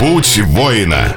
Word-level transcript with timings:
Путь 0.00 0.40
воина. 0.46 1.14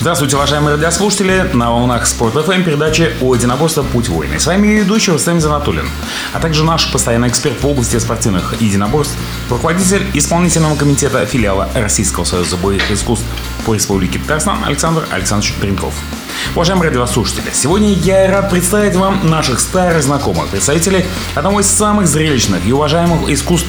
Здравствуйте, 0.00 0.34
уважаемые 0.34 0.74
радиослушатели! 0.74 1.48
На 1.52 1.70
волнах 1.70 2.04
Спорт 2.08 2.34
ФМ 2.34 2.64
передача 2.64 3.12
о 3.20 3.36
единоборстве 3.36 3.84
«Путь 3.84 4.08
войны». 4.08 4.40
С 4.40 4.48
вами 4.48 4.66
ведущий 4.66 5.12
Рустам 5.12 5.40
Занатулин, 5.40 5.88
а 6.32 6.40
также 6.40 6.64
наш 6.64 6.90
постоянный 6.90 7.28
эксперт 7.28 7.62
в 7.62 7.66
области 7.68 8.00
спортивных 8.00 8.60
единоборств, 8.60 9.14
руководитель 9.48 10.04
исполнительного 10.12 10.74
комитета 10.74 11.24
филиала 11.24 11.68
Российского 11.72 12.24
союза 12.24 12.56
боевых 12.56 12.90
искусств 12.90 13.24
по 13.64 13.74
Республике 13.74 14.18
Татарстан 14.18 14.64
Александр 14.64 15.06
Александрович 15.12 15.54
Тренков. 15.60 15.94
Уважаемые 16.56 16.88
радиослушатели, 16.88 17.52
сегодня 17.52 17.92
я 17.92 18.28
рад 18.28 18.50
представить 18.50 18.96
вам 18.96 19.30
наших 19.30 19.60
старых 19.60 20.02
знакомых, 20.02 20.48
представителей 20.48 21.04
одного 21.36 21.60
из 21.60 21.66
самых 21.66 22.08
зрелищных 22.08 22.66
и 22.66 22.72
уважаемых 22.72 23.30
искусств 23.30 23.68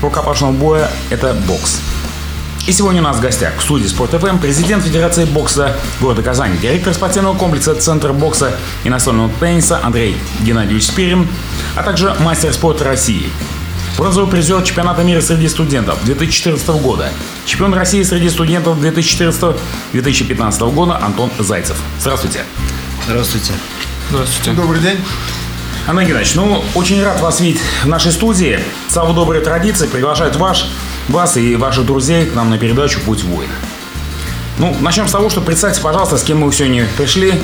рукопашного 0.00 0.52
боя– 0.52 0.90
это 1.10 1.34
бокс– 1.46 1.78
и 2.66 2.72
сегодня 2.72 3.00
у 3.00 3.04
нас 3.04 3.16
в 3.16 3.20
гостях 3.20 3.58
в 3.58 3.62
студии 3.62 3.86
Спорт 3.86 4.12
ФМ 4.12 4.38
президент 4.38 4.84
Федерации 4.84 5.24
бокса 5.24 5.76
города 6.00 6.22
Казани, 6.22 6.56
директор 6.58 6.94
спортивного 6.94 7.36
комплекса 7.36 7.74
Центр 7.74 8.12
бокса 8.12 8.56
и 8.84 8.90
настольного 8.90 9.30
тенниса 9.40 9.80
Андрей 9.82 10.16
Геннадьевич 10.42 10.86
Спирин, 10.86 11.28
а 11.74 11.82
также 11.82 12.14
мастер 12.20 12.52
спорта 12.52 12.84
России, 12.84 13.28
бронзовый 13.98 14.30
призер 14.30 14.62
чемпионата 14.62 15.02
мира 15.02 15.20
среди 15.20 15.48
студентов 15.48 15.98
2014 16.04 16.68
года, 16.68 17.08
чемпион 17.46 17.74
России 17.74 18.02
среди 18.04 18.30
студентов 18.30 18.78
2014-2015 18.78 20.72
года 20.72 20.98
Антон 21.02 21.30
Зайцев. 21.40 21.76
Здравствуйте. 21.98 22.44
Здравствуйте. 23.06 23.52
Здравствуйте. 24.10 24.52
Добрый 24.52 24.80
день. 24.80 24.98
Андрей 25.88 26.06
Геннадьевич, 26.06 26.36
ну, 26.36 26.62
очень 26.76 27.02
рад 27.02 27.20
вас 27.20 27.40
видеть 27.40 27.60
в 27.82 27.88
нашей 27.88 28.12
студии. 28.12 28.60
Слава 28.88 29.12
доброй 29.12 29.40
традиции 29.40 29.88
приглашает 29.88 30.36
ваш 30.36 30.66
вас 31.08 31.36
и 31.36 31.56
ваших 31.56 31.86
друзей 31.86 32.26
к 32.26 32.34
нам 32.34 32.50
на 32.50 32.58
передачу 32.58 33.00
«Путь 33.00 33.24
воина». 33.24 33.52
Ну, 34.58 34.76
начнем 34.80 35.08
с 35.08 35.12
того, 35.12 35.30
что 35.30 35.40
представьте, 35.40 35.80
пожалуйста, 35.80 36.18
с 36.18 36.22
кем 36.22 36.38
мы 36.38 36.52
сегодня 36.52 36.86
пришли, 36.96 37.34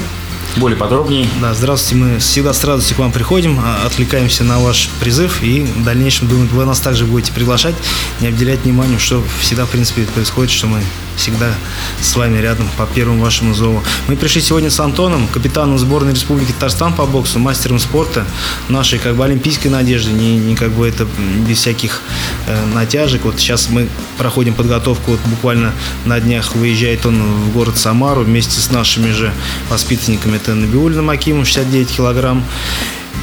более 0.56 0.76
подробнее. 0.76 1.26
Да, 1.40 1.54
здравствуйте. 1.54 2.04
Мы 2.04 2.18
всегда 2.18 2.52
с 2.52 2.62
радостью 2.64 2.96
к 2.96 2.98
вам 2.98 3.12
приходим, 3.12 3.60
а, 3.60 3.86
откликаемся 3.86 4.44
на 4.44 4.58
ваш 4.58 4.88
призыв 5.00 5.42
и 5.42 5.62
в 5.62 5.84
дальнейшем, 5.84 6.28
думаю, 6.28 6.48
вы 6.52 6.64
нас 6.64 6.80
также 6.80 7.04
будете 7.04 7.32
приглашать, 7.32 7.74
не 8.20 8.28
обделять 8.28 8.60
вниманием, 8.60 8.98
что 8.98 9.22
всегда, 9.40 9.66
в 9.66 9.70
принципе, 9.70 10.02
происходит, 10.02 10.50
что 10.50 10.66
мы 10.66 10.80
всегда 11.18 11.52
с 12.00 12.16
вами 12.16 12.38
рядом 12.38 12.68
по 12.76 12.86
первому 12.86 13.22
вашему 13.22 13.54
зову. 13.54 13.82
Мы 14.06 14.16
пришли 14.16 14.40
сегодня 14.40 14.70
с 14.70 14.80
Антоном, 14.80 15.28
капитаном 15.28 15.78
сборной 15.78 16.14
Республики 16.14 16.52
Татарстан 16.52 16.94
по 16.94 17.06
боксу, 17.06 17.38
мастером 17.38 17.78
спорта 17.78 18.24
нашей 18.68 18.98
как 18.98 19.16
бы 19.16 19.24
олимпийской 19.24 19.68
надежды, 19.68 20.12
не, 20.12 20.38
не 20.38 20.54
как 20.54 20.70
бы 20.70 20.88
это 20.88 21.06
без 21.46 21.58
всяких 21.58 22.00
э, 22.46 22.66
натяжек. 22.74 23.24
Вот 23.24 23.38
сейчас 23.38 23.68
мы 23.68 23.88
проходим 24.16 24.54
подготовку, 24.54 25.12
вот 25.12 25.20
буквально 25.26 25.72
на 26.04 26.20
днях 26.20 26.54
выезжает 26.54 27.04
он 27.04 27.20
в 27.22 27.52
город 27.52 27.76
Самару 27.76 28.22
вместе 28.22 28.60
с 28.60 28.70
нашими 28.70 29.10
же 29.10 29.32
воспитанниками. 29.68 30.36
Это 30.36 30.54
Набиулина 30.54 31.02
Макимов, 31.02 31.46
69 31.46 31.90
килограмм 31.90 32.44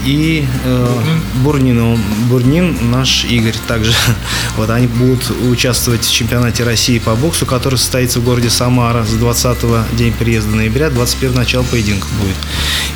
и 0.06 0.46
э, 0.64 0.88
Бурнин, 1.44 2.00
Бурнин, 2.30 2.92
наш 2.92 3.26
Игорь 3.26 3.56
также. 3.68 3.94
Вот 4.56 4.70
они 4.70 4.88
будут 4.88 5.32
участвовать 5.50 6.06
в 6.06 6.14
чемпионате 6.14 6.64
России 6.64 7.00
по 7.00 7.14
боксу, 7.16 7.46
который 7.46 7.78
состоится 7.78 8.22
в 8.22 8.24
городе 8.24 8.50
Самара 8.50 9.04
с 9.04 9.14
20 9.14 9.96
день 9.98 10.14
приезда 10.14 10.56
ноября, 10.56 10.90
21 10.90 11.36
начало 11.36 11.64
поединка 11.64 12.08
будет. 12.22 12.38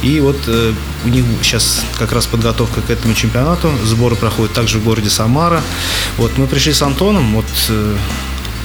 И 0.03 0.21
вот 0.21 0.37
э, 0.47 0.73
у 1.03 1.09
них 1.09 1.25
сейчас 1.41 1.83
как 1.97 2.13
раз 2.13 2.27
подготовка 2.27 2.81
к 2.81 2.89
этому 2.89 3.13
чемпионату. 3.13 3.69
Сборы 3.83 4.15
проходят 4.15 4.53
также 4.53 4.77
в 4.77 4.83
городе 4.83 5.09
Самара. 5.09 5.61
Вот 6.17 6.37
мы 6.37 6.47
пришли 6.47 6.71
с 6.71 6.81
Антоном, 6.81 7.35
вот 7.35 7.47
э, 7.69 7.95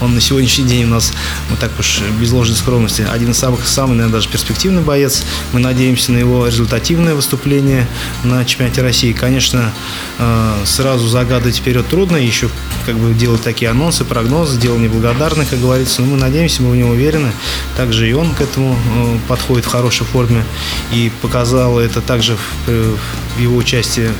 он 0.00 0.14
на 0.14 0.20
сегодняшний 0.20 0.64
день 0.64 0.84
у 0.84 0.89
нас, 0.89 1.12
мы 1.50 1.56
так 1.56 1.70
уж 1.78 2.00
без 2.20 2.33
ложной 2.33 2.56
скромности, 2.56 3.06
один 3.11 3.31
из 3.31 3.39
самых, 3.39 3.67
самый, 3.67 3.92
наверное, 3.92 4.14
даже 4.14 4.28
перспективный 4.28 4.83
боец. 4.83 5.23
Мы 5.53 5.61
надеемся 5.61 6.12
на 6.12 6.19
его 6.19 6.47
результативное 6.47 7.14
выступление 7.14 7.87
на 8.22 8.44
чемпионате 8.44 8.83
России. 8.83 9.12
Конечно, 9.12 9.72
э, 10.19 10.62
сразу 10.65 11.09
загадывать 11.09 11.56
вперед 11.56 11.87
трудно, 11.88 12.16
еще 12.16 12.49
как 12.87 12.97
бы 12.97 13.15
делать 13.15 13.43
такие 13.43 13.71
анонсы, 13.71 14.04
прогнозы, 14.04 14.59
дело 14.59 14.77
неблагодарное, 14.78 15.47
как 15.47 15.60
говорится, 15.60 16.03
но 16.03 16.09
мы 16.09 16.16
надеемся, 16.16 16.62
мы 16.62 16.71
в 16.71 16.77
нем 16.77 16.91
уверены. 16.91 17.33
Также 17.77 18.09
и 18.09 18.12
он 18.12 18.34
к 18.34 18.41
этому 18.41 18.75
э, 18.75 19.19
подходит 19.28 19.65
в 19.65 19.69
хорошей 19.69 20.06
форме 20.06 20.44
и 20.93 21.10
показал 21.22 21.78
это 21.78 22.00
также 22.00 22.37
в, 22.66 22.99
его 23.38 23.56
участии 23.56 24.10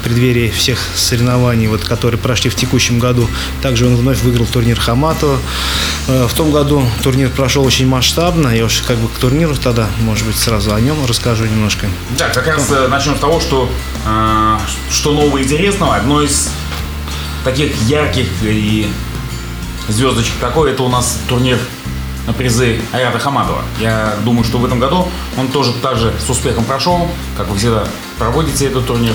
в 0.00 0.04
преддверии 0.04 0.50
всех 0.50 0.78
соревнований, 0.94 1.68
вот, 1.68 1.84
которые 1.84 2.18
прошли 2.18 2.50
в 2.50 2.54
текущем 2.54 2.98
году. 2.98 3.28
Также 3.62 3.86
он 3.86 3.96
вновь 3.96 4.22
выиграл 4.22 4.46
турнир 4.46 4.78
Хаматова. 4.78 5.17
Э, 5.26 6.26
в 6.26 6.34
том 6.34 6.50
году 6.50 6.82
турнир 7.02 7.30
прошел 7.30 7.64
очень 7.64 7.86
масштабно. 7.86 8.48
Я 8.48 8.64
уж 8.64 8.82
как 8.82 8.96
бы 8.98 9.08
к 9.08 9.18
турниру 9.18 9.54
тогда, 9.56 9.88
может 10.00 10.26
быть, 10.26 10.36
сразу 10.36 10.74
о 10.74 10.80
нем 10.80 11.04
расскажу 11.06 11.44
немножко. 11.44 11.86
Да, 12.16 12.28
как 12.28 12.46
раз 12.46 12.70
э, 12.70 12.88
начнем 12.88 13.16
с 13.16 13.20
того, 13.20 13.40
что, 13.40 13.70
что 14.90 15.12
нового 15.12 15.38
и 15.38 15.42
интересного. 15.42 15.96
Одно 15.96 16.22
из 16.22 16.50
таких 17.44 17.74
ярких 17.82 18.26
и 18.42 18.88
звездочек 19.88 20.34
такой, 20.40 20.72
это 20.72 20.82
у 20.82 20.88
нас 20.88 21.18
турнир 21.28 21.58
на 22.26 22.34
призы 22.34 22.78
Айрата 22.92 23.18
Хамадова. 23.18 23.62
Я 23.80 24.14
думаю, 24.22 24.44
что 24.44 24.58
в 24.58 24.64
этом 24.64 24.78
году 24.78 25.08
он 25.38 25.48
тоже 25.48 25.72
так 25.82 25.96
же 25.96 26.12
с 26.24 26.28
успехом 26.28 26.64
прошел, 26.64 27.08
как 27.36 27.48
вы 27.48 27.56
всегда 27.56 27.84
проводите 28.18 28.66
этот 28.66 28.86
турнир. 28.86 29.14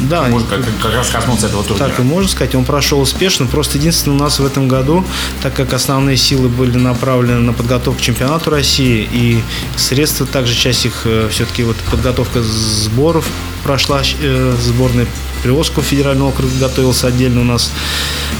Да, 0.00 0.24
может 0.24 0.48
как, 0.48 0.60
как 0.82 0.94
раз 0.94 1.08
коснуться 1.08 1.46
этого 1.46 1.62
турнира. 1.62 1.88
Так 1.88 2.00
и 2.00 2.02
можно 2.02 2.28
сказать, 2.28 2.54
он 2.54 2.64
прошел 2.64 3.00
успешно. 3.00 3.46
Просто 3.46 3.78
единственное, 3.78 4.16
у 4.16 4.20
нас 4.20 4.38
в 4.38 4.46
этом 4.46 4.68
году, 4.68 5.04
так 5.42 5.54
как 5.54 5.72
основные 5.72 6.16
силы 6.16 6.48
были 6.48 6.76
направлены 6.76 7.40
на 7.40 7.52
подготовку 7.52 8.00
к 8.00 8.02
чемпионату 8.02 8.50
России, 8.50 9.08
и 9.10 9.42
средства, 9.76 10.26
также 10.26 10.54
часть 10.54 10.86
их 10.86 11.02
э, 11.04 11.28
все-таки 11.30 11.62
вот 11.62 11.76
подготовка 11.90 12.42
сборов 12.42 13.26
прошла, 13.64 14.02
э, 14.20 14.56
сборная 14.60 15.06
Приволжского 15.42 15.82
федерального 15.82 16.28
округа 16.28 16.54
готовился 16.58 17.06
отдельно 17.06 17.42
у 17.42 17.44
нас. 17.44 17.70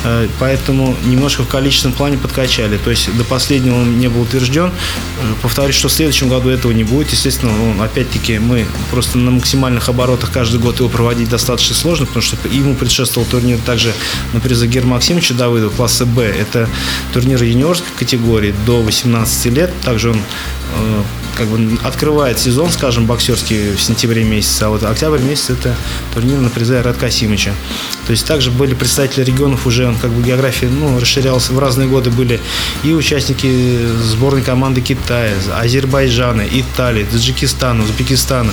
Э, 0.05 0.27
поэтому 0.39 0.97
немножко 1.05 1.43
в 1.43 1.49
количественном 1.49 1.95
плане 1.95 2.17
подкачали. 2.17 2.79
То 2.79 2.91
есть 2.91 3.15
до 3.17 3.25
последнего 3.25 3.75
он 3.75 3.99
не 3.99 4.09
был 4.09 4.23
утвержден. 4.23 4.71
Повторюсь, 5.43 5.75
что 5.75 5.89
в 5.89 5.93
следующем 5.93 6.31
году 6.31 6.49
этого 6.49 6.73
не 6.73 6.85
будет. 6.85 7.11
Естественно, 7.11 7.53
он, 7.53 7.83
опять-таки, 7.83 8.39
мы 8.39 8.67
просто 8.91 9.19
на 9.19 9.31
максимальных 9.31 9.89
оборотах 9.91 10.31
каждый 10.31 10.61
год 10.61 10.79
его 10.79 10.89
проводить 10.89 11.29
достаточно 11.29 11.75
сложно, 11.75 12.07
потому 12.07 12.23
что 12.23 12.37
ему 12.51 12.75
предшествовал 12.75 13.29
турнир 13.29 13.59
также 13.59 13.93
на 14.33 14.41
приза 14.41 14.67
Гер 14.67 14.87
Максимовича 14.87 15.35
Давыдова 15.35 15.71
класса 15.71 16.07
Б. 16.07 16.23
Это 16.23 16.69
турнир 17.13 17.43
юниорской 17.43 17.91
категории 17.99 18.55
до 18.65 18.81
18 18.81 19.47
лет. 19.47 19.71
Также 19.85 20.11
он 20.11 20.17
э, 20.17 21.03
как 21.37 21.49
бы 21.49 21.79
открывает 21.83 22.39
сезон, 22.39 22.71
скажем, 22.71 23.07
боксерский 23.07 23.73
в 23.73 23.83
сентябре 23.83 24.25
месяце, 24.25 24.65
а 24.65 24.69
вот 24.71 24.83
октябрь 24.85 25.14
месяц 25.23 25.51
это 25.51 25.75
турнир 26.13 26.41
на 26.41 26.51
призы 26.51 26.81
Рад 26.83 26.97
Касимыча. 26.97 27.53
То 28.07 28.11
есть 28.11 28.27
также 28.27 28.51
были 28.51 28.75
представители 28.75 29.25
регионов 29.25 29.67
уже, 29.67 29.87
он 29.87 29.97
как 29.97 30.11
бы 30.11 30.23
география 30.23 30.69
ну, 30.69 30.99
расширялась. 30.99 31.49
В 31.49 31.59
разные 31.59 31.89
годы 31.89 32.11
были 32.11 32.41
и 32.83 32.93
участники 32.93 33.79
сборной 34.03 34.43
команды 34.43 34.81
Китая, 34.81 35.33
Азербайджана, 35.55 36.43
Италии, 36.43 37.05
Таджикистана, 37.05 37.83
Узбекистана. 37.83 38.53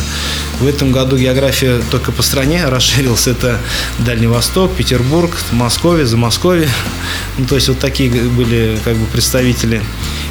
В 0.60 0.68
этом 0.68 0.92
году 0.92 1.18
география 1.18 1.82
только 1.92 2.12
по 2.12 2.22
стране 2.22 2.66
расширилась. 2.68 3.28
Это 3.28 3.60
Дальний 4.00 4.28
Восток, 4.28 4.74
Петербург, 4.76 5.32
Москва, 5.52 6.04
Замосковье. 6.06 6.70
Ну, 7.38 7.46
то 7.46 7.56
есть 7.56 7.68
вот 7.68 7.80
такие 7.80 8.10
были 8.10 8.80
как 8.84 8.96
бы 8.96 9.06
представители 9.08 9.82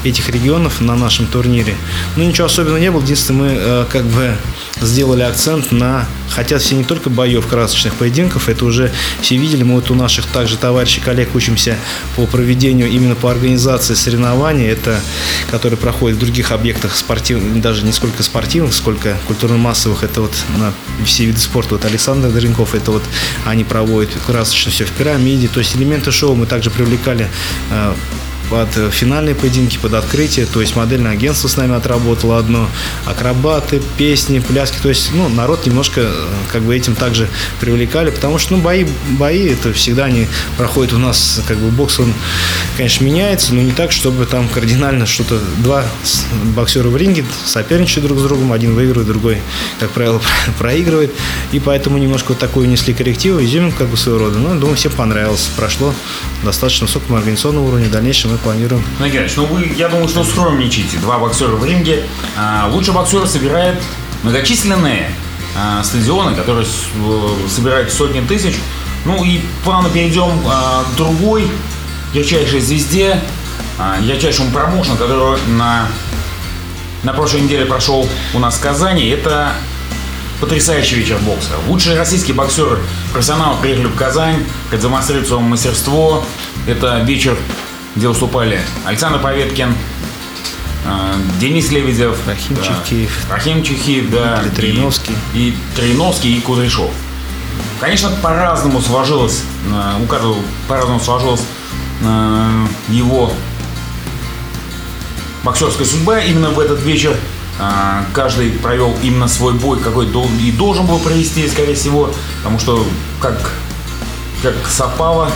этих 0.04 0.30
регионов 0.30 0.80
на 0.80 0.96
нашем 0.96 1.26
турнире. 1.26 1.74
Ну, 2.16 2.24
ничего 2.24 2.46
особенного 2.46 2.78
не 2.78 2.90
было. 2.90 3.02
Единственное, 3.02 3.40
мы 3.40 3.56
э, 3.56 3.86
как 3.90 4.04
бы 4.06 4.36
сделали 4.80 5.22
акцент 5.22 5.72
на... 5.72 6.06
Хотят 6.30 6.62
все 6.62 6.76
не 6.76 6.84
только 6.84 7.10
боев, 7.10 7.46
красочных 7.46 7.94
поединков, 7.94 8.48
это 8.48 8.64
уже 8.64 8.92
все 9.20 9.36
видели. 9.36 9.64
Мы 9.64 9.74
вот 9.74 9.90
у 9.90 9.94
наших 9.94 10.26
также 10.26 10.56
товарищей, 10.56 11.00
коллег 11.00 11.34
учимся 11.34 11.76
по 12.14 12.26
проведению, 12.26 12.88
именно 12.88 13.16
по 13.16 13.30
организации 13.30 13.94
соревнований, 13.94 14.66
это, 14.66 15.00
которые 15.50 15.76
проходят 15.76 16.18
в 16.18 16.20
других 16.20 16.52
объектах 16.52 16.96
спортивных, 16.96 17.60
даже 17.60 17.84
не 17.84 17.92
сколько 17.92 18.22
спортивных, 18.22 18.74
сколько 18.74 19.16
культурно-массовых, 19.26 20.04
это 20.04 20.22
вот 20.22 20.32
на 20.56 20.72
все 21.04 21.24
виды 21.24 21.40
спорта. 21.40 21.74
Вот 21.74 21.84
Александр 21.84 22.30
Доренков, 22.30 22.74
это 22.74 22.92
вот 22.92 23.02
они 23.44 23.64
проводят 23.64 24.10
красочно 24.26 24.70
все 24.70 24.84
в 24.84 24.92
пирамиде, 24.92 25.48
то 25.48 25.58
есть 25.58 25.76
элементы 25.76 26.12
шоу 26.12 26.36
мы 26.36 26.46
также 26.46 26.70
привлекали 26.70 27.28
э, 27.70 27.94
под 28.50 28.68
финальные 28.90 29.34
поединки, 29.34 29.78
под 29.78 29.94
открытие. 29.94 30.46
То 30.46 30.60
есть 30.60 30.76
модельное 30.76 31.12
агентство 31.12 31.48
с 31.48 31.56
нами 31.56 31.74
отработало 31.76 32.38
одно, 32.38 32.68
акробаты, 33.06 33.80
песни, 33.96 34.40
пляски. 34.40 34.76
То 34.82 34.88
есть, 34.88 35.12
ну, 35.14 35.28
народ 35.28 35.64
немножко 35.66 36.00
э, 36.02 36.26
как 36.52 36.62
бы 36.62 36.76
этим 36.76 36.94
также 36.96 37.28
привлекали, 37.60 38.10
потому 38.10 38.38
что, 38.38 38.56
ну, 38.56 38.62
бои, 38.62 38.84
бои 39.10 39.46
это 39.48 39.72
всегда 39.72 40.06
они 40.06 40.26
проходят 40.58 40.92
у 40.92 40.98
нас, 40.98 41.40
как 41.46 41.58
бы 41.58 41.70
бокс, 41.70 42.00
он, 42.00 42.12
конечно, 42.76 43.04
меняется, 43.04 43.54
но 43.54 43.62
не 43.62 43.72
так, 43.72 43.92
чтобы 43.92 44.26
там 44.26 44.48
кардинально 44.48 45.06
что-то, 45.06 45.40
два 45.58 45.84
боксера 46.56 46.88
в 46.88 46.96
ринге 46.96 47.24
соперничают 47.44 48.06
друг 48.06 48.18
с 48.18 48.22
другом, 48.22 48.52
один 48.52 48.74
выигрывает, 48.74 49.06
другой, 49.06 49.38
как 49.78 49.90
правило, 49.90 50.20
проигрывает. 50.58 51.12
И 51.52 51.60
поэтому 51.60 51.98
немножко 51.98 52.30
вот 52.30 52.38
такую 52.38 52.68
несли 52.68 52.92
коррективы, 52.92 53.44
изюминку 53.44 53.78
как 53.78 53.88
бы 53.88 53.96
своего 53.96 54.26
рода. 54.26 54.38
Ну, 54.38 54.58
думаю, 54.58 54.76
всем 54.76 54.92
понравилось. 54.92 55.48
Прошло 55.56 55.94
достаточно 56.44 56.86
высоком 56.86 57.16
организационном 57.16 57.64
уровне. 57.64 57.86
В 57.86 57.90
дальнейшем 57.90 58.32
мы 58.32 58.38
планируем. 58.42 58.84
Ну, 58.98 59.06
Геннадьевич, 59.06 59.36
ну 59.36 59.46
вы, 59.46 59.72
я 59.76 59.88
думаю, 59.88 60.08
что 60.08 60.24
скромничаете. 60.24 60.98
Два 60.98 61.18
боксера 61.18 61.52
в 61.52 61.64
ринге. 61.64 62.04
А, 62.36 62.68
лучший 62.70 62.94
боксер 62.94 63.26
собирает 63.26 63.80
многочисленные 64.22 65.10
а, 65.56 65.82
стадионы, 65.82 66.34
которые 66.34 66.64
с, 66.64 66.86
э, 66.94 67.48
собирают 67.48 67.92
сотни 67.92 68.20
тысяч. 68.20 68.54
Ну 69.04 69.24
и 69.24 69.40
плавно 69.64 69.88
перейдем 69.90 70.30
а, 70.46 70.84
к 70.84 70.96
другой 70.96 71.50
ярчайшей 72.12 72.60
звезде, 72.60 73.20
а, 73.78 73.98
ярчайшему 74.00 74.50
промоушену, 74.50 74.96
который 74.96 75.38
на, 75.48 75.88
на 77.02 77.12
прошлой 77.12 77.42
неделе 77.42 77.64
прошел 77.64 78.08
у 78.34 78.38
нас 78.38 78.56
в 78.56 78.60
Казани. 78.60 79.08
Это 79.08 79.52
потрясающий 80.40 80.96
вечер 80.96 81.18
бокса. 81.18 81.52
Лучшие 81.68 81.96
российские 81.96 82.34
боксеры, 82.34 82.78
профессионалы 83.12 83.60
приехали 83.60 83.86
в 83.86 83.94
Казань, 83.94 84.44
продемонстрировать 84.70 85.28
свое 85.28 85.42
мастерство. 85.42 86.24
Это 86.66 87.00
вечер, 87.00 87.36
где 87.96 88.08
выступали 88.08 88.60
Александр 88.84 89.18
Поветкин, 89.20 89.74
э, 90.84 91.14
Денис 91.40 91.70
Лебедев, 91.70 92.16
Рахим 92.26 92.56
да, 92.56 92.62
Чехиев. 92.62 93.30
Рахим 93.30 93.62
Чехиев, 93.62 94.10
да, 94.10 94.40
Дмитрий 94.42 94.72
Троиновский. 94.72 95.14
и, 95.34 95.48
и 95.48 95.54
Троиновский 95.74 96.36
и 96.36 96.40
Кудряшов. 96.40 96.90
Конечно, 97.80 98.10
по-разному 98.22 98.80
сложилось, 98.80 99.42
э, 99.70 100.02
у 100.02 100.06
каждого 100.06 100.36
по-разному 100.68 101.00
сложилась 101.00 101.42
э, 102.02 102.66
его 102.88 103.32
боксерская 105.42 105.86
судьба. 105.86 106.20
Именно 106.20 106.50
в 106.50 106.60
этот 106.60 106.80
вечер 106.82 107.16
каждый 108.14 108.52
провел 108.52 108.96
именно 109.02 109.28
свой 109.28 109.52
бой, 109.52 109.78
какой 109.80 110.06
и 110.06 110.52
должен 110.52 110.86
был 110.86 110.98
провести, 110.98 111.46
скорее 111.46 111.74
всего, 111.74 112.10
потому 112.38 112.58
что 112.58 112.86
как, 113.20 113.52
как 114.42 114.54
совпало, 114.66 115.30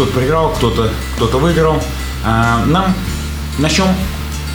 кто-то 0.00 0.12
проиграл, 0.14 0.50
кто-то 0.52 0.90
кто 1.16 1.38
выиграл. 1.38 1.82
А, 2.24 2.64
нам 2.64 2.94
начнем 3.58 3.88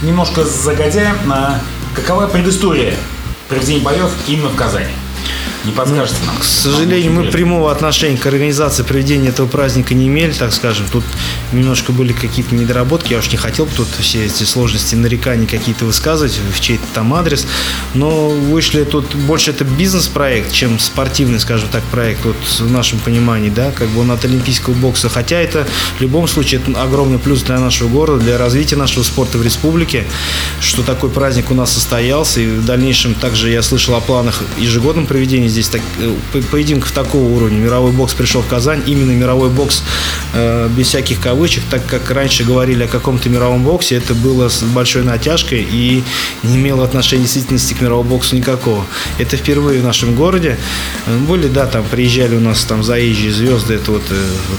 немножко 0.02 0.44
загодя 0.44 1.14
на 1.26 1.60
какова 1.96 2.26
предыстория 2.26 2.96
проведения 3.48 3.84
боев 3.84 4.10
именно 4.28 4.50
в 4.50 4.56
Казани. 4.56 4.88
Не 5.66 5.72
подскажете 5.72 6.18
нам? 6.28 6.38
К 6.38 6.44
сожалению, 6.44 7.12
мы 7.12 7.24
прямого 7.24 7.72
отношения 7.72 8.18
к 8.18 8.26
организации 8.28 8.84
проведения 8.84 9.30
этого 9.30 9.48
праздника 9.48 9.96
не 9.96 10.08
имели, 10.08 10.32
так 10.32 10.54
скажем. 10.54 10.86
Тут 10.92 11.04
немножко 11.52 11.92
были 11.92 12.14
какие-то 12.14 12.54
недоработки. 12.54 13.14
Я 13.14 13.20
уж 13.20 13.32
не 13.32 13.38
хотел 13.38 13.68
тут 13.76 13.88
все 14.00 14.26
эти 14.26 14.44
сложности, 14.44 14.94
нарекания 14.96 15.48
какие-то 15.48 15.86
высказывать 15.86 16.40
в 16.54 16.60
чей-то 16.60 16.84
там 16.94 17.14
адрес. 17.14 17.48
Но 17.96 18.30
вышли 18.30 18.84
тут 18.84 19.16
больше 19.16 19.52
это 19.52 19.64
бизнес-проект, 19.64 20.52
чем 20.52 20.78
спортивный, 20.78 21.40
скажем 21.40 21.70
так, 21.70 21.84
проект 21.86 22.24
вот 22.26 22.36
в 22.60 22.72
нашем 22.72 23.00
понимании, 23.00 23.50
да, 23.50 23.72
как 23.72 23.90
бы 23.90 24.02
он 24.02 24.12
от 24.12 24.24
олимпийского 24.24 24.74
бокса. 24.74 25.10
Хотя 25.10 25.38
это 25.38 25.68
в 25.98 26.02
любом 26.02 26.28
случае 26.28 26.62
это 26.62 26.80
огромный 26.82 27.18
плюс 27.18 27.42
для 27.42 27.60
нашего 27.60 27.88
города, 27.90 28.22
для 28.22 28.38
развития 28.38 28.76
нашего 28.76 29.04
спорта 29.04 29.40
в 29.40 29.44
республике, 29.44 30.06
что 30.62 30.84
такой 30.84 31.10
праздник 31.10 31.50
у 31.50 31.56
нас 31.56 31.74
состоялся. 31.74 32.40
И 32.40 32.46
в 32.46 32.66
дальнейшем 32.66 33.16
также 33.16 33.50
я 33.50 33.64
слышал 33.64 33.96
о 33.96 34.02
планах 34.02 34.44
ежегодном 34.60 35.08
проведения 35.08 35.55
здесь 35.56 35.70
так, 35.70 35.82
э, 36.00 36.14
по- 36.34 36.42
поединков 36.52 36.92
такого 36.92 37.24
уровня. 37.24 37.58
Мировой 37.58 37.94
бокс 37.94 38.14
пришел 38.14 38.42
в 38.42 38.48
Казань, 38.48 38.84
именно 38.86 39.12
мировой 39.12 39.50
бокс 39.50 39.84
э, 40.34 40.68
без 40.76 40.88
всяких 40.88 41.22
кавычек, 41.22 41.64
так 41.70 41.86
как 41.86 42.12
раньше 42.12 42.44
говорили 42.44 42.84
о 42.84 42.88
каком-то 42.88 43.30
мировом 43.30 43.64
боксе, 43.64 43.96
это 43.96 44.14
было 44.14 44.50
с 44.50 44.64
большой 44.64 45.04
натяжкой 45.04 45.66
и 45.72 46.04
не 46.44 46.56
имело 46.58 46.84
отношения 46.84 47.24
действительности 47.24 47.74
к 47.74 47.80
мировому 47.82 48.10
боксу 48.10 48.36
никакого. 48.36 48.86
Это 49.18 49.38
впервые 49.38 49.80
в 49.80 49.84
нашем 49.86 50.14
городе. 50.16 50.58
Э, 51.08 51.18
Были, 51.26 51.48
да, 51.48 51.66
там 51.68 51.86
приезжали 51.90 52.36
у 52.36 52.42
нас 52.42 52.66
там 52.66 52.84
заезжие 52.84 53.32
звезды, 53.32 53.76
это 53.76 53.92
вот 53.92 54.04
э, 54.10 54.16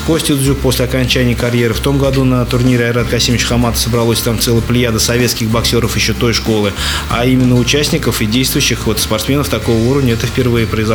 Костя 0.07 0.35
Дзюк 0.35 0.59
после 0.61 0.87
окончания 0.87 1.35
карьеры. 1.37 1.75
В 1.75 1.81
том 1.81 1.99
году 1.99 2.25
на 2.25 2.45
турнире 2.47 2.87
Айрат 2.87 3.09
Касимович 3.09 3.45
Хамат 3.45 3.77
собралось 3.77 4.21
там 4.21 4.39
целая 4.39 4.63
плеяда 4.63 4.99
советских 4.99 5.49
боксеров 5.51 5.95
еще 5.95 6.15
той 6.15 6.33
школы, 6.33 6.73
а 7.11 7.27
именно 7.27 7.57
участников 7.57 8.23
и 8.23 8.27
действующих 8.27 8.87
вот 8.87 8.99
спортсменов 8.99 9.49
такого 9.51 9.77
уровня 9.77 10.15
это 10.15 10.27
впервые 10.27 10.67
произошло. 10.67 10.86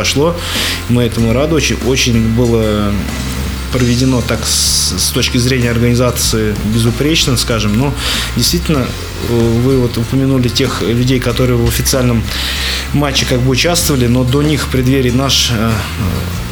Мы 0.89 1.03
этому 1.03 1.33
рады 1.33 1.55
очень. 1.55 1.77
Очень 1.85 2.33
было 2.33 2.91
проведено 3.71 4.21
так 4.21 4.45
с, 4.45 4.93
с 4.97 5.11
точки 5.11 5.37
зрения 5.37 5.71
организации 5.71 6.53
безупречно, 6.73 7.37
скажем, 7.37 7.77
но 7.77 7.93
действительно 8.35 8.79
э, 9.29 9.33
вы 9.33 9.77
вот 9.77 9.97
упомянули 9.97 10.49
тех 10.49 10.81
людей, 10.81 11.19
которые 11.19 11.57
в 11.57 11.67
официальном 11.67 12.23
матче 12.93 13.25
как 13.25 13.39
бы 13.39 13.51
участвовали, 13.51 14.07
но 14.07 14.23
до 14.23 14.41
них 14.41 14.65
в 14.65 14.69
преддверии 14.69 15.11
наш 15.11 15.51
э, 15.51 15.71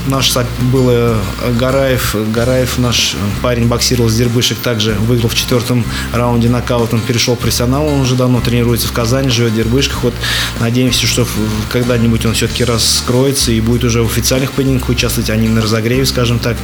наш 0.07 0.36
был 0.72 0.90
э, 0.90 1.16
Гараев, 1.60 2.16
Гараев 2.34 2.78
наш 2.78 3.16
парень 3.42 3.68
боксировал 3.68 4.10
с 4.10 4.16
Дербышек, 4.16 4.57
также 4.60 4.94
выиграл 4.94 5.30
в 5.30 5.36
четвертом 5.36 5.84
раунде 6.13 6.50
нокаутом, 6.50 7.01
перешел 7.01 7.36
в 7.36 7.40
профессионал, 7.40 7.88
он 7.88 8.01
уже 8.01 8.16
давно 8.16 8.42
тренируется 8.42 8.88
в 8.88 8.92
Казани, 8.92 9.30
живет 9.30 9.54
в 9.54 9.56
Дербышках, 9.56 10.04
вот 10.04 10.13
надеемся, 10.60 11.06
что 11.07 11.28
когда-нибудь 11.69 12.25
он 12.25 12.34
все-таки 12.34 12.63
раскроется 12.63 13.51
и 13.51 13.62
будет 13.62 13.84
уже 13.84 14.04
в 14.04 14.07
официальных 14.07 14.51
поединках 14.54 14.90
участвовать, 14.90 15.30
а 15.30 15.36
не 15.36 15.48
на 15.48 15.62
разогреве, 15.62 16.06
скажем 16.06 16.40
так. 16.40 16.57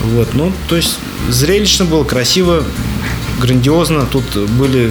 Вот, 0.00 0.34
ну, 0.34 0.52
то 0.68 0.76
есть 0.76 0.98
зрелищно 1.28 1.84
было, 1.84 2.04
красиво, 2.04 2.64
грандиозно. 3.40 4.06
Тут 4.06 4.24
были 4.50 4.90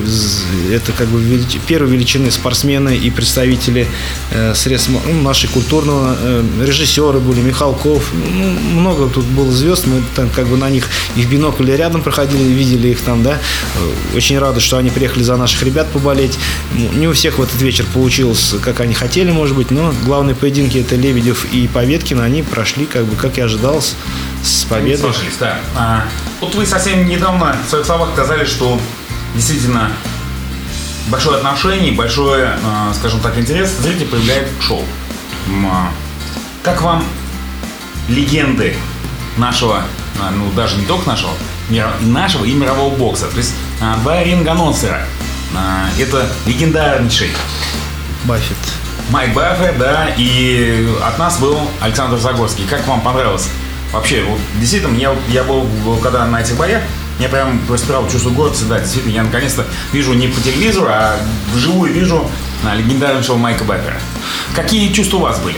это 0.74 0.92
как 0.92 1.08
бы 1.08 1.22
велич- 1.22 1.60
первой 1.68 1.92
величины 1.92 2.32
спортсмены 2.32 2.96
и 2.98 3.10
представители 3.10 3.88
э, 4.32 4.54
средств 4.56 4.90
ну, 4.90 5.22
нашей 5.22 5.48
культурного 5.50 6.16
э, 6.20 6.44
режиссеры 6.66 7.20
были 7.20 7.42
Михалков. 7.42 8.12
Ну, 8.14 8.80
много 8.80 9.08
тут 9.08 9.26
было 9.26 9.52
звезд. 9.52 9.88
Мы 9.88 10.02
там 10.16 10.30
как 10.30 10.48
бы 10.48 10.58
на 10.58 10.70
них 10.70 10.88
и 11.16 11.22
в 11.22 11.30
бинокле 11.30 11.78
рядом 11.78 12.02
проходили, 12.02 12.44
видели 12.44 12.90
их 12.90 13.00
там, 13.02 13.24
да. 13.24 13.40
Э, 14.14 14.18
Очень 14.18 14.40
рады, 14.40 14.60
что 14.60 14.78
они 14.78 14.90
приехали 14.90 15.24
за 15.24 15.38
наших 15.38 15.64
ребят 15.64 15.88
поболеть. 15.92 16.38
Ну, 16.74 16.92
Не 17.00 17.08
у 17.08 17.14
всех 17.14 17.38
в 17.40 17.42
этот 17.42 17.62
вечер 17.62 17.86
получилось, 17.94 18.56
как 18.62 18.80
они 18.82 18.94
хотели, 18.94 19.32
может 19.32 19.56
быть, 19.56 19.72
но 19.72 19.94
главные 20.06 20.36
поединки 20.36 20.78
это 20.80 20.96
Лебедев 20.96 21.46
и 21.54 21.68
Поветкин, 21.68 22.20
они 22.20 22.44
прошли, 22.44 22.86
как 22.86 23.06
бы, 23.06 23.16
как 23.16 23.38
и 23.38 23.42
ожидалось, 23.42 23.96
с 24.44 24.64
победой. 24.66 25.14
Сошлись, 25.14 25.38
да. 25.40 25.58
А, 25.76 26.04
вот 26.42 26.56
вы 26.56 26.66
совсем 26.66 27.08
недавно 27.08 27.56
в 27.66 27.70
своих 27.70 27.86
словах 27.86 28.10
сказали, 28.14 28.46
что 28.46 28.80
действительно 29.36 29.92
большое 31.08 31.38
отношение, 31.38 31.92
большой, 31.92 32.46
а, 32.46 32.94
скажем 32.94 33.20
так, 33.20 33.38
интерес 33.38 33.70
зритель 33.80 34.08
проявляет 34.08 34.48
к 34.60 34.62
шоу. 34.62 34.84
А, 35.72 35.92
Как 36.64 36.82
вам 36.82 37.04
легенды 38.08 38.76
нашего, 39.38 39.84
а, 40.22 40.32
ну 40.32 40.52
даже 40.52 40.76
не 40.78 40.86
только 40.86 41.08
нашего, 41.08 41.32
нашего 42.02 42.46
и 42.46 42.54
мирового 42.54 42.96
бокса? 42.96 43.28
То 43.28 43.38
есть 43.38 43.54
два 44.04 44.24
ринг-анонсера. 44.24 45.06
Это 45.98 46.30
легендарнейший 46.46 47.32
Баффет. 48.26 48.58
Майк 49.10 49.34
Баффер, 49.34 49.76
да, 49.80 50.10
и 50.16 50.88
от 51.04 51.18
нас 51.18 51.40
был 51.40 51.60
Александр 51.82 52.18
Загорский. 52.18 52.66
Как 52.68 52.86
вам 52.88 53.02
понравилось? 53.02 53.50
Вообще, 53.92 54.24
вот, 54.24 54.40
действительно, 54.60 54.96
я, 54.98 55.16
я 55.30 55.44
был, 55.44 55.68
когда 56.02 56.26
на 56.26 56.42
этих 56.42 56.56
боях, 56.58 56.84
я 57.20 57.28
прям 57.28 57.60
воспирал 57.68 58.08
чувство 58.10 58.30
гордости, 58.30 58.64
да, 58.64 58.80
действительно, 58.80 59.12
я 59.14 59.24
наконец-то 59.24 59.66
вижу 59.92 60.14
не 60.14 60.28
по 60.28 60.40
телевизору, 60.42 60.88
а 60.90 61.18
вживую 61.54 61.92
вижу 61.92 62.30
а, 62.64 62.76
легендарного 62.76 63.36
Майка 63.36 63.64
Баффера. 63.64 64.00
Какие 64.56 64.92
чувства 64.94 65.18
у 65.18 65.22
вас 65.22 65.40
были? 65.40 65.58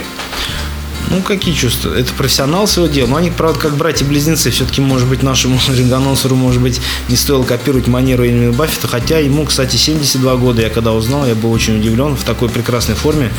Ну, 1.10 1.20
какие 1.20 1.54
чувства? 1.54 1.94
Это 1.94 2.12
профессионал 2.14 2.66
своего 2.66 2.90
дела. 2.92 3.08
Но 3.08 3.16
они, 3.16 3.30
правда, 3.30 3.58
как 3.58 3.76
братья-близнецы. 3.76 4.50
Все-таки, 4.50 4.80
может 4.80 5.08
быть, 5.08 5.22
нашему 5.22 5.58
рингоносеру, 5.68 6.36
может 6.36 6.62
быть, 6.62 6.80
не 7.08 7.16
стоило 7.16 7.42
копировать 7.44 7.86
манеру 7.86 8.24
именно 8.24 8.52
Баффета. 8.52 8.88
Хотя 8.88 9.18
ему, 9.18 9.44
кстати, 9.44 9.76
72 9.76 10.36
года. 10.36 10.62
Я 10.62 10.70
когда 10.70 10.92
узнал, 10.92 11.26
я 11.26 11.34
был 11.34 11.52
очень 11.52 11.78
удивлен 11.78 12.16
в 12.16 12.24
такой 12.24 12.48
прекрасной 12.48 12.94
форме. 12.94 13.30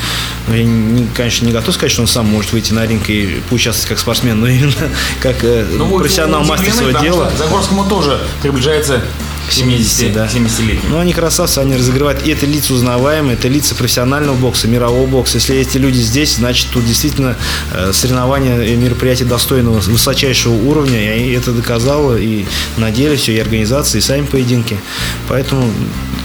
Но 0.47 0.55
я, 0.55 0.63
не- 0.63 1.07
конечно, 1.15 1.45
не 1.45 1.51
готов 1.51 1.73
сказать, 1.73 1.91
что 1.91 2.01
он 2.01 2.07
сам 2.07 2.25
может 2.27 2.51
выйти 2.53 2.73
на 2.73 2.85
ринг 2.85 3.09
и 3.09 3.41
поучаствовать 3.49 3.89
как 3.89 3.99
спортсмен, 3.99 4.39
но 4.39 4.47
именно 4.47 4.73
как 5.21 5.43
э, 5.43 5.65
Ну, 5.71 5.85
вы 5.85 6.01
профессионал, 6.01 6.43
мастер 6.43 6.67
удивлены, 6.69 6.91
своего 6.91 6.99
дела. 7.03 7.31
Загорскому 7.37 7.85
тоже 7.85 8.19
приближается 8.41 9.01
к 9.47 9.51
70, 9.51 10.13
да. 10.13 10.25
70-летнему. 10.25 10.89
Ну, 10.89 10.99
они 10.99 11.13
красавцы, 11.13 11.59
они 11.59 11.75
разогревают. 11.75 12.25
И 12.25 12.31
это 12.31 12.45
лица 12.45 12.73
узнаваемые, 12.73 13.35
это 13.35 13.47
лица 13.47 13.75
профессионального 13.75 14.35
бокса, 14.35 14.67
мирового 14.67 15.05
бокса. 15.05 15.37
Если 15.37 15.57
эти 15.57 15.77
люди 15.77 15.99
здесь, 15.99 16.35
значит, 16.35 16.69
тут 16.71 16.85
действительно 16.85 17.35
э, 17.73 17.91
соревнования 17.93 18.61
и 18.61 18.75
мероприятия 18.75 19.25
достойного, 19.25 19.79
высочайшего 19.79 20.53
уровня. 20.53 21.17
И 21.17 21.31
это 21.33 21.51
доказало 21.51 22.17
и 22.17 22.45
на 22.77 22.91
деле 22.91 23.15
все, 23.15 23.33
и 23.33 23.39
организации, 23.39 23.99
и 23.99 24.01
сами 24.01 24.25
поединки. 24.25 24.79
Поэтому 25.27 25.71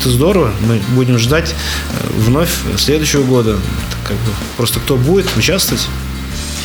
это 0.01 0.11
здорово. 0.11 0.53
Мы 0.67 0.81
будем 0.95 1.19
ждать 1.19 1.51
э, 1.51 2.07
вновь 2.19 2.51
следующего 2.77 3.23
года. 3.23 3.59
Как 4.07 4.17
бы 4.17 4.33
просто 4.57 4.81
кто 4.81 4.97
будет 4.97 5.27
участвовать. 5.37 5.89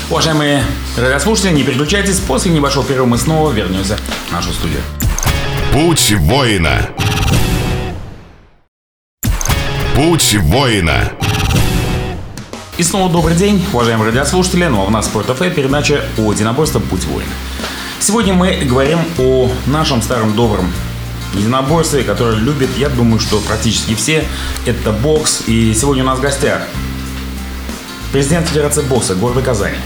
Уважаемые 0.09 0.63
радиослушатели, 0.97 1.51
не 1.51 1.63
переключайтесь. 1.63 2.19
После 2.19 2.51
небольшого 2.51 2.85
перерыва 2.85 3.07
мы 3.07 3.17
снова 3.17 3.51
вернемся 3.51 3.97
в 4.29 4.31
нашу 4.31 4.53
студию. 4.53 4.81
Путь 5.73 6.13
воина. 6.19 6.87
Путь 9.95 10.35
воина. 10.35 11.11
И 12.77 12.83
снова 12.83 13.11
добрый 13.11 13.35
день, 13.35 13.65
уважаемые 13.73 14.11
радиослушатели. 14.11 14.65
Ну 14.65 14.81
а 14.81 14.83
у 14.83 14.91
нас 14.91 15.07
Спорт 15.07 15.35
ФМ 15.35 15.49
передача 15.49 16.05
о 16.19 16.31
единоборстве 16.31 16.79
«Путь 16.79 17.05
воина». 17.05 17.31
Сегодня 17.99 18.35
мы 18.35 18.55
говорим 18.65 18.99
о 19.17 19.49
нашем 19.65 20.03
старом 20.03 20.35
добром 20.35 20.71
единоборстве, 21.33 22.03
которое 22.03 22.35
любят, 22.37 22.69
я 22.77 22.89
думаю, 22.89 23.19
что 23.19 23.39
практически 23.39 23.95
все. 23.95 24.25
Это 24.67 24.91
бокс. 24.91 25.41
И 25.47 25.73
сегодня 25.73 26.03
у 26.03 26.05
нас 26.05 26.19
в 26.19 26.21
гостях 26.21 26.61
президент 28.11 28.47
Федерации 28.47 28.83
бокса 28.83 29.15
города 29.15 29.41
Казани 29.41 29.77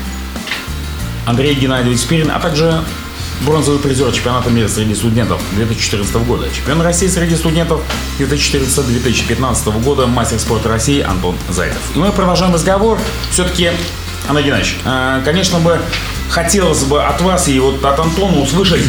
Андрей 1.25 1.55
Геннадьевич 1.55 2.01
Спирин, 2.01 2.29
а 2.29 2.41
также 2.41 2.83
бронзовый 3.41 3.79
призер 3.79 4.11
чемпионата 4.11 4.49
мира 4.49 4.67
среди 4.67 4.95
студентов 4.95 5.41
2014 5.55 6.15
года, 6.27 6.47
чемпион 6.53 6.81
России 6.81 7.07
среди 7.07 7.35
студентов 7.35 7.81
2014-2015 8.19 9.83
года, 9.83 10.07
мастер 10.07 10.39
спорта 10.39 10.69
России 10.69 11.01
Антон 11.01 11.35
Зайцев. 11.49 11.79
И 11.95 11.99
мы 11.99 12.11
продолжаем 12.11 12.53
разговор. 12.53 12.99
Все-таки, 13.31 13.71
Андрей 14.27 14.45
Геннадьевич, 14.45 14.77
э, 14.85 15.21
конечно 15.23 15.59
бы 15.59 15.79
хотелось 16.29 16.83
бы 16.83 17.03
от 17.03 17.21
вас 17.21 17.47
и 17.47 17.59
вот 17.59 17.83
от 17.83 17.99
Антона 17.99 18.39
услышать 18.39 18.81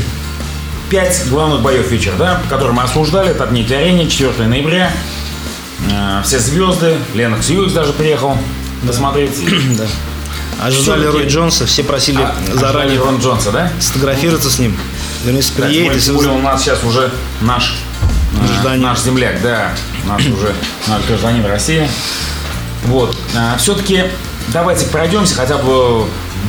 пять 0.90 1.28
главных 1.28 1.62
боев 1.62 1.90
вечера, 1.90 2.14
да, 2.18 2.42
которые 2.48 2.74
мы 2.74 2.82
осуждали. 2.82 3.30
Это 3.30 3.44
от 3.44 3.50
Арене, 3.50 4.08
4 4.08 4.46
ноября. 4.46 4.90
Э, 5.90 6.22
все 6.24 6.38
звезды. 6.38 6.96
Ленокс 7.14 7.50
Юикс 7.50 7.72
даже 7.72 7.92
приехал 7.92 8.36
досмотреть. 8.82 9.36
Да. 9.76 9.86
Ожидали 10.60 11.00
Всё-таки- 11.02 11.22
Рой 11.22 11.26
Джонса, 11.28 11.66
все 11.66 11.84
просили 11.84 12.20
А, 12.22 12.34
заранее 12.54 12.98
Рон 12.98 13.18
Джонса, 13.18 13.52
да? 13.52 13.70
сфотографироваться 13.80 14.50
с 14.50 14.58
ним. 14.58 14.76
Вернее, 15.24 15.38
если 15.40 15.54
Да, 15.54 15.68
тем 15.68 15.88
приедет, 15.88 16.14
более, 16.14 16.32
у 16.32 16.38
нас 16.42 16.62
сейчас 16.62 16.82
уже 16.84 17.10
наш, 17.40 17.74
э, 18.34 18.46
Гражданин. 18.46 18.82
наш 18.82 18.98
земляк, 19.00 19.40
да, 19.42 19.72
наш 20.06 20.26
уже 20.26 20.52
наш 20.88 21.04
гражданин 21.06 21.44
России. 21.46 21.88
Вот. 22.86 23.16
Все-таки 23.58 24.04
давайте 24.48 24.86
пройдемся 24.86 25.34
хотя 25.34 25.58
бы 25.58 26.04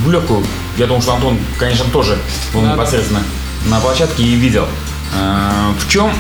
в 0.06 0.10
легкую. 0.12 0.46
Я 0.78 0.86
думаю, 0.88 1.02
что 1.02 1.14
Антон, 1.14 1.38
конечно, 1.60 1.86
тоже 1.86 2.18
был 2.54 2.62
непосредственно 2.62 3.22
на 3.66 3.80
площадке 3.80 4.24
и 4.24 4.36
видел. 4.36 4.68
Э, 5.16 5.72
В 5.80 5.92
чем, 5.92 6.12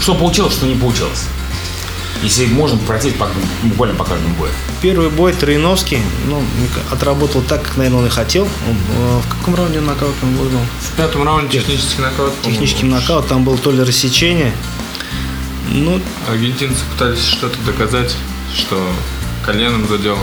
что 0.00 0.14
получилось, 0.14 0.54
что 0.54 0.66
не 0.66 0.74
получилось. 0.76 1.24
Если 2.22 2.46
можно 2.46 2.78
пройтись 2.78 3.12
по, 3.14 3.28
буквально 3.62 3.94
по 3.94 4.04
каждому 4.04 4.34
бою. 4.36 4.50
Первый 4.82 5.10
бой 5.10 5.32
Троиновский, 5.32 6.00
ну, 6.28 6.42
отработал 6.90 7.42
так, 7.42 7.62
как, 7.62 7.76
наверное, 7.76 8.00
он 8.00 8.06
и 8.06 8.10
хотел. 8.10 8.44
Он, 8.44 8.76
э, 8.98 9.20
в 9.20 9.28
каком 9.38 9.54
раунде 9.54 9.80
нокаут 9.80 10.14
он 10.22 10.34
выиграл? 10.36 10.60
В 10.80 10.96
пятом 10.96 11.22
раунде 11.24 11.58
технический 11.60 12.00
нокаут. 12.02 12.32
Технический 12.42 12.86
нокаут, 12.86 13.28
там 13.28 13.44
было 13.44 13.56
то 13.58 13.70
ли 13.70 13.82
рассечение. 13.82 14.52
Ну, 15.72 16.00
Аргентинцы 16.28 16.80
пытались 16.92 17.24
что-то 17.26 17.56
доказать, 17.66 18.14
что 18.56 18.80
коленом 19.44 19.86
задел. 19.88 20.16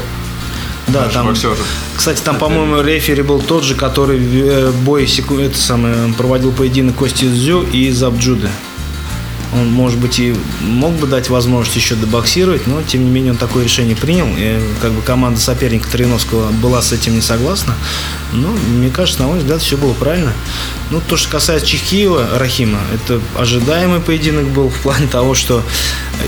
да, 0.88 1.06
Наш 1.06 1.14
там, 1.14 1.28
боксер. 1.28 1.56
кстати, 1.96 2.22
там, 2.22 2.38
по-моему, 2.38 2.82
рефери 2.82 3.22
был 3.22 3.40
тот 3.42 3.64
же, 3.64 3.76
который 3.76 4.20
э, 4.20 4.72
бой 4.72 5.06
секу- 5.08 5.38
это 5.38 5.58
самое, 5.58 6.14
проводил 6.18 6.52
поединок 6.52 6.96
Кости 6.96 7.26
Дзю 7.26 7.62
и 7.72 7.90
Забджуды. 7.92 8.50
Он, 9.54 9.72
может 9.72 10.00
быть, 10.00 10.20
и 10.20 10.36
мог 10.62 10.94
бы 10.94 11.08
дать 11.08 11.30
возможность 11.30 11.76
еще 11.76 11.96
добоксировать, 11.96 12.68
но, 12.68 12.82
тем 12.82 13.06
не 13.06 13.12
менее, 13.12 13.34
он 13.34 13.38
такое 13.38 13.64
решение 13.64 13.96
принял. 13.96 14.28
И, 14.38 14.60
как 14.82 14.92
бы 14.92 15.02
команда 15.02 15.40
соперника 15.40 15.90
Троиновского 15.90 16.52
была 16.52 16.82
с 16.82 16.92
этим 16.92 17.14
не 17.16 17.22
согласна. 17.22 17.76
Но, 18.32 18.50
мне 18.50 18.90
кажется, 18.90 19.22
на 19.22 19.28
мой 19.28 19.40
взгляд, 19.40 19.62
все 19.62 19.78
было 19.78 19.94
правильно. 19.94 20.34
Ну, 20.92 21.02
то, 21.08 21.18
что 21.18 21.32
касается 21.32 21.68
Чехиева, 21.68 22.38
Рахима, 22.38 22.80
это 22.94 23.20
ожидаемый 23.36 24.00
поединок 24.00 24.46
был 24.50 24.70
в 24.70 24.80
плане 24.82 25.08
того, 25.08 25.34
что 25.34 25.64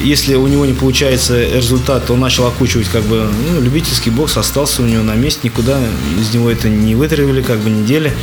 если 0.01 0.35
у 0.35 0.47
него 0.47 0.65
не 0.65 0.73
получается 0.73 1.39
результат, 1.39 2.07
то 2.07 2.13
он 2.13 2.19
начал 2.19 2.47
окучивать 2.47 2.87
как 2.87 3.03
бы 3.03 3.29
ну, 3.51 3.61
любительский 3.61 4.09
бокс, 4.09 4.37
остался 4.37 4.81
у 4.81 4.85
него 4.85 5.03
на 5.03 5.15
месте, 5.15 5.41
никуда 5.43 5.79
из 6.19 6.33
него 6.33 6.49
это 6.49 6.69
не 6.69 6.95
вытравили, 6.95 7.41
как 7.41 7.59
бы 7.59 7.69
недели. 7.69 8.13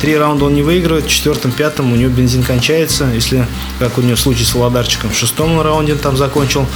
Три 0.00 0.16
раунда 0.16 0.46
он 0.46 0.54
не 0.54 0.62
выигрывает, 0.62 1.04
в 1.04 1.08
четвертом, 1.08 1.52
пятом 1.52 1.92
у 1.92 1.96
него 1.96 2.10
бензин 2.10 2.42
кончается, 2.42 3.10
если, 3.12 3.46
как 3.78 3.98
у 3.98 4.00
него 4.00 4.16
случай 4.16 4.44
с 4.44 4.54
Володарчиком, 4.54 5.10
в 5.10 5.16
шестом 5.16 5.60
раунде 5.60 5.92
он 5.92 5.98
там 5.98 6.16
закончил, 6.16 6.66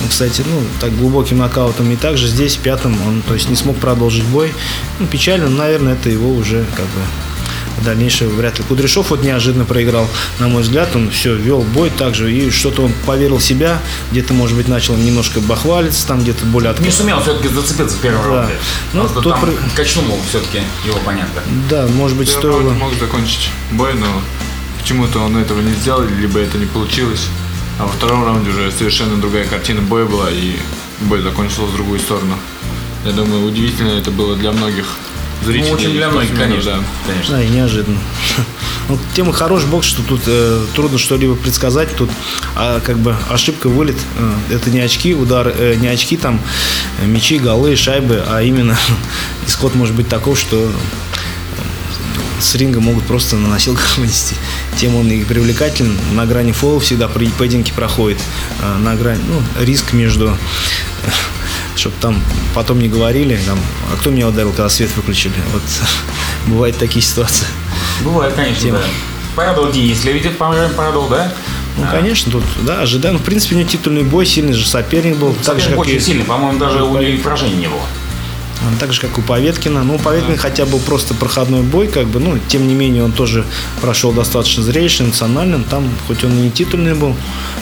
Ну, 0.00 0.08
кстати, 0.08 0.44
ну, 0.46 0.62
так 0.80 0.96
глубоким 0.96 1.38
нокаутом, 1.38 1.90
и 1.90 1.96
также 1.96 2.28
здесь, 2.28 2.56
в 2.56 2.60
пятом, 2.60 2.96
он, 3.06 3.22
то 3.22 3.34
есть, 3.34 3.48
не 3.48 3.56
смог 3.56 3.76
продолжить 3.76 4.24
бой. 4.24 4.52
Ну, 5.00 5.06
печально, 5.06 5.48
но, 5.48 5.58
наверное, 5.58 5.94
это 5.94 6.10
его 6.10 6.32
уже, 6.32 6.64
как 6.76 6.84
бы, 6.86 7.00
в 7.80 7.84
дальнейшем 7.84 8.28
вряд 8.30 8.58
ли. 8.58 8.64
Кудряшов 8.68 9.10
вот 9.10 9.22
неожиданно 9.22 9.64
проиграл, 9.64 10.06
на 10.38 10.48
мой 10.48 10.62
взгляд, 10.62 10.94
он 10.94 11.10
все 11.10 11.34
вел 11.34 11.62
бой 11.62 11.90
также, 11.90 12.32
и 12.32 12.50
что-то 12.50 12.82
он 12.82 12.92
поверил 13.06 13.38
в 13.38 13.42
себя, 13.42 13.80
где-то, 14.10 14.34
может 14.34 14.56
быть, 14.56 14.68
начал 14.68 14.96
немножко 14.96 15.40
бахвалиться, 15.40 16.06
там 16.06 16.20
где-то 16.22 16.44
более 16.46 16.68
Не 16.70 16.74
открыто. 16.74 16.96
сумел 16.96 17.20
все-таки 17.22 17.48
зацепиться 17.48 17.96
в 17.96 18.00
первом 18.00 18.22
Да. 18.22 18.28
раунде. 18.36 18.54
Ну, 18.92 19.00
Просто 19.02 19.20
тут 19.20 19.32
там 19.32 19.40
про- 19.42 19.52
качнул 19.74 20.18
все-таки 20.28 20.62
его 20.84 20.96
оппонента. 20.96 21.42
Да, 21.70 21.86
может 21.86 22.16
быть, 22.16 22.28
Первый 22.34 22.52
стоило... 22.60 22.70
мог 22.74 22.94
закончить 22.98 23.50
бой, 23.72 23.94
но 23.94 24.06
почему-то 24.80 25.20
он 25.20 25.36
этого 25.36 25.60
не 25.60 25.72
сделал, 25.74 26.02
либо 26.04 26.38
это 26.40 26.58
не 26.58 26.66
получилось. 26.66 27.26
А 27.78 27.84
во 27.84 27.88
втором 27.92 28.24
раунде 28.24 28.50
уже 28.50 28.72
совершенно 28.72 29.16
другая 29.20 29.44
картина 29.46 29.80
боя 29.82 30.04
была, 30.04 30.30
и 30.30 30.56
бой 31.02 31.22
закончился 31.22 31.62
в 31.62 31.74
другую 31.74 32.00
сторону. 32.00 32.34
Я 33.04 33.12
думаю, 33.12 33.46
удивительно 33.46 33.90
это 33.90 34.10
было 34.10 34.34
для 34.36 34.50
многих 34.50 34.84
зрителей. 35.48 35.70
Ну, 35.70 35.76
очень 35.76 35.92
для 35.92 36.08
многих, 36.10 36.36
конечно. 36.36 36.72
да. 36.72 36.78
конечно. 37.06 37.36
Да, 37.36 37.42
и 37.42 37.48
неожиданно. 37.48 37.98
Ну, 38.88 38.98
тем 39.14 39.28
и 39.28 39.34
хорош 39.34 39.64
бокс, 39.64 39.86
что 39.86 40.00
тут 40.02 40.22
э, 40.26 40.64
трудно 40.74 40.96
что-либо 40.96 41.34
предсказать. 41.34 41.94
Тут 41.94 42.08
а, 42.56 42.80
как 42.80 42.98
бы 42.98 43.14
ошибка 43.28 43.68
вылет. 43.68 43.96
э, 44.18 44.54
это 44.54 44.70
не 44.70 44.80
очки, 44.80 45.14
удар, 45.14 45.52
э, 45.54 45.74
не 45.74 45.88
очки 45.88 46.16
там, 46.16 46.40
э, 47.02 47.06
мячи, 47.06 47.38
голы, 47.38 47.76
шайбы, 47.76 48.24
а 48.26 48.40
именно 48.40 48.78
исход 49.46 49.74
может 49.74 49.94
быть 49.94 50.08
таков, 50.08 50.38
что 50.38 50.56
э, 50.56 50.70
с 52.40 52.54
ринга 52.54 52.80
могут 52.80 53.04
просто 53.04 53.36
на 53.36 53.48
носилках 53.48 53.98
вынести. 53.98 54.34
Тем 54.78 54.94
он 54.96 55.10
и 55.10 55.22
привлекателен. 55.22 55.94
На 56.12 56.24
грани 56.24 56.52
фола 56.52 56.80
всегда 56.80 57.08
при 57.08 57.26
поединке 57.28 57.74
проходит. 57.74 58.18
э, 58.62 58.78
На 58.78 58.94
грани, 58.96 59.20
ну, 59.28 59.42
риск 59.62 59.92
между 59.92 60.34
чтобы 61.78 61.94
там 62.00 62.20
потом 62.54 62.80
не 62.80 62.88
говорили, 62.88 63.38
там, 63.46 63.58
а 63.92 63.96
кто 63.96 64.10
меня 64.10 64.28
ударил, 64.28 64.50
когда 64.50 64.68
свет 64.68 64.90
выключили. 64.96 65.34
Вот 65.52 65.62
бывают 66.46 66.76
такие 66.78 67.02
ситуации. 67.02 67.46
Бывает, 68.04 68.34
конечно, 68.34 68.62
Тема. 68.62 68.78
да. 68.78 68.84
Порадовал 69.34 69.70
Денис 69.70 70.04
Левитев, 70.04 70.36
по-моему, 70.36 70.74
порадовал, 70.74 71.08
да? 71.08 71.32
Ну, 71.76 71.84
А, 71.84 71.90
конечно, 71.92 72.32
тут, 72.32 72.42
да, 72.62 72.80
ожидаем. 72.82 73.18
В 73.18 73.22
принципе, 73.22 73.54
у 73.54 73.58
него 73.58 73.68
титульный 73.68 74.02
бой, 74.02 74.26
сильный 74.26 74.52
же 74.52 74.66
соперник 74.66 75.16
был. 75.16 75.32
Так 75.44 75.56
же, 75.60 75.66
Соперник 75.66 75.70
как 75.70 75.78
очень 75.78 75.96
и, 75.96 76.00
сильный, 76.00 76.24
по-моему, 76.24 76.58
даже 76.58 76.82
у 76.82 76.90
него 76.90 77.02
и 77.02 77.16
поражений 77.18 77.54
не 77.56 77.68
было. 77.68 77.82
Так 78.80 78.92
же, 78.92 79.00
как 79.00 79.18
у 79.18 79.22
Поветкина. 79.22 79.84
Ну, 79.84 79.96
у 79.96 79.98
Поветкина 79.98 80.36
хотя 80.36 80.66
был 80.66 80.78
просто 80.80 81.14
проходной 81.14 81.62
бой, 81.62 81.88
как 81.88 82.06
бы, 82.06 82.20
ну, 82.20 82.38
тем 82.48 82.66
не 82.66 82.74
менее, 82.74 83.04
он 83.04 83.12
тоже 83.12 83.44
прошел 83.80 84.12
достаточно 84.12 84.62
зрелищно, 84.62 85.04
эмоциональным. 85.04 85.64
Там, 85.64 85.88
хоть 86.06 86.24
он 86.24 86.32
и 86.32 86.42
не 86.42 86.50
титульный 86.50 86.94
был, 86.94 87.16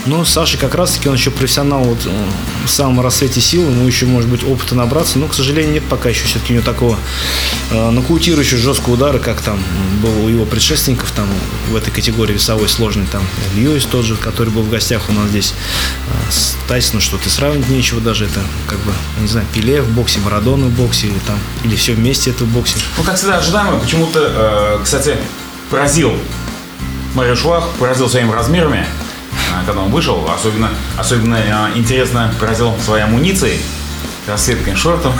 но 0.06 0.24
Саша 0.24 0.56
как 0.56 0.74
раз-таки, 0.74 1.08
он 1.08 1.16
еще 1.16 1.30
профессионал 1.30 1.82
вот, 1.82 1.98
э, 2.06 2.26
в 2.64 2.70
самом 2.70 3.00
рассвете 3.00 3.40
сил, 3.40 3.68
ему 3.68 3.86
еще, 3.86 4.06
может 4.06 4.30
быть, 4.30 4.44
опыта 4.44 4.74
набраться, 4.74 5.18
но, 5.18 5.26
к 5.28 5.34
сожалению, 5.34 5.74
нет 5.74 5.84
пока 5.88 6.08
еще 6.08 6.24
все-таки 6.24 6.52
у 6.52 6.56
него 6.56 6.64
такого 6.64 6.98
э, 7.70 7.90
нокаутирующего 7.90 8.58
жесткого 8.58 8.94
удара, 8.94 9.18
как 9.18 9.40
там 9.40 9.58
был 10.02 10.24
у 10.24 10.28
его 10.28 10.44
предшественников 10.44 11.10
там 11.10 11.26
в 11.70 11.76
этой 11.76 11.90
категории 11.90 12.34
весовой 12.34 12.68
сложной, 12.68 13.06
там 13.06 13.22
Льюис 13.54 13.84
тот 13.84 14.04
же, 14.04 14.16
который 14.16 14.50
был 14.50 14.62
в 14.62 14.70
гостях 14.70 15.08
у 15.08 15.12
нас 15.12 15.28
здесь, 15.28 15.54
э, 16.06 16.30
с 16.30 16.56
Тайсоном 16.68 17.00
что-то 17.00 17.28
сравнить 17.28 17.68
нечего 17.68 18.00
даже, 18.00 18.26
это 18.26 18.40
как 18.66 18.78
бы, 18.80 18.92
не 19.20 19.28
знаю, 19.28 19.46
Пеле 19.52 19.82
в 19.82 19.90
боксе, 19.90 20.20
Марадона 20.20 20.66
в 20.66 20.72
боксе, 20.86 21.08
или 21.08 21.18
там, 21.26 21.38
или 21.64 21.74
все 21.76 21.92
вместе 21.92 22.30
это 22.30 22.44
в 22.44 22.48
боксе. 22.48 22.76
Ну, 22.96 23.04
как 23.04 23.16
всегда, 23.16 23.38
ожидаемо. 23.38 23.78
Почему-то, 23.78 24.20
э, 24.20 24.78
кстати, 24.82 25.16
поразил 25.70 26.12
Марио 27.14 27.34
Швах, 27.34 27.68
поразил 27.78 28.08
своими 28.08 28.32
размерами, 28.32 28.86
э, 29.32 29.66
когда 29.66 29.82
он 29.82 29.90
вышел. 29.90 30.28
Особенно, 30.32 30.70
особенно 30.96 31.36
э, 31.36 31.78
интересно 31.78 32.32
поразил 32.38 32.74
своей 32.84 33.04
амуницией, 33.04 33.60
расцветкой 34.28 34.76
шортом, 34.76 35.12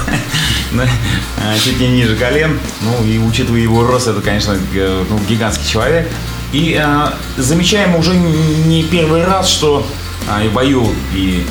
э, 0.73 1.58
чуть 1.64 1.80
не 1.80 1.88
ниже 1.88 2.16
колен. 2.16 2.58
Ну, 2.82 3.04
и 3.04 3.18
учитывая 3.18 3.61
его 3.61 3.85
рост, 3.85 4.06
это, 4.06 4.20
конечно, 4.20 4.56
ну, 4.75 5.18
гигантский 5.28 5.68
человек. 5.68 6.08
И 6.52 6.78
э, 6.80 7.11
замечаем 7.37 7.96
уже 7.96 8.14
не 8.14 8.85
первый 8.85 9.25
раз, 9.25 9.49
что 9.49 9.87
э, 10.28 10.46
и 10.46 10.49
в 10.49 10.52
бою 10.52 10.92
и 11.12 11.44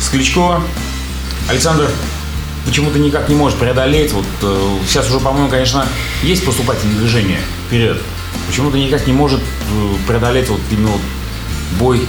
с 0.00 0.08
Кличко 0.08 0.60
Александр 1.48 1.90
почему-то 2.68 2.98
никак 2.98 3.28
не 3.28 3.34
может 3.34 3.58
преодолеть. 3.58 4.12
Вот 4.12 4.26
э, 4.42 4.78
сейчас 4.86 5.08
уже, 5.08 5.20
по-моему, 5.20 5.48
конечно, 5.48 5.86
есть 6.22 6.44
поступательное 6.44 6.96
движение 6.96 7.40
вперед. 7.66 7.98
Почему-то 8.46 8.76
никак 8.76 9.06
не 9.06 9.12
может 9.12 9.40
э, 9.40 9.94
преодолеть 10.06 10.48
вот 10.48 10.60
именно 10.70 10.88
вот 10.88 11.00
бой, 11.78 12.06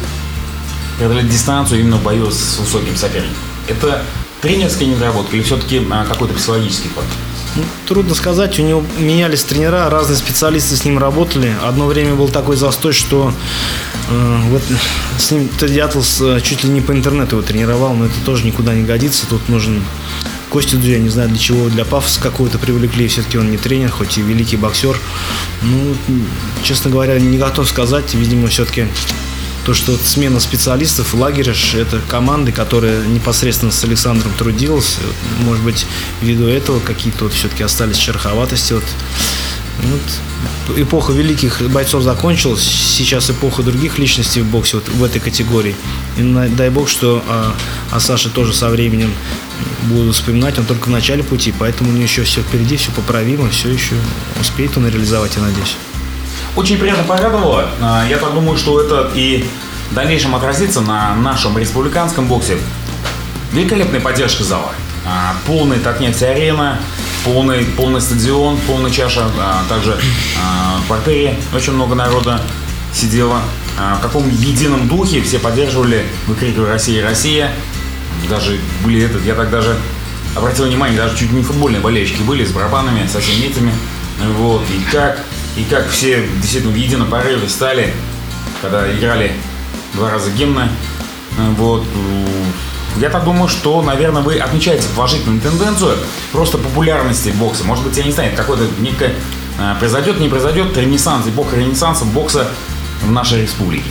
преодолеть 0.97 1.29
дистанцию 1.29 1.79
именно 1.79 1.97
в 1.97 2.03
бою 2.03 2.29
с 2.29 2.57
высоким 2.59 2.95
соперником. 2.95 3.37
Это 3.67 4.01
тренерская 4.41 4.87
недоработка 4.87 5.35
или 5.35 5.43
все-таки 5.43 5.79
какой-то 5.79 6.33
психологический 6.33 6.89
фактор? 6.89 7.17
Ну, 7.55 7.63
трудно 7.87 8.13
сказать, 8.13 8.59
у 8.59 8.63
него 8.63 8.83
менялись 8.99 9.43
тренера, 9.43 9.89
разные 9.89 10.17
специалисты 10.17 10.75
с 10.75 10.85
ним 10.85 10.99
работали. 10.99 11.55
Одно 11.63 11.87
время 11.87 12.13
был 12.13 12.27
такой 12.27 12.55
застой, 12.55 12.93
что 12.93 13.33
э, 14.09 14.41
вот 14.49 14.61
с 15.17 15.31
ним 15.31 15.49
Тедди 15.59 15.79
Атлас 15.79 16.21
э, 16.21 16.41
чуть 16.41 16.63
ли 16.63 16.69
не 16.69 16.81
по 16.81 16.91
интернету 16.91 17.37
его 17.37 17.45
тренировал, 17.45 17.95
но 17.95 18.05
это 18.05 18.13
тоже 18.23 18.45
никуда 18.45 18.73
не 18.75 18.83
годится. 18.83 19.25
Тут 19.27 19.49
нужен 19.49 19.81
Костю 20.49 20.77
Дю, 20.77 20.91
я 20.91 20.99
не 20.99 21.09
знаю 21.09 21.29
для 21.29 21.37
чего, 21.37 21.69
для 21.69 21.85
пафоса 21.85 22.19
какого-то 22.19 22.57
привлекли, 22.57 23.07
все-таки 23.07 23.37
он 23.37 23.51
не 23.51 23.57
тренер, 23.57 23.91
хоть 23.91 24.17
и 24.17 24.21
великий 24.21 24.57
боксер. 24.57 24.97
Ну, 25.61 25.95
честно 26.63 26.89
говоря, 26.89 27.19
не 27.19 27.37
готов 27.37 27.67
сказать, 27.67 28.13
видимо, 28.15 28.47
все-таки 28.47 28.87
то, 29.65 29.75
что 29.75 29.95
смена 29.97 30.39
специалистов, 30.39 31.13
лагеря, 31.13 31.53
это 31.75 32.01
команды, 32.07 32.51
которая 32.51 33.05
непосредственно 33.05 33.71
с 33.71 33.83
Александром 33.83 34.31
трудилась. 34.37 34.97
Может 35.41 35.63
быть, 35.63 35.85
ввиду 36.21 36.47
этого 36.47 36.79
какие-то 36.79 37.25
вот 37.25 37.33
все-таки 37.33 37.61
остались 37.61 37.97
шероховатости. 37.97 38.73
Вот. 38.73 38.83
Вот. 39.83 40.77
Эпоха 40.77 41.13
великих 41.13 41.61
бойцов 41.71 42.03
закончилась, 42.03 42.61
сейчас 42.61 43.29
эпоха 43.29 43.63
других 43.63 43.97
личностей 43.97 44.41
в 44.41 44.45
боксе 44.45 44.77
вот 44.77 44.87
в 44.89 45.03
этой 45.03 45.19
категории. 45.19 45.75
И 46.17 46.21
дай 46.55 46.69
бог, 46.69 46.89
что 46.89 47.23
а, 47.27 47.53
о 47.91 47.99
Саше 47.99 48.29
тоже 48.29 48.53
со 48.53 48.69
временем 48.69 49.11
буду 49.83 50.11
вспоминать, 50.11 50.59
он 50.59 50.65
только 50.65 50.87
в 50.87 50.91
начале 50.91 51.23
пути, 51.23 51.53
поэтому 51.57 51.89
у 51.89 51.93
него 51.93 52.03
еще 52.03 52.23
все 52.23 52.41
впереди, 52.41 52.77
все 52.77 52.91
поправимо, 52.91 53.49
все 53.49 53.69
еще 53.69 53.95
успеет 54.39 54.77
он 54.77 54.87
реализовать, 54.87 55.35
я 55.35 55.41
надеюсь. 55.41 55.75
Очень 56.55 56.77
приятно 56.77 57.03
порадовало. 57.03 57.69
А, 57.81 58.05
я 58.07 58.17
так 58.17 58.33
думаю, 58.33 58.57
что 58.57 58.81
это 58.81 59.09
и 59.15 59.45
в 59.91 59.93
дальнейшем 59.93 60.35
отразится 60.35 60.81
на 60.81 61.15
нашем 61.15 61.57
республиканском 61.57 62.27
боксе. 62.27 62.57
Великолепная 63.53 63.99
поддержка 63.99 64.43
зала. 64.43 64.71
А, 65.05 65.35
полный 65.47 65.79
Татнефть 65.79 66.21
арена, 66.21 66.79
полный, 67.25 67.63
полный 67.65 68.01
стадион, 68.01 68.57
полная 68.67 68.91
чаша. 68.91 69.29
А, 69.39 69.63
также 69.69 69.97
в 70.83 70.87
портере 70.87 71.37
очень 71.53 71.73
много 71.73 71.95
народа 71.95 72.41
сидело. 72.93 73.41
В 73.77 74.01
каком 74.01 74.29
едином 74.29 74.87
духе 74.87 75.21
все 75.21 75.39
поддерживали, 75.39 76.05
выкрикивали 76.27 76.69
«Россия, 76.69 77.03
Россия!». 77.03 77.51
Даже 78.29 78.59
были 78.83 79.03
этот, 79.03 79.25
я 79.25 79.35
так 79.35 79.49
даже 79.49 79.77
обратил 80.35 80.65
внимание, 80.65 80.97
даже 80.97 81.17
чуть 81.17 81.31
не 81.31 81.41
футбольные 81.43 81.81
болельщики 81.81 82.21
были 82.23 82.43
с 82.43 82.51
барабанами, 82.51 83.07
со 83.07 83.19
всеми 83.21 83.45
этими. 83.45 83.73
Вот, 84.37 84.63
и 84.69 84.91
как 84.91 85.19
и 85.55 85.63
как 85.63 85.89
все 85.89 86.27
действительно 86.41 86.73
в 86.73 86.77
едином 86.77 87.09
порыве 87.09 87.47
стали, 87.47 87.93
когда 88.61 88.91
играли 88.91 89.31
два 89.93 90.09
раза 90.09 90.29
гимны. 90.31 90.69
Вот. 91.57 91.85
Я 92.97 93.09
так 93.09 93.23
думаю, 93.23 93.47
что, 93.47 93.81
наверное, 93.81 94.21
вы 94.21 94.37
отмечаете 94.37 94.87
положительную 94.95 95.41
тенденцию 95.41 95.97
просто 96.31 96.57
популярности 96.57 97.29
бокса. 97.29 97.63
Может 97.63 97.85
быть, 97.85 97.97
я 97.97 98.03
не 98.03 98.11
знаю, 98.11 98.35
какой-то 98.35 98.65
некое 98.79 99.13
а, 99.57 99.75
произойдет, 99.75 100.19
не 100.19 100.29
произойдет 100.29 100.75
ренессанс, 100.77 101.27
эпоха 101.27 101.55
ренессанса 101.55 102.05
бокса 102.05 102.47
в 103.01 103.11
нашей 103.11 103.43
республике. 103.43 103.89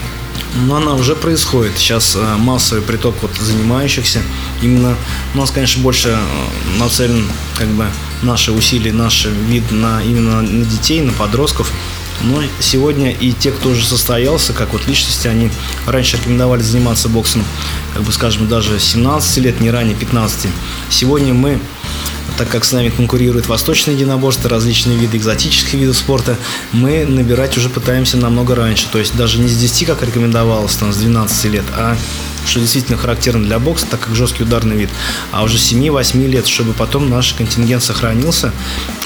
Но 0.65 0.77
она 0.77 0.93
уже 0.93 1.15
происходит. 1.15 1.77
Сейчас 1.77 2.15
э, 2.15 2.35
массовый 2.37 2.81
приток 2.81 3.15
вот 3.21 3.31
занимающихся. 3.39 4.21
Именно 4.63 4.95
у 5.35 5.37
нас, 5.37 5.51
конечно, 5.51 5.83
больше 5.83 6.09
э, 6.09 6.79
нацелен 6.79 7.27
как 7.55 7.67
бы 7.67 7.85
наши 8.23 8.51
усилия, 8.51 8.91
наш 8.91 9.25
вид 9.25 9.69
на 9.71 10.01
именно 10.01 10.41
на 10.41 10.65
детей, 10.65 11.01
на 11.01 11.13
подростков. 11.13 11.71
Но 12.23 12.43
сегодня 12.59 13.11
и 13.11 13.31
те, 13.31 13.51
кто 13.51 13.69
уже 13.69 13.85
состоялся, 13.85 14.53
как 14.53 14.73
вот 14.73 14.87
личности, 14.87 15.27
они 15.27 15.49
раньше 15.85 16.17
рекомендовали 16.17 16.61
заниматься 16.61 17.09
боксом, 17.09 17.43
как 17.93 18.03
бы 18.03 18.11
скажем, 18.11 18.47
даже 18.47 18.79
17 18.79 19.37
лет, 19.37 19.61
не 19.61 19.71
ранее 19.71 19.95
15. 19.95 20.47
Сегодня 20.89 21.33
мы 21.33 21.59
так 22.37 22.49
как 22.49 22.65
с 22.65 22.71
нами 22.71 22.89
конкурируют 22.89 23.47
восточные 23.47 23.95
единоборства, 23.95 24.49
различные 24.49 24.97
виды 24.97 25.17
экзотических 25.17 25.73
видов 25.73 25.97
спорта, 25.97 26.37
мы 26.71 27.05
набирать 27.05 27.57
уже 27.57 27.69
пытаемся 27.69 28.17
намного 28.17 28.55
раньше. 28.55 28.87
То 28.91 28.99
есть 28.99 29.15
даже 29.15 29.39
не 29.39 29.47
с 29.47 29.57
10, 29.57 29.87
как 29.87 30.03
рекомендовалось, 30.03 30.75
там, 30.75 30.93
с 30.93 30.97
12 30.97 31.45
лет, 31.45 31.65
а 31.75 31.97
что 32.45 32.59
действительно 32.59 32.97
характерно 32.97 33.43
для 33.43 33.59
бокса, 33.59 33.85
так 33.89 33.99
как 33.99 34.15
жесткий 34.15 34.43
ударный 34.43 34.75
вид, 34.75 34.89
а 35.31 35.43
уже 35.43 35.57
7-8 35.57 36.25
лет, 36.27 36.47
чтобы 36.47 36.73
потом 36.73 37.09
наш 37.09 37.33
контингент 37.33 37.83
сохранился. 37.83 38.51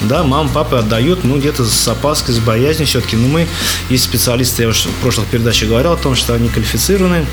Да, 0.02 0.22
мам, 0.22 0.48
папы 0.48 0.76
отдают, 0.76 1.24
ну, 1.24 1.38
где-то 1.38 1.64
с 1.64 1.88
опаской, 1.88 2.34
с 2.34 2.38
боязнью 2.38 2.86
все-таки. 2.86 3.16
Но 3.16 3.28
мы, 3.28 3.46
есть 3.90 4.04
специалисты, 4.04 4.62
я 4.62 4.68
уже 4.68 4.88
в 4.88 4.94
прошлых 5.02 5.26
передачах 5.26 5.68
говорил 5.68 5.92
о 5.92 5.96
том, 5.96 6.14
что 6.14 6.34
они 6.34 6.48
квалифицированы, 6.48 7.26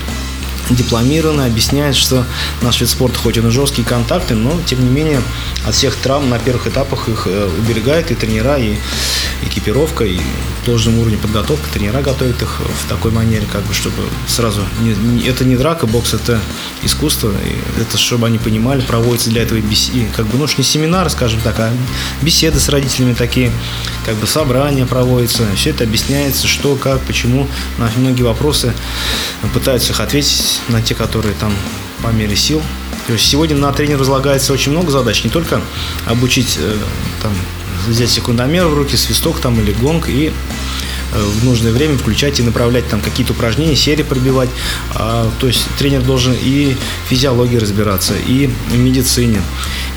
дипломированно 0.75 1.45
объясняет, 1.45 1.95
что 1.95 2.25
наш 2.61 2.81
вид 2.81 2.89
спорта 2.89 3.19
хоть 3.19 3.37
он 3.37 3.47
и 3.47 3.51
жесткие 3.51 3.87
контакты, 3.87 4.35
но 4.35 4.59
тем 4.65 4.83
не 4.83 4.89
менее 4.89 5.21
от 5.65 5.73
всех 5.75 5.95
травм 5.95 6.29
на 6.29 6.39
первых 6.39 6.67
этапах 6.67 7.09
их 7.09 7.27
э, 7.27 7.49
уберегает 7.59 8.11
и 8.11 8.15
тренера, 8.15 8.57
и 8.57 8.75
экипировка, 9.43 10.03
и 10.05 10.19
в 10.61 10.65
должном 10.65 10.99
уровне 10.99 11.17
подготовка. 11.17 11.67
Тренера 11.73 12.01
готовят 12.01 12.41
их 12.41 12.59
в 12.59 12.89
такой 12.89 13.11
манере, 13.11 13.47
как 13.51 13.63
бы, 13.63 13.73
чтобы 13.73 14.03
сразу... 14.27 14.61
Не, 14.81 14.93
не, 14.93 15.27
это 15.27 15.43
не 15.45 15.55
драка, 15.55 15.87
бокс 15.87 16.13
это 16.13 16.39
искусство, 16.83 17.31
и 17.31 17.81
это 17.81 17.97
чтобы 17.97 18.27
они 18.27 18.37
понимали, 18.37 18.81
проводятся 18.81 19.29
для 19.29 19.43
этого 19.43 19.59
беседы, 19.59 20.07
как 20.15 20.27
бы, 20.27 20.37
ну, 20.37 20.47
не 20.57 20.63
семинары, 20.63 21.09
скажем 21.09 21.39
так, 21.41 21.59
а 21.59 21.71
беседы 22.21 22.59
с 22.59 22.69
родителями 22.69 23.13
такие, 23.13 23.51
как 24.05 24.15
бы 24.15 24.27
собрания 24.27 24.85
проводятся, 24.85 25.43
все 25.55 25.71
это 25.71 25.83
объясняется, 25.83 26.47
что, 26.47 26.75
как, 26.75 26.99
почему, 27.01 27.47
на 27.77 27.89
многие 27.97 28.23
вопросы 28.23 28.73
пытаются 29.53 29.93
их 29.93 29.99
ответить 29.99 30.60
на 30.69 30.81
те, 30.81 30.95
которые 30.95 31.35
там 31.35 31.53
по 32.01 32.09
мере 32.09 32.35
сил. 32.35 32.61
То 33.07 33.13
есть 33.13 33.27
сегодня 33.27 33.55
на 33.57 33.71
тренер 33.73 33.97
возлагается 33.97 34.53
очень 34.53 34.71
много 34.71 34.91
задач, 34.91 35.23
не 35.23 35.29
только 35.29 35.61
обучить 36.05 36.57
э, 36.59 36.77
там, 37.21 37.33
взять 37.87 38.09
секундомер 38.09 38.67
в 38.67 38.73
руки, 38.73 38.95
свисток 38.95 39.39
там 39.39 39.59
или 39.59 39.71
гонг 39.73 40.07
и 40.07 40.31
в 41.13 41.45
нужное 41.45 41.71
время 41.71 41.97
включать 41.97 42.39
и 42.39 42.43
направлять 42.43 42.87
там 42.89 43.01
какие-то 43.01 43.33
упражнения, 43.33 43.75
серии 43.75 44.03
пробивать. 44.03 44.49
А, 44.95 45.29
то 45.39 45.47
есть 45.47 45.65
тренер 45.77 46.01
должен 46.01 46.33
и 46.33 46.75
в 47.05 47.09
физиологии 47.09 47.57
разбираться, 47.57 48.13
и 48.27 48.47
в 48.69 48.77
медицине, 48.77 49.41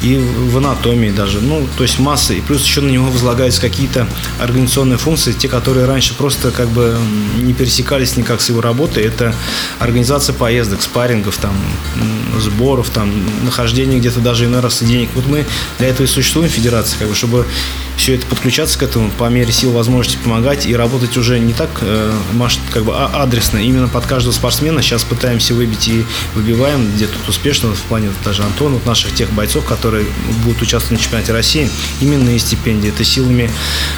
и 0.02 0.16
в 0.16 0.58
анатомии 0.58 1.10
даже. 1.10 1.40
Ну, 1.40 1.66
то 1.76 1.82
есть 1.82 1.98
масса. 1.98 2.34
И 2.34 2.40
плюс 2.40 2.64
еще 2.64 2.80
на 2.80 2.90
него 2.90 3.06
возлагаются 3.06 3.60
какие-то 3.60 4.06
организационные 4.40 4.98
функции, 4.98 5.32
те, 5.32 5.48
которые 5.48 5.86
раньше 5.86 6.14
просто 6.14 6.50
как 6.50 6.68
бы 6.68 6.96
не 7.40 7.52
пересекались 7.52 8.16
никак 8.16 8.40
с 8.40 8.48
его 8.48 8.60
работой. 8.60 9.04
Это 9.04 9.34
организация 9.78 10.34
поездок, 10.34 10.82
спаррингов, 10.82 11.36
там, 11.38 11.54
сборов, 12.38 12.90
там, 12.90 13.10
нахождение 13.44 13.98
где-то 13.98 14.20
даже 14.20 14.46
иной 14.46 14.60
раз 14.60 14.82
денег. 14.82 15.10
Вот 15.14 15.26
мы 15.26 15.44
для 15.78 15.88
этого 15.88 16.04
и 16.04 16.08
существуем, 16.08 16.48
федерация, 16.48 16.98
как 16.98 17.08
бы, 17.08 17.14
чтобы 17.14 17.46
все 17.96 18.14
это 18.14 18.26
подключаться 18.26 18.78
к 18.78 18.82
этому 18.82 19.10
по 19.10 19.28
мере 19.28 19.52
сил 19.52 19.72
возможности 19.72 20.18
помогать 20.22 20.66
и 20.66 20.74
работать 20.74 21.03
уже 21.16 21.38
не 21.38 21.52
так 21.52 21.70
э, 21.80 22.12
как 22.72 22.84
бы 22.84 22.92
а 22.94 23.22
адресно, 23.22 23.58
именно 23.58 23.88
под 23.88 24.06
каждого 24.06 24.32
спортсмена. 24.32 24.82
Сейчас 24.82 25.04
пытаемся 25.04 25.54
выбить 25.54 25.88
и 25.88 26.04
выбиваем, 26.34 26.90
где 26.94 27.06
тут 27.06 27.28
успешно 27.28 27.74
в 27.74 27.82
плане 27.82 28.10
даже 28.24 28.42
Антона, 28.42 28.74
вот 28.74 28.86
наших 28.86 29.14
тех 29.14 29.30
бойцов, 29.32 29.64
которые 29.64 30.06
будут 30.44 30.62
участвовать 30.62 30.98
на 30.98 31.04
чемпионате 31.04 31.32
России, 31.32 31.70
именно 32.00 32.30
из 32.30 32.42
стипендии. 32.42 32.88
Это 32.88 33.04
силами 33.04 33.50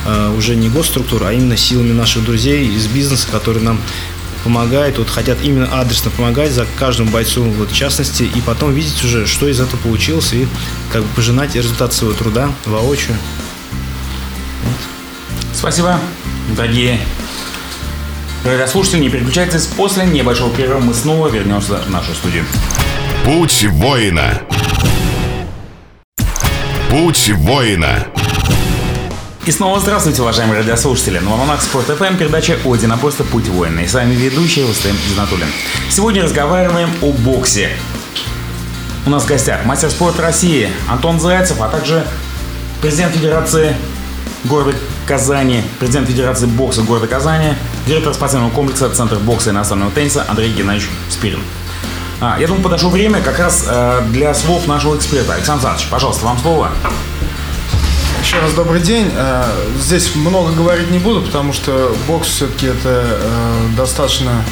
э, 0.04 0.34
уже 0.36 0.56
не 0.56 0.68
госструктур, 0.68 1.24
а 1.24 1.32
именно 1.32 1.56
силами 1.56 1.92
наших 1.92 2.24
друзей 2.24 2.66
из 2.68 2.86
бизнеса, 2.86 3.28
которые 3.30 3.64
нам 3.64 3.80
помогает, 4.46 4.98
вот 4.98 5.10
хотят 5.10 5.38
именно 5.42 5.66
адресно 5.80 6.12
помогать 6.12 6.52
за 6.52 6.66
каждому 6.78 7.10
бойцу 7.10 7.42
вот, 7.42 7.72
в 7.72 7.74
частности, 7.74 8.22
и 8.22 8.40
потом 8.40 8.72
видеть 8.72 9.02
уже, 9.02 9.26
что 9.26 9.48
из 9.48 9.58
этого 9.58 9.80
получилось, 9.80 10.32
и 10.32 10.46
как 10.92 11.02
бы 11.02 11.08
пожинать 11.16 11.56
результат 11.56 11.92
своего 11.92 12.16
труда 12.16 12.52
воочию. 12.64 13.16
Спасибо, 15.52 15.98
дорогие 16.54 16.98
радиослушатели. 18.44 19.00
Не 19.00 19.11
переключайтесь. 19.11 19.66
После 19.66 20.04
небольшого 20.06 20.54
перерыва 20.54 20.78
мы 20.78 20.94
снова 20.94 21.28
вернемся 21.28 21.78
в 21.78 21.90
нашу 21.90 22.14
студию. 22.14 22.44
Путь 23.24 23.64
воина. 23.70 24.42
Путь 26.90 27.30
воина. 27.35 28.06
И 29.44 29.52
снова 29.52 29.78
здравствуйте, 29.78 30.22
уважаемые 30.22 30.61
радиослушатели. 30.61 31.18
На 31.18 31.30
волнах 31.30 31.62
Спорт 31.62 31.87
ФМ 31.87 32.16
передача 32.16 32.56
о 32.64 32.74
единоборстве 32.74 33.24
«Путь 33.24 33.46
воина». 33.48 33.80
И 33.80 33.87
с 33.87 33.94
вами 33.94 34.14
ведущий 34.14 34.64
Рустем 34.64 34.96
Изнатуллин. 35.09 35.46
Сегодня 35.88 36.24
разговариваем 36.24 36.90
о 37.00 37.12
боксе. 37.12 37.70
У 39.06 39.11
нас 39.11 39.22
в 39.22 39.28
гостях 39.28 39.64
мастер 39.64 39.90
спорта 39.90 40.22
России 40.22 40.68
Антон 40.88 41.20
Зайцев, 41.20 41.61
а 41.61 41.68
также 41.68 42.04
президент 42.82 43.14
Федерации 43.14 43.76
города 44.46 44.76
Казани, 45.06 45.62
президент 45.78 46.09
Федерации 46.09 46.46
бокса 46.46 46.82
города 46.82 47.06
Казани, 47.06 47.54
директор 47.87 48.14
спортивного 48.14 48.50
комплекса 48.50 48.88
Центр 48.90 49.16
бокса 49.16 49.50
и 49.50 49.52
иностранного 49.52 49.90
тенниса 49.90 50.24
Андрей 50.28 50.52
Геннадьевич 50.52 50.88
Спирин. 51.11 51.40
А, 52.20 52.38
я 52.40 52.46
думаю, 52.46 52.62
подошло 52.62 52.88
время 52.88 53.20
как 53.20 53.38
раз 53.38 53.66
э, 53.68 54.02
для 54.11 54.32
слов 54.35 54.66
нашего 54.66 54.96
эксперта. 54.96 55.35
Александр 55.35 55.66
Александрович, 55.66 55.90
пожалуйста, 55.90 56.24
вам 56.24 56.38
слово. 56.38 56.70
Еще 58.22 58.38
раз 58.38 58.54
добрый 58.54 58.80
день. 58.80 59.11
Э, 59.14 59.44
здесь 59.78 60.16
много 60.16 60.52
говорить 60.52 60.90
не 60.90 60.98
буду, 60.98 61.20
потому 61.20 61.52
что 61.52 61.94
бокс 62.09 62.28
все-таки 62.28 62.66
это 62.66 63.04
э, 63.04 63.66
достаточно 63.76 64.42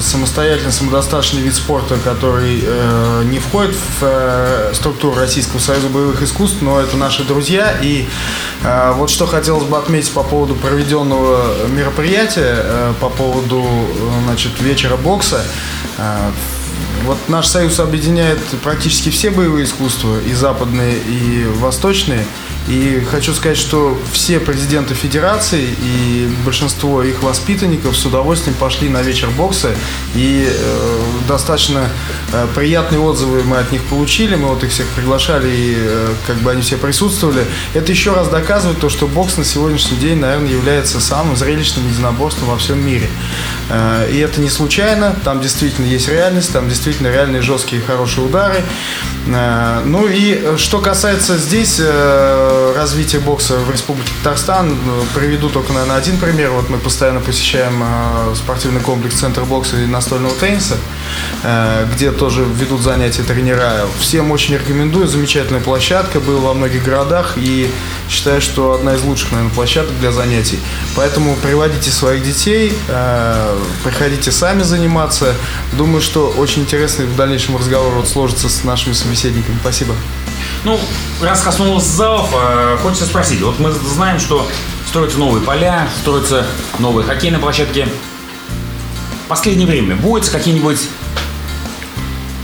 самостоятельный, 0.00 0.72
самодостаточный 0.72 1.40
вид 1.42 1.54
спорта, 1.54 1.96
который 2.04 2.62
э, 2.62 3.22
не 3.26 3.38
входит 3.38 3.74
в 3.74 4.02
э, 4.02 4.72
структуру 4.74 5.16
Российского 5.16 5.58
союза 5.58 5.88
боевых 5.88 6.22
искусств, 6.22 6.58
но 6.60 6.80
это 6.80 6.96
наши 6.96 7.24
друзья. 7.24 7.74
И 7.82 8.06
э, 8.62 8.92
вот 8.94 9.10
что 9.10 9.26
хотелось 9.26 9.64
бы 9.64 9.76
отметить 9.76 10.12
по 10.12 10.22
поводу 10.22 10.54
проведенного 10.54 11.66
мероприятия, 11.68 12.56
э, 12.62 12.94
по 13.00 13.08
поводу 13.08 13.62
э, 13.62 14.22
значит, 14.24 14.60
вечера 14.60 14.96
бокса. 14.96 15.42
Э, 15.98 16.30
вот 17.04 17.18
наш 17.28 17.48
союз 17.48 17.80
объединяет 17.80 18.38
практически 18.62 19.10
все 19.10 19.30
боевые 19.30 19.64
искусства, 19.64 20.20
и 20.20 20.32
западные, 20.32 20.98
и 20.98 21.44
восточные. 21.56 22.24
И 22.68 23.02
хочу 23.10 23.34
сказать, 23.34 23.58
что 23.58 24.00
все 24.12 24.38
президенты 24.38 24.94
федерации 24.94 25.74
и 25.82 26.28
большинство 26.44 27.02
их 27.02 27.22
воспитанников 27.22 27.96
с 27.96 28.06
удовольствием 28.06 28.56
пошли 28.56 28.88
на 28.88 29.02
вечер 29.02 29.28
бокса. 29.30 29.70
И 30.14 30.48
э, 30.48 31.00
достаточно 31.26 31.88
э, 32.32 32.46
приятные 32.54 33.00
отзывы 33.00 33.42
мы 33.42 33.58
от 33.58 33.72
них 33.72 33.82
получили. 33.84 34.36
Мы 34.36 34.48
вот 34.48 34.62
их 34.62 34.70
всех 34.70 34.86
приглашали, 34.88 35.48
и 35.48 35.74
э, 35.76 36.14
как 36.26 36.36
бы 36.36 36.52
они 36.52 36.62
все 36.62 36.76
присутствовали. 36.76 37.44
Это 37.74 37.90
еще 37.90 38.12
раз 38.14 38.28
доказывает 38.28 38.78
то, 38.78 38.88
что 38.88 39.08
бокс 39.08 39.36
на 39.36 39.44
сегодняшний 39.44 39.98
день, 39.98 40.18
наверное, 40.18 40.50
является 40.50 41.00
самым 41.00 41.36
зрелищным 41.36 41.88
единоборством 41.88 42.48
во 42.48 42.58
всем 42.58 42.84
мире. 42.84 43.08
Э, 43.70 44.08
и 44.10 44.18
это 44.18 44.40
не 44.40 44.50
случайно. 44.50 45.16
Там 45.24 45.40
действительно 45.40 45.86
есть 45.86 46.08
реальность, 46.08 46.52
там 46.52 46.68
действительно 46.68 47.08
реальные 47.08 47.42
жесткие 47.42 47.82
хорошие 47.82 48.24
удары. 48.24 48.62
Э, 49.26 49.82
ну 49.84 50.06
и 50.06 50.34
э, 50.34 50.56
что 50.58 50.78
касается 50.78 51.36
здесь 51.36 51.78
э, 51.80 52.51
развития 52.76 53.18
бокса 53.18 53.56
в 53.56 53.70
Республике 53.70 54.10
Татарстан, 54.22 54.76
приведу 55.14 55.48
только, 55.48 55.72
наверное, 55.72 55.96
один 55.96 56.18
пример. 56.18 56.50
Вот 56.50 56.68
мы 56.70 56.78
постоянно 56.78 57.20
посещаем 57.20 57.84
спортивный 58.34 58.80
комплекс 58.80 59.16
Центр 59.16 59.42
бокса 59.42 59.76
и 59.78 59.86
настольного 59.86 60.34
тенниса, 60.34 60.76
где 61.94 62.10
тоже 62.10 62.44
ведут 62.44 62.82
занятия 62.82 63.22
тренера. 63.22 63.86
Всем 63.98 64.30
очень 64.30 64.54
рекомендую, 64.54 65.06
замечательная 65.06 65.60
площадка, 65.60 66.20
был 66.20 66.40
во 66.40 66.54
многих 66.54 66.84
городах 66.84 67.34
и 67.36 67.70
считаю, 68.08 68.40
что 68.40 68.72
одна 68.74 68.94
из 68.94 69.02
лучших, 69.02 69.32
наверное, 69.32 69.54
площадок 69.54 69.98
для 70.00 70.12
занятий. 70.12 70.58
Поэтому 70.96 71.36
приводите 71.36 71.90
своих 71.90 72.24
детей, 72.24 72.72
приходите 73.84 74.30
сами 74.32 74.62
заниматься. 74.62 75.34
Думаю, 75.72 76.00
что 76.00 76.28
очень 76.28 76.62
интересный 76.62 77.06
в 77.06 77.16
дальнейшем 77.16 77.56
разговор 77.56 77.94
вот 77.94 78.08
сложится 78.08 78.48
с 78.48 78.64
нашими 78.64 78.92
собеседниками. 78.92 79.56
Спасибо. 79.60 79.94
Ну, 80.64 80.78
раз 81.20 81.42
коснулось 81.42 81.84
залов, 81.84 82.30
э, 82.34 82.78
хочется 82.82 83.06
спросить. 83.06 83.40
Вот 83.40 83.58
мы 83.58 83.72
знаем, 83.72 84.20
что 84.20 84.46
строятся 84.86 85.18
новые 85.18 85.42
поля, 85.44 85.88
строятся 86.00 86.46
новые 86.78 87.04
хоккейные 87.04 87.40
площадки. 87.40 87.88
В 89.24 89.28
последнее 89.28 89.66
время 89.66 89.96
вводятся 89.96 90.30
какие-нибудь 90.30 90.78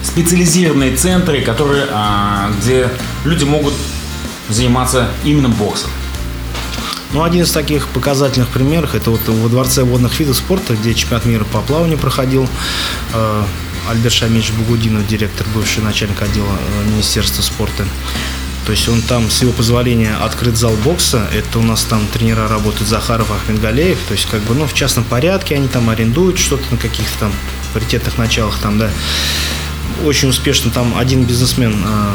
специализированные 0.03 0.97
центры, 0.97 1.43
которые, 1.43 1.87
а, 1.93 2.51
где 2.59 2.89
люди 3.25 3.45
могут 3.45 3.75
заниматься 4.49 5.09
именно 5.23 5.49
боксом. 5.49 5.91
Ну, 7.13 7.23
один 7.23 7.45
из 7.45 7.53
таких 7.53 7.87
показательных 7.89 8.49
примеров 8.49 8.95
это 8.95 9.11
вот 9.11 9.21
во 9.27 9.49
Дворце 9.49 9.85
водных 9.85 10.19
видов 10.19 10.37
спорта, 10.37 10.75
где 10.75 10.93
чемпионат 10.93 11.25
мира 11.25 11.45
по 11.45 11.61
плаванию 11.61 11.99
проходил. 11.99 12.49
Альберт 13.89 14.15
Шамич 14.15 14.51
Бугудинов, 14.53 15.07
директор, 15.07 15.47
бывший 15.55 15.83
начальник 15.83 16.21
отдела 16.21 16.59
э, 16.59 16.91
Министерства 16.91 17.43
спорта. 17.43 17.87
То 18.67 18.73
есть 18.73 18.87
он 18.87 19.01
там, 19.01 19.31
с 19.31 19.41
его 19.41 19.53
позволения, 19.53 20.15
открыт 20.17 20.59
зал 20.59 20.75
бокса. 20.85 21.27
Это 21.33 21.59
у 21.59 21.63
нас 21.63 21.85
там 21.85 22.07
тренера 22.13 22.49
работают 22.49 22.87
Захаров, 22.87 23.31
Ахмедгалеев. 23.31 23.99
То 24.09 24.13
есть, 24.13 24.27
как 24.27 24.43
бы, 24.43 24.55
ну, 24.55 24.67
в 24.67 24.75
частном 24.75 25.05
порядке 25.05 25.55
они 25.55 25.69
там 25.69 25.89
арендуют 25.89 26.39
что-то 26.39 26.65
на 26.71 26.77
каких-то 26.77 27.19
там 27.19 27.33
паритетных 27.73 28.19
началах 28.19 28.59
там, 28.59 28.79
да. 28.79 28.91
Очень 30.05 30.29
успешно 30.29 30.71
там 30.71 30.99
один 30.99 31.25
бизнесмен 31.25 31.83
э, 31.83 32.13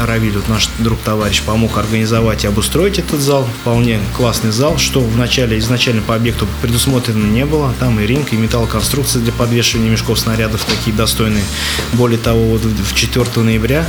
Равиль, 0.00 0.36
вот 0.36 0.48
наш 0.48 0.68
друг-товарищ, 0.78 1.42
помог 1.42 1.78
организовать 1.78 2.44
и 2.44 2.46
обустроить 2.46 2.98
этот 2.98 3.20
зал. 3.20 3.48
Вполне 3.60 4.00
классный 4.16 4.50
зал, 4.50 4.78
что 4.78 5.00
вначале 5.00 5.58
изначально 5.58 6.02
по 6.02 6.14
объекту 6.14 6.46
предусмотрено 6.62 7.24
не 7.26 7.44
было. 7.44 7.72
Там 7.80 8.00
и 8.00 8.06
ринг, 8.06 8.32
и 8.32 8.36
металлоконструкции 8.36 9.20
для 9.20 9.32
подвешивания 9.32 9.90
мешков 9.90 10.18
снарядов 10.18 10.64
такие 10.64 10.94
достойные. 10.94 11.44
Более 11.92 12.18
того, 12.18 12.44
вот 12.44 12.62
в 12.62 12.94
4 12.94 13.26
ноября, 13.36 13.86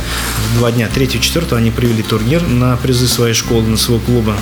в 0.52 0.58
два 0.58 0.72
дня, 0.72 0.88
3-4 0.94 1.56
они 1.56 1.70
провели 1.70 2.02
турнир 2.02 2.42
на 2.42 2.76
призы 2.76 3.08
своей 3.08 3.34
школы, 3.34 3.66
на 3.66 3.76
своего 3.76 4.04
клуба. 4.04 4.36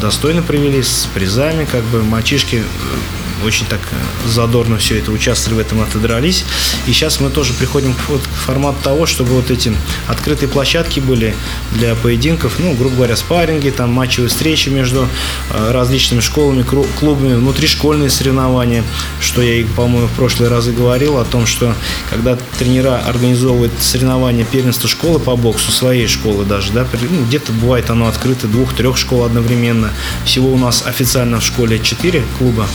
Достойно 0.00 0.42
провели, 0.42 0.82
с 0.82 1.08
призами, 1.14 1.66
как 1.70 1.82
бы 1.84 2.02
мальчишки 2.02 2.62
очень 3.44 3.66
так 3.66 3.80
э, 3.90 4.28
задорно 4.28 4.78
все 4.78 4.98
это 4.98 5.10
участвовали 5.12 5.58
в 5.58 5.66
этом, 5.66 5.82
отодрались. 5.82 6.44
И 6.86 6.92
сейчас 6.92 7.20
мы 7.20 7.30
тоже 7.30 7.52
приходим 7.52 7.94
к, 7.94 8.08
вот, 8.08 8.22
к 8.22 8.46
формату 8.46 8.78
того, 8.82 9.06
чтобы 9.06 9.30
вот 9.30 9.50
эти 9.50 9.72
открытые 10.08 10.48
площадки 10.48 11.00
были 11.00 11.34
для 11.72 11.94
поединков, 11.94 12.54
ну, 12.58 12.74
грубо 12.74 12.96
говоря, 12.96 13.16
спарринги, 13.16 13.70
там 13.70 13.90
матчевые 13.90 14.28
встречи 14.28 14.68
между 14.68 15.08
э, 15.50 15.72
различными 15.72 16.20
школами, 16.20 16.64
клубами, 16.98 17.34
внутришкольные 17.34 18.10
соревнования, 18.10 18.84
что 19.20 19.42
я, 19.42 19.64
по-моему, 19.76 20.08
в 20.08 20.12
прошлые 20.12 20.50
разы 20.50 20.72
говорил 20.72 21.18
о 21.18 21.24
том, 21.24 21.46
что 21.46 21.74
когда 22.10 22.36
тренера 22.58 23.02
организовывают 23.06 23.72
соревнования 23.80 24.44
первенства 24.44 24.88
школы 24.88 25.18
по 25.18 25.36
боксу, 25.36 25.70
своей 25.70 26.06
школы 26.06 26.44
даже, 26.44 26.72
да, 26.72 26.86
ну, 27.10 27.24
где-то 27.24 27.52
бывает 27.52 27.90
оно 27.90 28.06
открыто 28.06 28.46
двух-трех 28.46 28.96
школ 28.96 29.24
одновременно. 29.24 29.90
Всего 30.24 30.52
у 30.52 30.58
нас 30.58 30.84
официально 30.86 31.40
в 31.40 31.44
школе 31.44 31.78
четыре 31.78 32.22
клуба, 32.38 32.66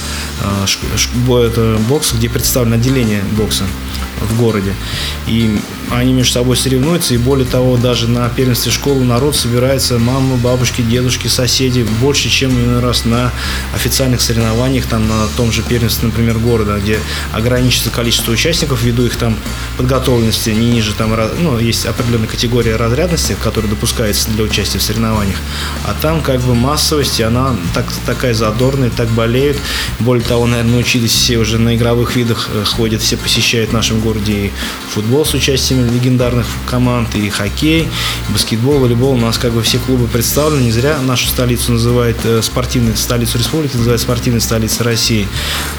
э, 0.41 0.58
это 1.43 1.77
бокс, 1.87 2.13
где 2.13 2.29
представлено 2.29 2.75
отделение 2.75 3.23
бокса 3.37 3.63
в 4.21 4.37
городе. 4.37 4.73
И 5.27 5.59
они 5.91 6.13
между 6.13 6.33
собой 6.33 6.55
соревнуются, 6.55 7.13
и 7.13 7.17
более 7.17 7.47
того, 7.47 7.77
даже 7.77 8.07
на 8.07 8.29
первенстве 8.29 8.71
школы 8.71 9.03
народ 9.03 9.35
собирается, 9.35 9.97
мамы, 9.97 10.37
бабушки, 10.37 10.81
дедушки, 10.81 11.27
соседи, 11.27 11.85
больше, 11.99 12.29
чем 12.29 12.51
иной 12.51 12.79
раз 12.79 13.05
на 13.05 13.31
официальных 13.73 14.21
соревнованиях, 14.21 14.85
там 14.85 15.07
на 15.07 15.27
том 15.35 15.51
же 15.51 15.63
первенстве, 15.63 16.07
например, 16.07 16.37
города, 16.37 16.77
где 16.79 16.99
ограничится 17.33 17.89
количество 17.89 18.31
участников 18.31 18.83
ввиду 18.83 19.05
их 19.05 19.15
там 19.15 19.35
подготовленности 19.77 20.51
не 20.51 20.71
ниже, 20.71 20.93
там, 20.93 21.15
ну, 21.39 21.57
есть 21.59 21.85
определенная 21.85 22.27
категория 22.27 22.75
разрядности, 22.75 23.35
которая 23.41 23.69
допускается 23.69 24.29
для 24.31 24.43
участия 24.43 24.79
в 24.79 24.83
соревнованиях, 24.83 25.37
а 25.85 25.95
там 26.01 26.21
как 26.21 26.39
бы 26.41 26.53
массовость, 26.53 27.19
и 27.19 27.23
она 27.23 27.55
так, 27.73 27.85
такая 28.05 28.33
задорная, 28.33 28.89
так 28.89 29.09
болеют. 29.09 29.57
Более 29.99 30.23
того, 30.23 30.45
наверное, 30.45 30.73
научились 30.73 31.11
все 31.11 31.37
уже 31.37 31.57
на 31.57 31.75
игровых 31.75 32.15
видах 32.15 32.49
э, 32.53 32.63
ходят, 32.63 33.01
все 33.01 33.17
посещают 33.17 33.71
в 33.71 33.73
нашем 33.73 33.99
и 34.17 34.51
футбол 34.89 35.25
с 35.25 35.33
участием 35.33 35.85
легендарных 35.93 36.47
команд, 36.65 37.15
и 37.15 37.29
хоккей, 37.29 37.83
и 37.83 38.31
баскетбол, 38.31 38.79
волейбол. 38.79 39.13
У 39.13 39.17
нас 39.17 39.37
как 39.37 39.53
бы 39.53 39.61
все 39.61 39.79
клубы 39.79 40.07
представлены. 40.07 40.63
Не 40.63 40.71
зря 40.71 40.97
нашу 41.01 41.27
столицу 41.27 41.73
называют 41.73 42.17
э, 42.23 42.41
спортивной, 42.41 42.95
столицу 42.95 43.37
республики 43.37 43.75
называют 43.77 44.01
спортивной 44.01 44.41
столицей 44.41 44.85
России. 44.85 45.27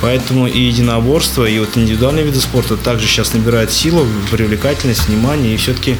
Поэтому 0.00 0.46
и 0.46 0.60
единоборство, 0.60 1.44
и 1.44 1.58
вот 1.58 1.76
индивидуальные 1.76 2.24
виды 2.24 2.40
спорта 2.40 2.76
также 2.76 3.06
сейчас 3.06 3.32
набирают 3.32 3.72
силу, 3.72 4.06
привлекательность, 4.30 5.08
внимание, 5.08 5.54
и 5.54 5.56
все-таки 5.56 5.96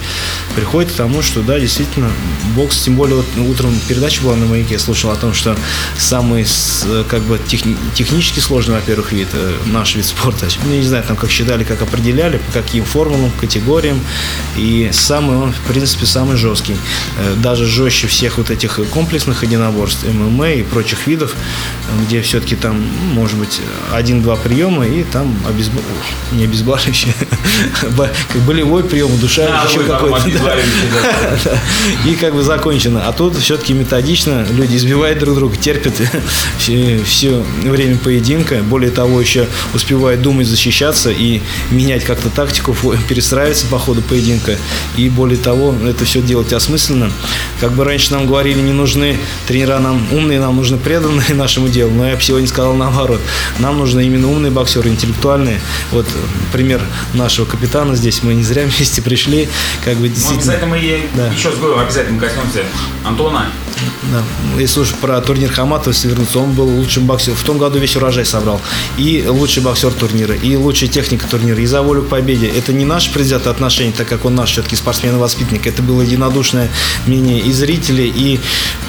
приходит 0.55 0.93
к 0.93 0.95
тому, 0.95 1.23
что 1.23 1.43
да, 1.43 1.59
действительно, 1.59 2.11
бокс, 2.55 2.83
тем 2.83 2.97
более 2.97 3.17
вот 3.17 3.27
утром 3.49 3.75
передача 3.89 4.23
была 4.23 4.37
на 4.37 4.47
маяке, 4.47 4.75
я 4.75 4.79
слушал 4.79 5.11
о 5.11 5.17
том, 5.17 5.35
что 5.35 5.57
самый 5.99 6.45
э, 6.45 7.05
как 7.09 7.23
бы 7.23 7.39
технически 7.49 8.41
сложный, 8.41 8.75
во-первых, 8.75 9.13
вид, 9.13 9.29
э, 9.33 9.53
наш 9.67 9.95
вид 9.97 10.07
спорта. 10.07 10.47
Ну, 10.65 10.75
не 10.75 10.83
знаю, 10.83 11.05
там 11.05 11.17
как 11.17 11.31
считали, 11.31 11.65
как 11.65 11.83
определяли, 11.83 12.11
по 12.29 12.53
каким 12.53 12.85
формулам, 12.85 13.31
категориям. 13.41 14.01
И 14.57 14.91
самый 14.93 15.37
он, 15.37 15.53
в 15.53 15.61
принципе, 15.61 16.07
самый 16.07 16.37
жесткий. 16.37 16.77
Э, 17.19 17.35
даже 17.37 17.67
жестче 17.67 18.07
всех 18.07 18.39
вот 18.39 18.51
этих 18.51 18.81
комплексных 18.91 19.43
единоборств, 19.43 20.05
ММА 20.05 20.53
и 20.53 20.63
прочих 20.63 21.07
видов, 21.07 21.35
где 22.07 22.21
все-таки 22.23 22.57
там, 22.57 22.81
может 23.13 23.37
быть, 23.37 23.61
один-два 23.93 24.37
приема, 24.37 24.87
и 24.87 25.05
там 25.05 25.37
обезбол... 25.49 25.83
не 26.33 26.45
обезболивающий, 26.45 27.13
как 27.81 28.43
болевой 28.47 28.85
прием, 28.85 29.17
душа, 29.19 29.65
еще 29.69 29.81
какой-то. 29.81 30.21
И 32.07 32.15
как 32.15 32.35
бы 32.35 32.43
закончено. 32.43 33.07
А 33.07 33.13
тут 33.13 33.37
все-таки 33.37 33.73
методично 33.73 34.47
люди 34.51 34.77
избивают 34.77 35.19
друг 35.19 35.37
друга, 35.37 35.57
терпят 35.57 35.95
все 36.59 37.45
время 37.63 37.97
поединка. 37.99 38.57
Более 38.63 38.91
того, 38.91 39.21
еще 39.21 39.47
успевают 39.75 40.23
думать, 40.23 40.47
защищаться 40.47 41.11
и 41.11 41.41
менять 41.71 42.05
как-то 42.11 42.29
тактику, 42.29 42.75
перестраиваться 43.09 43.67
по 43.67 43.79
ходу 43.79 44.03
поединка. 44.03 44.57
И 44.97 45.09
более 45.09 45.39
того, 45.39 45.73
это 45.87 46.05
все 46.05 46.21
делать 46.21 46.53
осмысленно. 46.53 47.09
Как 47.61 47.71
бы 47.71 47.85
раньше 47.85 48.11
нам 48.11 48.27
говорили, 48.27 48.59
не 48.61 48.73
нужны 48.73 49.17
тренера 49.47 49.79
нам 49.79 50.05
умные, 50.11 50.41
нам 50.41 50.57
нужны 50.57 50.77
преданные 50.77 51.35
нашему 51.35 51.69
делу. 51.69 51.93
Но 51.93 52.09
я 52.09 52.17
бы 52.17 52.23
сегодня 52.23 52.49
сказал 52.49 52.75
наоборот. 52.75 53.21
Нам 53.61 53.79
нужны 53.79 54.05
именно 54.05 54.29
умные 54.29 54.51
боксеры, 54.51 54.89
интеллектуальные. 54.91 55.61
Вот 55.93 56.07
пример 56.53 56.83
нашего 57.15 57.47
капитана 57.47 57.95
здесь. 57.95 58.25
Мы 58.25 58.35
не 58.35 58.43
зря 58.43 58.65
вместе 58.77 59.03
пришли. 59.03 59.49
Как 59.85 59.97
бы 59.97 60.09
действительно... 60.09 60.57
Ну, 60.57 60.65
обязательно 60.65 60.67
мы 60.67 61.03
да. 61.15 61.33
еще 61.33 61.53
с 61.53 61.59
говорю, 61.59 61.79
обязательно 61.79 62.19
коснемся 62.19 62.65
Антона. 63.05 63.47
Если 64.59 64.81
уж 64.81 64.93
про 64.95 65.21
турнир 65.21 65.51
Хаматова 65.51 65.95
вернуться, 66.05 66.39
он 66.39 66.53
был 66.53 66.67
лучшим 66.67 67.07
боксером. 67.07 67.37
В 67.37 67.43
том 67.43 67.59
году 67.59 67.79
весь 67.79 67.97
урожай 67.97 68.25
собрал. 68.25 68.61
И 68.99 69.25
лучший 69.27 69.63
боксер 69.63 69.93
турнира, 69.93 70.35
и 70.35 70.57
лучшая 70.57 70.91
техника 70.91 71.27
турнира, 71.31 71.61
и 71.61 71.67
за 71.67 71.83
волю 71.83 72.03
к 72.03 72.09
победе. 72.09 72.47
Это 72.47 72.73
не 72.73 72.85
наше 72.85 73.13
предвзятое 73.13 73.53
отношение, 73.53 73.93
так 73.93 74.09
как 74.09 74.25
он 74.25 74.35
наш 74.35 74.53
все-таки 74.53 74.77
спортсмен-воспитанник. 74.77 75.67
Это 75.67 75.83
было 75.83 76.03
единодушное 76.03 76.71
мнение 77.07 77.41
и 77.41 77.53
зрителей, 77.53 78.13
и 78.15 78.41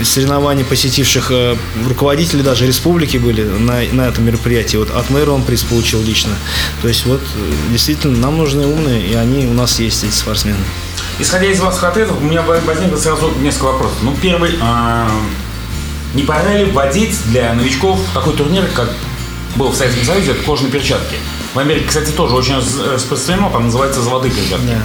соревнования 0.03 0.65
посетивших 0.65 1.31
э, 1.31 1.55
руководителей 1.87 2.43
даже 2.43 2.67
республики 2.67 3.17
были 3.17 3.43
на, 3.43 3.81
на 3.91 4.07
этом 4.07 4.25
мероприятии. 4.25 4.77
Вот 4.77 4.91
от 4.91 5.09
мэра 5.09 5.31
он 5.31 5.43
приз 5.43 5.63
получил 5.63 6.01
лично. 6.03 6.31
То 6.81 6.87
есть 6.87 7.05
вот 7.05 7.21
э, 7.21 7.71
действительно 7.71 8.17
нам 8.17 8.37
нужны 8.37 8.65
умные, 8.65 9.05
и 9.05 9.13
они 9.13 9.45
у 9.45 9.53
нас 9.53 9.79
есть, 9.79 10.03
эти 10.03 10.13
спортсмены. 10.13 10.59
Исходя 11.21 11.45
из 11.45 11.59
ваших 11.59 11.83
ответов, 11.83 12.17
у 12.19 12.23
меня 12.25 12.41
возникло 12.41 12.97
сразу 12.97 13.31
несколько 13.41 13.65
вопросов. 13.65 13.97
Ну, 14.01 14.15
первый, 14.19 14.57
а, 14.59 15.07
не 16.15 16.23
пора 16.23 16.55
ли 16.55 16.65
вводить 16.65 17.15
для 17.27 17.53
новичков 17.53 17.99
такой 18.11 18.33
турнир, 18.33 18.65
как 18.73 18.89
был 19.55 19.69
в 19.69 19.75
Советском 19.75 20.03
Союзе, 20.03 20.31
это 20.31 20.41
кожаные 20.41 20.71
перчатки. 20.71 21.17
В 21.53 21.59
Америке, 21.59 21.85
кстати, 21.87 22.09
тоже 22.09 22.33
очень 22.33 22.55
распространено, 22.55 23.51
там 23.51 23.65
называется 23.65 24.01
золотые 24.01 24.33
перчатки. 24.33 24.65
Да, 24.65 24.73
да. 24.73 24.81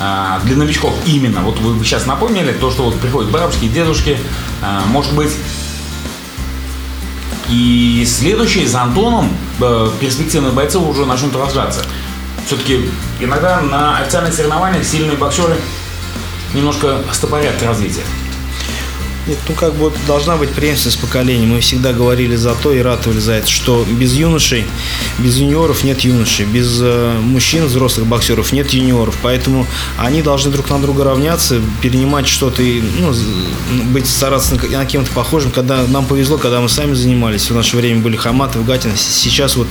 А, 0.00 0.40
для 0.44 0.56
новичков 0.56 0.94
именно. 1.04 1.42
Вот 1.42 1.58
вы 1.58 1.84
сейчас 1.84 2.06
напомнили 2.06 2.52
то, 2.52 2.70
что 2.70 2.84
вот 2.84 2.98
приходят 2.98 3.30
бабушки, 3.30 3.68
дедушки, 3.68 4.16
а, 4.62 4.82
может 4.86 5.12
быть, 5.12 5.32
и 7.50 8.02
следующий 8.08 8.64
за 8.64 8.80
Антоном 8.80 9.28
э, 9.60 9.90
перспективные 10.00 10.52
бойцы 10.52 10.78
уже 10.78 11.04
начнут 11.04 11.36
рождаться 11.36 11.84
все-таки 12.46 12.88
иногда 13.20 13.60
на 13.60 13.98
официальных 13.98 14.32
соревнованиях 14.32 14.84
сильные 14.84 15.16
боксеры 15.16 15.56
немножко 16.54 17.02
стопорят 17.12 17.60
развитие. 17.62 18.04
Нет, 19.26 19.38
ну 19.48 19.54
как 19.56 19.74
бы 19.74 19.92
должна 20.06 20.36
быть 20.36 20.50
преемственность 20.50 21.00
поколений. 21.00 21.46
Мы 21.46 21.60
всегда 21.60 21.92
говорили 21.92 22.36
за 22.36 22.54
то 22.54 22.72
и 22.72 22.80
ратовали 22.80 23.18
за 23.18 23.32
это, 23.32 23.48
что 23.48 23.84
без 23.90 24.14
юношей, 24.14 24.64
без 25.18 25.36
юниоров 25.36 25.82
нет 25.82 26.00
юношей, 26.00 26.46
без 26.46 26.78
э, 26.80 27.18
мужчин, 27.20 27.66
взрослых 27.66 28.06
боксеров 28.06 28.52
нет 28.52 28.70
юниоров. 28.70 29.16
Поэтому 29.22 29.66
они 29.98 30.22
должны 30.22 30.52
друг 30.52 30.70
на 30.70 30.78
друга 30.78 31.02
равняться, 31.02 31.60
перенимать 31.82 32.28
что-то 32.28 32.62
и 32.62 32.80
ну, 33.00 33.12
быть 33.86 34.06
стараться 34.06 34.54
на, 34.54 34.78
на 34.78 34.86
кем-то 34.86 35.10
похожим. 35.10 35.50
Когда 35.50 35.84
нам 35.88 36.06
повезло, 36.06 36.38
когда 36.38 36.60
мы 36.60 36.68
сами 36.68 36.94
занимались, 36.94 37.50
в 37.50 37.54
наше 37.54 37.76
время 37.76 38.02
были 38.02 38.14
Хаматов, 38.14 38.64
Гатин. 38.64 38.92
Сейчас 38.96 39.56
вот, 39.56 39.66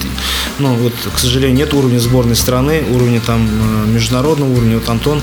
ну 0.60 0.74
вот, 0.74 0.94
к 1.13 1.18
сожалению, 1.18 1.56
нет 1.56 1.74
уровня 1.74 2.00
сборной 2.00 2.36
страны, 2.36 2.84
уровня 2.91 3.22
там 3.26 3.48
э, 3.48 3.88
международного 3.88 4.52
уровня. 4.52 4.80
Вот 4.80 4.89
Антон 4.89 5.22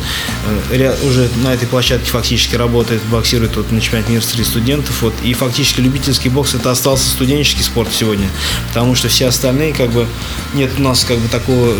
э, 0.71 0.95
уже 1.07 1.29
на 1.43 1.53
этой 1.53 1.69
площадке 1.69 2.11
фактически 2.11 2.57
работает, 2.57 3.03
боксирует 3.11 3.57
вот, 3.57 3.71
на 3.71 3.81
чемпионате 3.83 4.13
мира 4.13 4.22
среди 4.23 4.45
студентов. 4.45 5.03
Вот, 5.03 5.15
и 5.23 5.35
фактически 5.35 5.81
любительский 5.81 6.29
бокс 6.29 6.55
это 6.55 6.71
остался 6.71 7.09
студенческий 7.09 7.63
спорт 7.63 7.91
сегодня. 7.93 8.29
Потому 8.69 8.95
что 8.95 9.09
все 9.09 9.27
остальные, 9.27 9.75
как 9.75 9.91
бы, 9.91 10.07
нет 10.55 10.71
у 10.79 10.83
нас 10.83 11.05
как 11.05 11.19
бы 11.19 11.29
такого 11.29 11.75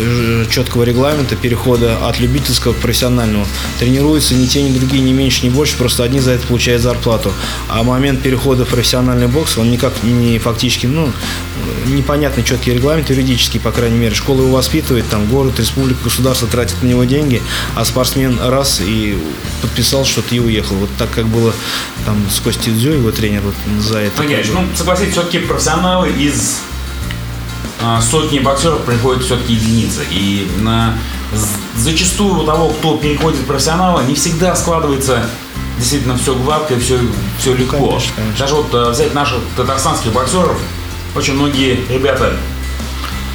четкого 0.49 0.83
регламента 0.83 1.35
перехода 1.35 2.07
от 2.07 2.19
любительского 2.19 2.73
к 2.73 2.77
профессиональному. 2.77 3.45
Тренируются 3.79 4.35
ни 4.35 4.45
те, 4.45 4.61
ни 4.61 4.77
другие, 4.77 5.03
ни 5.03 5.11
меньше, 5.11 5.45
ни 5.45 5.49
больше, 5.49 5.75
просто 5.77 6.03
одни 6.03 6.19
за 6.19 6.31
это 6.31 6.47
получают 6.47 6.81
зарплату. 6.81 7.31
А 7.69 7.83
момент 7.83 8.21
перехода 8.21 8.65
в 8.65 8.69
профессиональный 8.69 9.27
бокс, 9.27 9.57
он 9.57 9.71
никак 9.71 9.93
не 10.03 10.39
фактически, 10.39 10.85
ну, 10.85 11.11
непонятный 11.87 12.43
четкий 12.43 12.73
регламент 12.73 13.09
юридический, 13.09 13.59
по 13.59 13.71
крайней 13.71 13.97
мере. 13.97 14.15
Школа 14.15 14.41
его 14.41 14.51
воспитывает, 14.51 15.07
там 15.09 15.27
город, 15.27 15.59
республика, 15.59 16.03
государство 16.03 16.47
тратит 16.47 16.81
на 16.81 16.87
него 16.87 17.03
деньги, 17.03 17.41
а 17.75 17.85
спортсмен 17.85 18.39
раз 18.39 18.81
и 18.85 19.17
подписал 19.61 20.05
что-то 20.05 20.35
и 20.35 20.39
уехал. 20.39 20.75
Вот 20.75 20.89
так 20.97 21.09
как 21.11 21.27
было 21.27 21.53
там 22.05 22.23
с 22.33 22.39
Костей 22.39 22.73
Дзю, 22.73 22.91
его 22.91 23.11
тренер, 23.11 23.41
вот 23.41 23.55
за 23.81 23.99
это. 23.99 24.17
Погоди, 24.17 24.49
ну, 24.51 24.65
согласитесь, 24.75 25.13
все-таки 25.13 25.39
профессионалы 25.39 26.09
из 26.09 26.59
а, 27.81 28.01
сотни 28.01 28.39
боксеров 28.39 28.81
приходят 28.81 29.23
все-таки 29.23 29.53
единицы. 29.53 30.01
И 30.11 30.49
на, 30.59 30.97
зачастую 31.75 32.41
у 32.41 32.45
того, 32.45 32.69
кто 32.69 32.97
переходит 32.97 33.39
в 33.39 33.45
профессионала, 33.45 34.01
не 34.01 34.15
всегда 34.15 34.55
складывается 34.55 35.29
действительно 35.77 36.17
все 36.17 36.35
гладко 36.35 36.75
и 36.75 36.79
все, 36.79 36.99
все 37.39 37.53
легко. 37.53 37.77
Конечно, 37.77 38.13
конечно. 38.15 38.39
Даже 38.39 38.55
вот 38.55 38.67
а, 38.73 38.91
взять 38.91 39.13
наших 39.13 39.39
татарстанских 39.55 40.13
боксеров, 40.13 40.57
очень 41.15 41.33
многие 41.33 41.79
ребята 41.89 42.33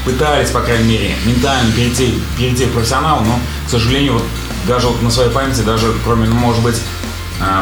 пытались, 0.04 0.50
по 0.50 0.60
крайней 0.60 0.88
мере, 0.88 1.14
ментально 1.26 1.70
перейти, 1.72 2.14
перейти 2.38 2.64
в 2.64 2.72
профессионал, 2.72 3.20
но, 3.20 3.38
к 3.66 3.70
сожалению, 3.70 4.14
вот 4.14 4.24
даже 4.66 4.86
вот 4.86 5.02
на 5.02 5.10
своей 5.10 5.30
памяти, 5.30 5.60
даже 5.60 5.92
кроме, 6.04 6.26
ну, 6.26 6.34
может 6.34 6.62
быть, 6.62 6.76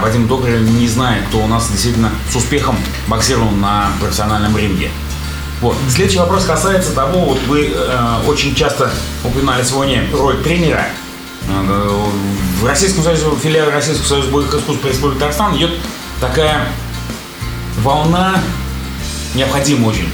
Вадим 0.00 0.28
Токарев 0.28 0.62
не 0.62 0.88
знает, 0.88 1.24
кто 1.28 1.38
у 1.38 1.46
нас 1.46 1.68
действительно 1.70 2.10
с 2.30 2.36
успехом 2.36 2.76
боксировал 3.08 3.50
на 3.50 3.90
профессиональном 4.00 4.56
ринге. 4.56 4.90
Вот. 5.60 5.76
Следующий 5.88 6.18
вопрос 6.18 6.44
касается 6.44 6.92
того, 6.92 7.20
вот 7.20 7.40
вы 7.48 7.72
э, 7.74 8.16
очень 8.26 8.54
часто 8.54 8.90
упоминали 9.24 9.64
сегодня 9.64 10.04
роль 10.12 10.42
тренера. 10.42 10.86
Э, 11.48 12.10
в 12.60 12.66
Российском 12.66 13.02
Союзе, 13.02 13.26
в 13.26 13.38
филиале 13.38 13.70
Российского 13.70 14.06
Союза 14.06 14.30
боевых 14.30 14.54
искусств 14.54 14.82
по 14.82 14.88
Республике 14.88 15.20
Татарстан 15.20 15.56
идет 15.56 15.70
такая 16.20 16.68
волна, 17.82 18.40
необходимая 19.34 19.90
очень, 19.90 20.08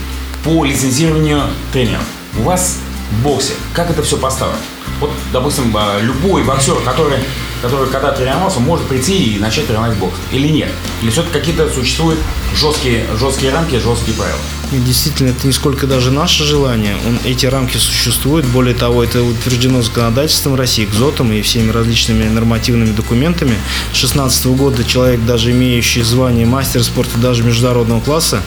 по 0.44 0.64
лицензированию 0.64 1.42
тренеров. 1.72 2.03
У 2.38 2.42
вас 2.42 2.79
в 3.11 3.22
боксе, 3.22 3.55
как 3.75 3.90
это 3.90 4.03
все 4.03 4.16
поставлено? 4.16 4.61
Вот, 5.01 5.11
допустим, 5.33 5.75
а, 5.77 5.98
любой 6.01 6.44
боксер, 6.44 6.77
который, 6.85 7.18
который 7.62 7.88
когда 7.88 8.12
тренировался, 8.12 8.61
может 8.61 8.87
прийти 8.88 9.37
и 9.37 9.38
начать 9.38 9.66
тренировать 9.66 9.96
бокс. 9.96 10.16
Или 10.33 10.48
нет? 10.48 10.70
Или 11.01 11.11
все-таки 11.11 11.38
какие-то 11.38 11.70
существуют 11.70 12.18
жесткие, 12.55 13.07
жесткие 13.16 13.53
рамки, 13.53 13.79
жесткие 13.79 14.16
правила? 14.16 14.40
Действительно, 14.72 15.28
это 15.28 15.46
не 15.46 15.52
сколько 15.52 15.87
даже 15.87 16.11
наше 16.11 16.44
желание. 16.44 16.96
Он, 17.06 17.18
эти 17.24 17.44
рамки 17.44 17.76
существуют. 17.76 18.46
Более 18.46 18.74
того, 18.74 19.04
это 19.04 19.22
утверждено 19.22 19.82
законодательством 19.82 20.54
России, 20.54 20.87
КЗОТом 20.87 21.30
и 21.32 21.42
всеми 21.42 21.70
различными 21.70 22.24
нормативными 22.24 22.92
документами. 22.92 23.54
С 23.92 24.00
2016 24.00 24.46
года 24.46 24.82
человек, 24.85 25.24
даже 25.26 25.50
имеющий 25.50 26.02
звание 26.02 26.46
мастера 26.46 26.82
спорта 26.82 27.18
даже 27.18 27.42
международного 27.42 28.00
класса, 28.00 28.42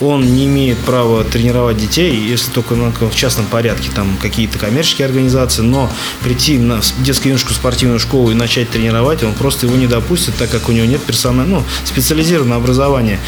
он 0.00 0.34
не 0.34 0.46
имеет 0.46 0.78
права 0.78 1.24
тренировать 1.24 1.76
детей, 1.76 2.14
если 2.16 2.50
только 2.50 2.74
ну, 2.74 2.92
в 3.00 3.14
частном 3.14 3.46
порядке, 3.46 3.90
там 3.94 4.16
какие-то 4.20 4.58
коммерческие 4.58 5.06
организации, 5.06 5.62
но 5.62 5.90
прийти 6.22 6.58
на 6.58 6.80
детско-юношескую 6.98 7.54
спортивную 7.54 7.98
школу 7.98 8.30
и 8.30 8.34
начать 8.34 8.70
тренировать, 8.70 9.22
он 9.22 9.34
просто 9.34 9.66
его 9.66 9.76
не 9.76 9.86
допустит, 9.86 10.34
так 10.36 10.50
как 10.50 10.68
у 10.68 10.72
него 10.72 10.86
нет 10.86 11.02
персонального, 11.02 11.60
ну, 11.60 11.66
специализированного 11.84 12.60
образования. 12.60 13.20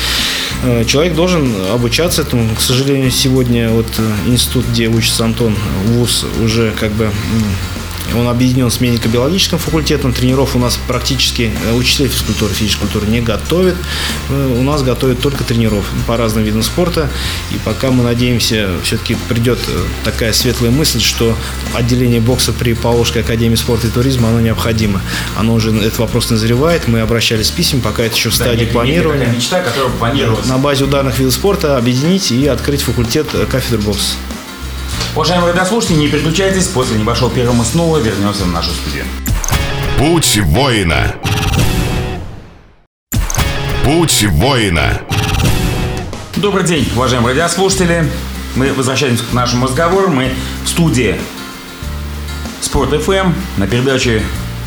Э, 0.63 0.85
человек 0.85 1.15
должен 1.15 1.53
обучаться 1.73 2.23
этому. 2.23 2.55
К 2.55 2.61
сожалению, 2.61 3.11
сегодня 3.11 3.71
вот 3.71 3.87
э, 3.99 4.31
институт, 4.31 4.67
где 4.71 4.89
учится 4.89 5.25
Антон, 5.25 5.57
ВУЗ, 5.87 6.27
уже 6.43 6.73
как 6.73 6.93
бы 6.93 7.11
он 8.17 8.29
объединен 8.29 8.71
с 8.71 8.81
медико-биологическим 8.81 9.59
факультетом. 9.59 10.13
Тренеров 10.13 10.57
у 10.57 10.59
нас 10.59 10.79
практически 10.87 11.53
э, 11.67 11.73
учителей 11.75 12.09
физкультуры, 12.09 12.53
физической 12.55 12.83
культуры 12.83 13.07
не 13.07 13.21
готовят. 13.21 13.77
Э, 14.31 14.57
у 14.59 14.63
нас 14.63 14.83
готовят 14.83 15.21
только 15.21 15.45
тренеров 15.45 15.85
по 16.07 16.17
разным 16.17 16.45
видам 16.45 16.63
спорта. 16.63 17.11
И 17.53 17.59
пока 17.65 17.91
мы 17.91 18.03
надеемся, 18.05 18.71
все-таки 18.83 19.17
придет 19.29 19.59
э, 19.69 19.85
такая 20.05 20.33
светлая 20.33 20.71
мысль, 20.71 21.01
что 21.01 21.37
отделение 21.75 22.21
бокса 22.21 22.53
при 22.53 22.75
Павловской 22.75 23.23
академии 23.23 23.57
спорта 23.57 23.89
и 23.89 23.91
туризма, 23.91 24.29
оно 24.29 24.41
необходимо. 24.41 25.01
Оно 25.37 25.55
уже, 25.55 25.75
этот 25.77 25.99
вопрос 25.99 26.31
назревает. 26.31 26.89
Мы 26.89 27.01
обращались 27.01 27.49
с 27.49 27.51
письмами, 27.51 27.83
пока 27.83 28.05
это 28.05 28.17
еще 28.17 28.31
в 28.31 28.35
стадии 28.35 28.65
да, 28.65 28.73
планирования. 28.73 29.27
Мечта, 29.27 29.61
которая 29.61 29.91
планировалась. 29.91 30.47
На 30.47 30.59
базе 30.59 30.85
ударных 30.85 31.19
видов 31.19 31.35
спорта 31.35 31.77
объединить 31.77 32.31
и 32.31 32.47
открыть 32.47 32.83
факультет 32.83 33.29
кафедры 33.51 33.79
бокса. 33.79 34.15
Уважаемые 35.15 35.53
радиослушатели, 35.53 35.97
не 35.97 36.09
переключайтесь, 36.09 36.69
после 36.69 36.99
небольшого 36.99 37.31
перерыва 37.31 37.55
мы 37.55 37.65
снова 37.65 37.99
вернемся 37.99 38.45
в 38.45 38.53
нашу 38.53 38.71
студию. 38.71 39.05
Путь 39.99 40.39
воина. 40.45 41.15
Путь 43.85 44.25
воина. 44.29 45.01
Добрый 46.37 46.65
день, 46.65 46.89
уважаемые 46.95 47.35
радиослушатели. 47.35 48.09
Мы 48.55 48.73
возвращаемся 48.73 49.25
к 49.25 49.33
нашему 49.33 49.67
разговору. 49.67 50.09
Мы 50.09 50.33
в 50.65 50.69
студии 50.69 51.17
Спорт 52.61 52.93
FM 52.93 53.33
на 53.57 53.67
передаче 53.67 54.23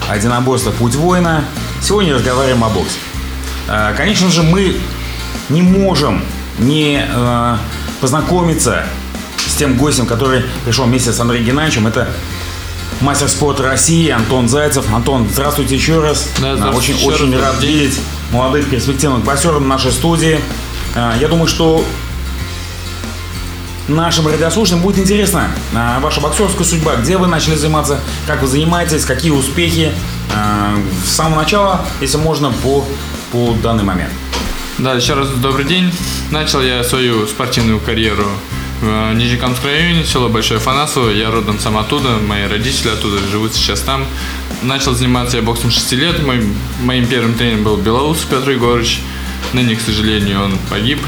«Одиноборство. 0.09 0.71
Путь 0.71 0.95
воина». 0.95 1.45
Сегодня 1.81 2.15
разговариваем 2.15 2.63
о 2.63 2.69
боксе. 2.69 2.97
А, 3.67 3.93
конечно 3.93 4.29
же, 4.29 4.43
мы 4.43 4.75
не 5.49 5.61
можем 5.61 6.23
не 6.57 7.05
а, 7.09 7.57
познакомиться 8.01 8.85
тем 9.61 9.77
гостем, 9.77 10.07
который 10.07 10.43
пришел 10.65 10.85
вместе 10.85 11.13
с 11.13 11.19
Андреем 11.19 11.45
Геннадьевичем. 11.45 11.85
Это 11.85 12.09
мастер 12.99 13.29
спорта 13.29 13.61
России 13.61 14.09
Антон 14.09 14.49
Зайцев. 14.49 14.91
Антон, 14.91 15.27
здравствуйте 15.31 15.75
еще 15.75 16.01
раз. 16.01 16.27
Да, 16.41 16.55
здравствуйте 16.55 16.93
очень, 17.05 17.25
очень 17.25 17.33
раз, 17.35 17.43
рад 17.43 17.59
день. 17.59 17.69
видеть 17.69 17.99
молодых 18.31 18.67
перспективных 18.71 19.23
боксеров 19.23 19.61
в 19.61 19.67
нашей 19.67 19.91
студии. 19.91 20.39
А, 20.95 21.15
я 21.21 21.27
думаю, 21.27 21.45
что 21.45 21.85
нашим 23.87 24.27
радиослушателям 24.27 24.81
будет 24.81 24.97
интересно 24.97 25.51
а, 25.75 25.99
ваша 25.99 26.21
боксерская 26.21 26.65
судьба, 26.65 26.95
где 26.95 27.17
вы 27.17 27.27
начали 27.27 27.53
заниматься, 27.53 27.99
как 28.25 28.41
вы 28.41 28.47
занимаетесь, 28.47 29.05
какие 29.05 29.29
успехи 29.29 29.91
а, 30.35 30.73
с 31.05 31.11
самого 31.11 31.41
начала, 31.41 31.85
если 32.01 32.17
можно, 32.17 32.51
по, 32.63 32.83
по 33.31 33.53
данный 33.61 33.83
момент. 33.83 34.11
Да, 34.79 34.95
еще 34.95 35.13
раз 35.13 35.29
добрый 35.29 35.65
день. 35.65 35.93
Начал 36.31 36.63
я 36.63 36.83
свою 36.83 37.27
спортивную 37.27 37.79
карьеру 37.79 38.25
в 38.81 39.13
Нижнекамском 39.13 39.69
районе, 39.69 40.03
село 40.03 40.27
Большое 40.27 40.59
Фанасово. 40.59 41.11
Я 41.11 41.29
родом 41.29 41.59
сам 41.59 41.77
оттуда, 41.77 42.17
мои 42.17 42.47
родители 42.47 42.89
оттуда 42.89 43.19
живут 43.29 43.53
сейчас 43.53 43.81
там. 43.81 44.05
Начал 44.63 44.95
заниматься 44.95 45.37
я 45.37 45.43
боксом 45.43 45.69
6 45.69 45.91
лет. 45.93 46.25
Моим, 46.25 46.55
моим 46.81 47.05
первым 47.05 47.35
тренером 47.35 47.63
был 47.63 47.77
Белоус 47.77 48.25
Петр 48.29 48.49
Егорович. 48.49 48.99
Ныне, 49.53 49.75
к 49.75 49.81
сожалению, 49.81 50.43
он 50.43 50.57
погиб. 50.69 50.99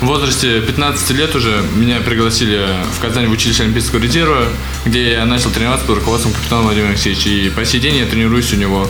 В 0.00 0.06
возрасте 0.06 0.60
15 0.60 1.10
лет 1.10 1.34
уже 1.36 1.62
меня 1.76 2.00
пригласили 2.00 2.66
в 2.96 3.00
Казань 3.00 3.26
в 3.26 3.32
училище 3.32 3.62
Олимпийского 3.64 4.00
резерва, 4.00 4.48
где 4.84 5.12
я 5.12 5.24
начал 5.24 5.50
тренироваться 5.50 5.86
под 5.86 5.96
руководством 5.98 6.32
капитана 6.32 6.62
Владимира 6.62 6.90
Алексеевича. 6.90 7.28
И 7.28 7.50
по 7.50 7.64
сей 7.64 7.80
день 7.80 7.96
я 7.96 8.06
тренируюсь 8.06 8.52
у 8.52 8.56
него. 8.56 8.88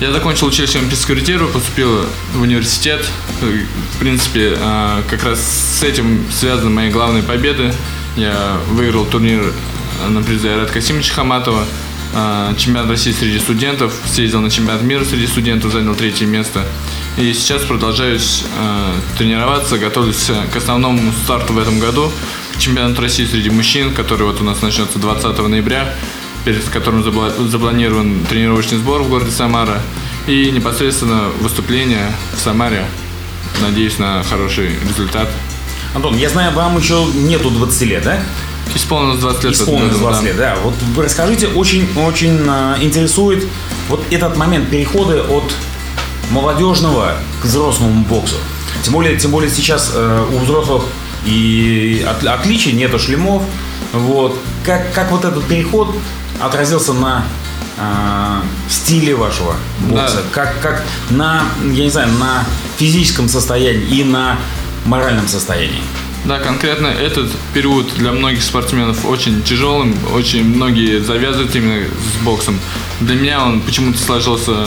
Я 0.00 0.12
закончил 0.12 0.46
училище 0.46 0.78
резерва, 1.08 1.48
поступил 1.48 2.06
в 2.32 2.40
университет. 2.40 3.04
В 3.40 3.98
принципе, 3.98 4.54
а, 4.60 5.02
как 5.10 5.24
раз 5.24 5.40
с 5.40 5.82
этим 5.82 6.24
связаны 6.30 6.70
мои 6.70 6.88
главные 6.88 7.24
победы. 7.24 7.74
Я 8.16 8.58
выиграл 8.68 9.06
турнир 9.06 9.52
на 10.08 10.22
призы 10.22 10.48
Айрат 10.48 10.70
Касимовича 10.70 11.14
Хаматова, 11.14 11.64
а, 12.14 12.54
чемпионат 12.54 12.90
России 12.90 13.10
среди 13.10 13.40
студентов, 13.40 13.92
съездил 14.06 14.40
на 14.40 14.50
чемпионат 14.50 14.82
мира 14.82 15.04
среди 15.04 15.26
студентов, 15.26 15.72
занял 15.72 15.96
третье 15.96 16.26
место. 16.26 16.64
И 17.16 17.32
сейчас 17.32 17.62
продолжаю 17.62 18.20
э, 18.20 18.94
тренироваться, 19.18 19.76
готовлюсь 19.78 20.30
к 20.52 20.56
основному 20.56 21.12
старту 21.24 21.52
в 21.52 21.58
этом 21.58 21.80
году. 21.80 22.12
Чемпионат 22.58 22.96
России 23.00 23.24
среди 23.24 23.50
мужчин, 23.50 23.92
который 23.92 24.26
вот 24.26 24.40
у 24.40 24.44
нас 24.44 24.62
начнется 24.62 25.00
20 25.00 25.38
ноября, 25.48 25.92
перед 26.48 26.64
которым 26.70 27.02
запланирован 27.50 28.24
тренировочный 28.24 28.78
сбор 28.78 29.02
в 29.02 29.10
городе 29.10 29.30
Самара. 29.30 29.82
И 30.26 30.50
непосредственно 30.50 31.24
выступление 31.40 32.10
в 32.34 32.40
Самаре. 32.40 32.86
Надеюсь 33.60 33.98
на 33.98 34.22
хороший 34.22 34.70
результат. 34.88 35.28
Антон, 35.94 36.16
я 36.16 36.30
знаю, 36.30 36.52
вам 36.52 36.78
еще 36.78 37.04
нету 37.14 37.50
20 37.50 37.82
лет, 37.82 38.02
да? 38.02 38.18
Исполнилось 38.74 39.20
20 39.20 39.44
лет. 39.44 39.52
Исполнилось 39.52 39.96
20 39.98 40.24
лет, 40.24 40.36
да. 40.38 40.56
Вот 40.62 40.74
расскажите, 40.96 41.48
очень, 41.48 41.86
очень 41.98 42.40
э, 42.46 42.76
интересует 42.80 43.46
вот 43.90 44.02
этот 44.10 44.38
момент 44.38 44.70
перехода 44.70 45.22
от 45.24 45.52
молодежного 46.30 47.12
к 47.42 47.44
взрослому 47.44 48.04
боксу. 48.04 48.36
Тем 48.82 48.94
более, 48.94 49.18
тем 49.18 49.32
более 49.32 49.50
сейчас 49.50 49.92
э, 49.94 50.26
у 50.32 50.38
взрослых 50.38 50.84
и 51.26 52.06
от, 52.08 52.24
отличий 52.24 52.72
нету 52.72 52.98
шлемов. 52.98 53.42
Вот. 53.92 54.38
Как, 54.64 54.94
как 54.94 55.10
вот 55.10 55.26
этот 55.26 55.44
переход 55.44 55.94
отразился 56.40 56.92
на 56.92 57.24
э, 57.78 58.40
стиле 58.68 59.14
вашего 59.14 59.54
бокса? 59.80 60.16
Да. 60.16 60.22
Как, 60.32 60.60
как 60.60 60.84
на, 61.10 61.44
я 61.62 61.84
не 61.84 61.90
знаю, 61.90 62.12
на 62.12 62.44
физическом 62.76 63.28
состоянии 63.28 64.00
и 64.00 64.04
на 64.04 64.38
моральном 64.84 65.28
состоянии? 65.28 65.82
Да, 66.24 66.38
конкретно 66.40 66.88
этот 66.88 67.30
период 67.54 67.94
для 67.96 68.12
многих 68.12 68.42
спортсменов 68.42 69.06
очень 69.06 69.42
тяжелым, 69.42 69.96
очень 70.12 70.44
многие 70.44 71.00
завязывают 71.00 71.54
именно 71.54 71.86
с 71.86 72.24
боксом. 72.24 72.58
Для 73.00 73.14
меня 73.14 73.44
он 73.44 73.60
почему-то 73.60 73.98
сложился 73.98 74.66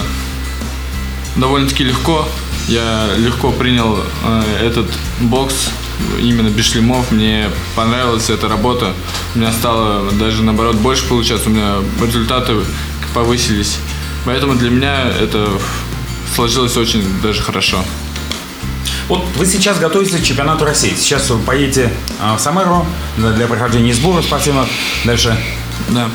довольно-таки 1.35 1.83
легко. 1.83 2.27
Я 2.67 3.09
легко 3.17 3.51
принял 3.51 3.99
э, 4.23 4.65
этот 4.65 4.87
бокс 5.19 5.71
именно 6.19 6.49
без 6.49 6.65
шлемов. 6.65 7.11
Мне 7.11 7.49
понравилась 7.75 8.29
эта 8.29 8.47
работа. 8.47 8.93
У 9.35 9.39
меня 9.39 9.51
стало 9.51 10.11
даже 10.11 10.43
наоборот 10.43 10.75
больше 10.77 11.07
получаться. 11.07 11.49
У 11.49 11.51
меня 11.51 11.75
результаты 12.01 12.55
повысились. 13.13 13.77
Поэтому 14.25 14.55
для 14.55 14.69
меня 14.69 15.07
это 15.19 15.49
сложилось 16.35 16.77
очень 16.77 17.03
даже 17.21 17.41
хорошо. 17.41 17.83
Вот 19.07 19.25
вы 19.35 19.45
сейчас 19.45 19.77
готовитесь 19.77 20.15
к 20.15 20.23
чемпионату 20.23 20.63
России. 20.63 20.93
Сейчас 20.95 21.29
вы 21.29 21.39
поедете 21.39 21.91
э, 22.21 22.35
в 22.35 22.39
Самару 22.39 22.85
для 23.17 23.47
прохождения 23.47 23.93
сбора 23.93 24.21
спортивного. 24.21 24.67
Дальше. 25.03 25.35
Да. 25.89 26.09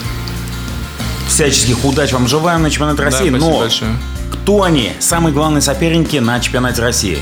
Всяческих 1.29 1.85
удач 1.85 2.12
вам 2.12 2.27
желаем 2.27 2.62
на 2.62 2.70
чемпионат 2.70 2.99
России. 3.01 3.29
Да, 3.29 3.37
но 3.37 3.59
большое. 3.59 3.90
Кто 4.33 4.62
они? 4.62 4.92
Самые 5.01 5.35
главные 5.35 5.61
соперники 5.61 6.16
на 6.16 6.40
чемпионате 6.40 6.81
России. 6.81 7.18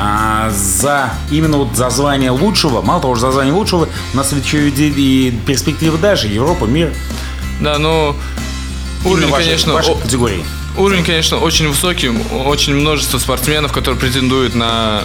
А 0.00 0.50
за 0.50 1.12
именно 1.30 1.58
вот 1.58 1.74
за 1.74 1.90
звание 1.90 2.30
лучшего, 2.30 2.82
мало 2.82 3.02
того, 3.02 3.16
что 3.16 3.26
за 3.26 3.32
звание 3.32 3.52
лучшего, 3.52 3.88
у 4.14 4.16
нас 4.16 4.32
ведь 4.32 4.44
еще 4.44 4.68
и, 4.68 5.30
перспективы 5.44 5.98
дальше, 5.98 6.28
Европа, 6.28 6.66
мир. 6.66 6.94
Да, 7.60 7.78
ну 7.78 8.14
уровень, 9.04 9.28
вашей, 9.28 9.46
конечно, 9.46 9.72
вашей 9.72 9.96
категории. 9.96 10.44
Уровень, 10.76 11.04
конечно, 11.04 11.38
очень 11.38 11.68
высокий, 11.68 12.10
очень 12.46 12.76
множество 12.76 13.18
спортсменов, 13.18 13.72
которые 13.72 13.98
претендуют 13.98 14.54
на 14.54 15.02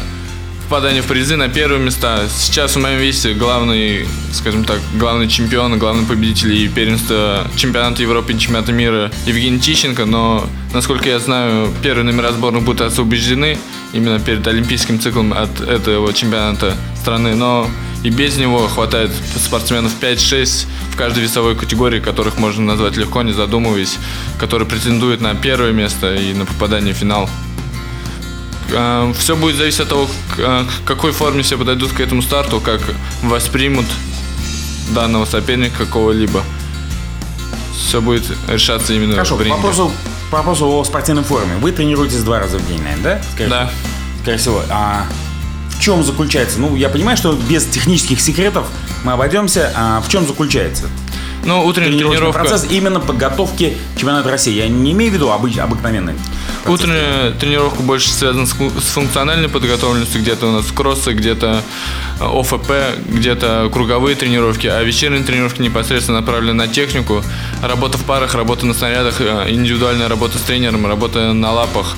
попадание 0.69 1.01
в 1.01 1.05
призы 1.07 1.35
на 1.35 1.49
первые 1.49 1.79
места. 1.79 2.27
Сейчас 2.35 2.75
в 2.75 2.79
моем 2.79 2.99
весе 2.99 3.33
главный, 3.33 4.07
скажем 4.31 4.63
так, 4.63 4.79
главный 4.95 5.27
чемпион, 5.27 5.77
главный 5.79 6.05
победитель 6.05 6.53
и 6.53 6.67
первенство 6.67 7.47
чемпионата 7.55 8.01
Европы 8.01 8.33
и 8.33 8.39
чемпионата 8.39 8.71
мира 8.71 9.11
Евгений 9.25 9.59
Тищенко, 9.59 10.05
но, 10.05 10.47
насколько 10.73 11.09
я 11.09 11.19
знаю, 11.19 11.71
первые 11.81 12.05
номера 12.05 12.31
сборных 12.31 12.63
будут 12.63 12.81
освобождены 12.81 13.57
именно 13.93 14.19
перед 14.19 14.45
олимпийским 14.45 14.99
циклом 14.99 15.33
от 15.33 15.61
этого 15.61 16.11
чемпионата 16.13 16.75
страны, 16.99 17.35
но 17.35 17.69
и 18.03 18.09
без 18.09 18.35
него 18.37 18.67
хватает 18.67 19.11
спортсменов 19.37 19.93
5-6 20.01 20.65
в 20.91 20.97
каждой 20.97 21.23
весовой 21.23 21.55
категории, 21.55 21.99
которых 21.99 22.37
можно 22.37 22.63
назвать 22.65 22.97
легко, 22.97 23.21
не 23.21 23.31
задумываясь, 23.31 23.97
которые 24.39 24.67
претендуют 24.67 25.21
на 25.21 25.35
первое 25.35 25.71
место 25.71 26.13
и 26.15 26.33
на 26.33 26.45
попадание 26.45 26.93
в 26.93 26.97
финал. 26.97 27.29
Э, 28.71 29.13
Все 29.17 29.35
будет 29.35 29.55
зависеть 29.55 29.81
от 29.81 29.89
того, 29.89 30.07
э, 30.37 30.65
к 30.83 30.87
какой 30.87 31.11
форме 31.11 31.43
все 31.43 31.57
подойдут 31.57 31.93
к 31.93 31.99
этому 31.99 32.21
старту, 32.21 32.59
как 32.59 32.81
воспримут 33.21 33.85
данного 34.93 35.25
соперника 35.25 35.85
какого-либо. 35.85 36.43
Все 37.77 38.01
будет 38.01 38.23
решаться 38.49 38.93
именно 38.93 39.13
Хорошо, 39.13 39.35
в 39.35 39.41
ринге. 39.41 39.55
По 39.55 39.67
вопросу, 39.67 39.91
по 40.33 40.37
вопросу 40.37 40.67
о 40.67 40.83
спортивной 40.83 41.23
форме. 41.23 41.57
Вы 41.57 41.71
тренируетесь 41.71 42.23
два 42.23 42.39
раза 42.39 42.57
в 42.57 42.67
день, 42.67 42.81
наверное, 42.81 43.03
да? 43.03 43.21
Скорее, 43.33 43.49
да. 43.49 43.71
Скорее 44.23 44.37
всего. 44.39 44.63
А 44.71 45.05
в 45.69 45.79
чем 45.79 46.03
заключается? 46.03 46.59
Ну, 46.59 46.75
я 46.75 46.89
понимаю, 46.89 47.15
что 47.17 47.33
без 47.33 47.65
технических 47.67 48.19
секретов 48.19 48.65
мы 49.03 49.11
обойдемся. 49.11 49.71
А 49.75 50.01
в 50.01 50.09
чем 50.09 50.25
заключается? 50.25 50.85
Ну, 51.45 51.65
утренняя 51.65 51.97
тренировка. 51.97 52.39
процесс 52.39 52.65
именно 52.69 52.99
подготовки 52.99 53.77
чемпионата 53.97 54.29
России. 54.29 54.53
Я 54.53 54.67
не 54.67 54.93
имею 54.93 55.11
в 55.11 55.13
виду 55.15 55.31
обыч, 55.31 55.57
обыкновенный. 55.57 56.13
Процесс. 56.63 56.81
Утренняя 56.81 57.31
тренировка 57.31 57.81
больше 57.81 58.09
связана 58.09 58.45
с, 58.45 58.51
с 58.51 58.87
функциональной 58.93 59.49
подготовленностью. 59.49 60.21
Где-то 60.21 60.47
у 60.47 60.51
нас 60.51 60.65
кроссы, 60.71 61.11
где-то 61.11 61.61
э, 62.19 62.23
ОФП, 62.23 62.71
где-то 63.09 63.69
круговые 63.73 64.15
тренировки. 64.15 64.67
А 64.67 64.81
вечерние 64.83 65.23
тренировки 65.23 65.61
непосредственно 65.61 66.21
направлены 66.21 66.53
на 66.53 66.67
технику. 66.67 67.21
Работа 67.61 67.97
в 67.97 68.03
парах, 68.03 68.35
работа 68.35 68.65
на 68.65 68.73
снарядах, 68.73 69.19
э, 69.19 69.47
индивидуальная 69.49 70.07
работа 70.07 70.37
с 70.37 70.41
тренером, 70.41 70.87
работа 70.87 71.33
на 71.33 71.51
лапах. 71.51 71.95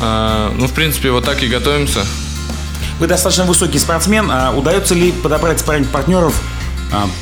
Э, 0.00 0.50
ну, 0.56 0.66
в 0.66 0.72
принципе, 0.72 1.10
вот 1.12 1.24
так 1.24 1.42
и 1.42 1.46
готовимся. 1.46 2.04
Вы 2.98 3.06
достаточно 3.06 3.44
высокий 3.44 3.78
спортсмен. 3.78 4.28
А 4.30 4.52
удается 4.54 4.94
ли 4.94 5.12
подобрать 5.12 5.60
спарринг 5.60 5.88
партнеров 5.88 6.34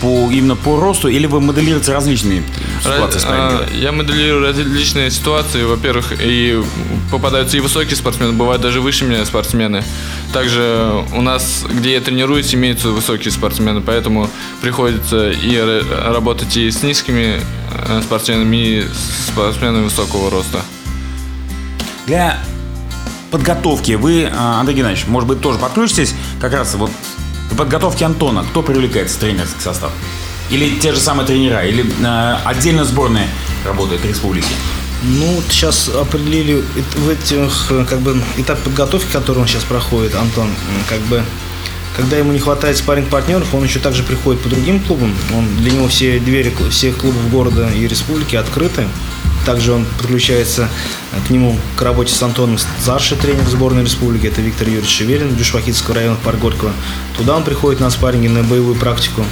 по, 0.01 0.31
именно 0.31 0.57
по 0.57 0.81
росту, 0.81 1.09
или 1.09 1.27
вы 1.27 1.41
моделируете 1.41 1.93
различные 1.93 2.43
ситуации 2.81 3.21
а, 3.27 3.67
Я 3.75 3.93
моделирую 3.93 4.43
различные 4.43 5.11
ситуации. 5.11 5.65
Во-первых, 5.65 6.13
и 6.21 6.63
попадаются 7.11 7.57
и 7.57 7.61
высокие 7.61 7.97
спортсмены, 7.97 8.33
бывают 8.33 8.63
даже 8.63 8.81
выше 8.81 9.05
меня 9.05 9.25
спортсмены. 9.25 9.85
Также 10.33 11.05
у 11.15 11.21
нас, 11.21 11.65
где 11.71 11.95
я 11.95 12.01
тренируюсь, 12.01 12.55
имеются 12.55 12.89
высокие 12.89 13.31
спортсмены, 13.31 13.81
поэтому 13.81 14.31
приходится 14.63 15.31
и 15.31 15.83
работать 16.07 16.57
и 16.57 16.71
с 16.71 16.83
низкими 16.83 17.41
э, 17.89 18.03
спортсменами, 18.03 18.57
и 18.57 18.83
с 18.83 19.29
спортсменами 19.29 19.85
высокого 19.85 20.31
роста. 20.31 20.61
Для 22.07 22.39
подготовки 23.31 23.93
вы, 23.93 24.31
а, 24.33 24.61
Андрей 24.61 24.77
Геннадьевич, 24.77 25.07
может 25.07 25.29
быть, 25.29 25.41
тоже 25.41 25.59
подключитесь 25.59 26.15
как 26.41 26.53
раз 26.53 26.75
вот 26.75 26.91
в 27.51 27.57
подготовке 27.57 28.05
Антона 28.05 28.45
кто 28.45 28.63
привлекается 28.63 29.17
в 29.17 29.21
тренерский 29.21 29.61
состав? 29.61 29.91
Или 30.51 30.79
те 30.79 30.93
же 30.93 31.01
самые 31.01 31.27
тренера, 31.27 31.67
или 31.67 31.85
э, 31.85 32.37
отдельно 32.45 32.87
работает 33.65 34.05
республики? 34.05 34.49
Ну, 35.03 35.41
сейчас 35.49 35.89
определили 35.89 36.65
в 36.97 37.09
этих, 37.09 37.87
как 37.89 38.01
бы, 38.01 38.21
этап 38.37 38.59
подготовки, 38.61 39.13
который 39.13 39.39
он 39.39 39.47
сейчас 39.47 39.63
проходит, 39.63 40.15
Антон, 40.17 40.51
как 40.89 41.01
бы, 41.03 41.23
когда 41.97 42.17
ему 42.17 42.33
не 42.33 42.41
хватает 42.41 42.77
спарринг 42.77 43.09
партнеров, 43.09 43.55
он 43.55 43.63
еще 43.63 43.79
также 43.79 44.03
приходит 44.03 44.41
по 44.43 44.49
другим 44.49 44.81
клубам. 44.81 45.15
Он, 45.37 45.47
для 45.59 45.71
него 45.71 45.87
все 45.89 46.19
двери 46.19 46.53
всех 46.71 46.97
клубов 46.97 47.31
города 47.31 47.69
и 47.71 47.87
республики 47.87 48.35
открыты. 48.35 48.89
Также 49.49 49.73
он 49.73 49.87
подключается 49.97 50.69
э, 51.13 51.27
к 51.27 51.31
нему 51.31 51.59
к 51.75 51.81
работе 51.81 52.13
с 52.13 52.23
Антоном 52.23 52.59
старший 52.59 53.17
тренер 53.17 53.47
сборной 53.47 53.83
республики, 53.83 54.27
это 54.27 54.43
Виктор 54.43 54.69
Юрьевич 54.69 54.91
Шеверин, 54.91 55.35
Дюшвахитского 55.35 55.95
района 55.95 56.19
Парк 56.23 56.39
Горького. 56.39 56.71
Туда 57.17 57.35
он 57.35 57.45
приходит 57.45 57.81
на 57.81 57.89
спарринги, 57.89 58.27
на 58.27 58.43
боевую 58.43 58.77
практику. 58.77 59.25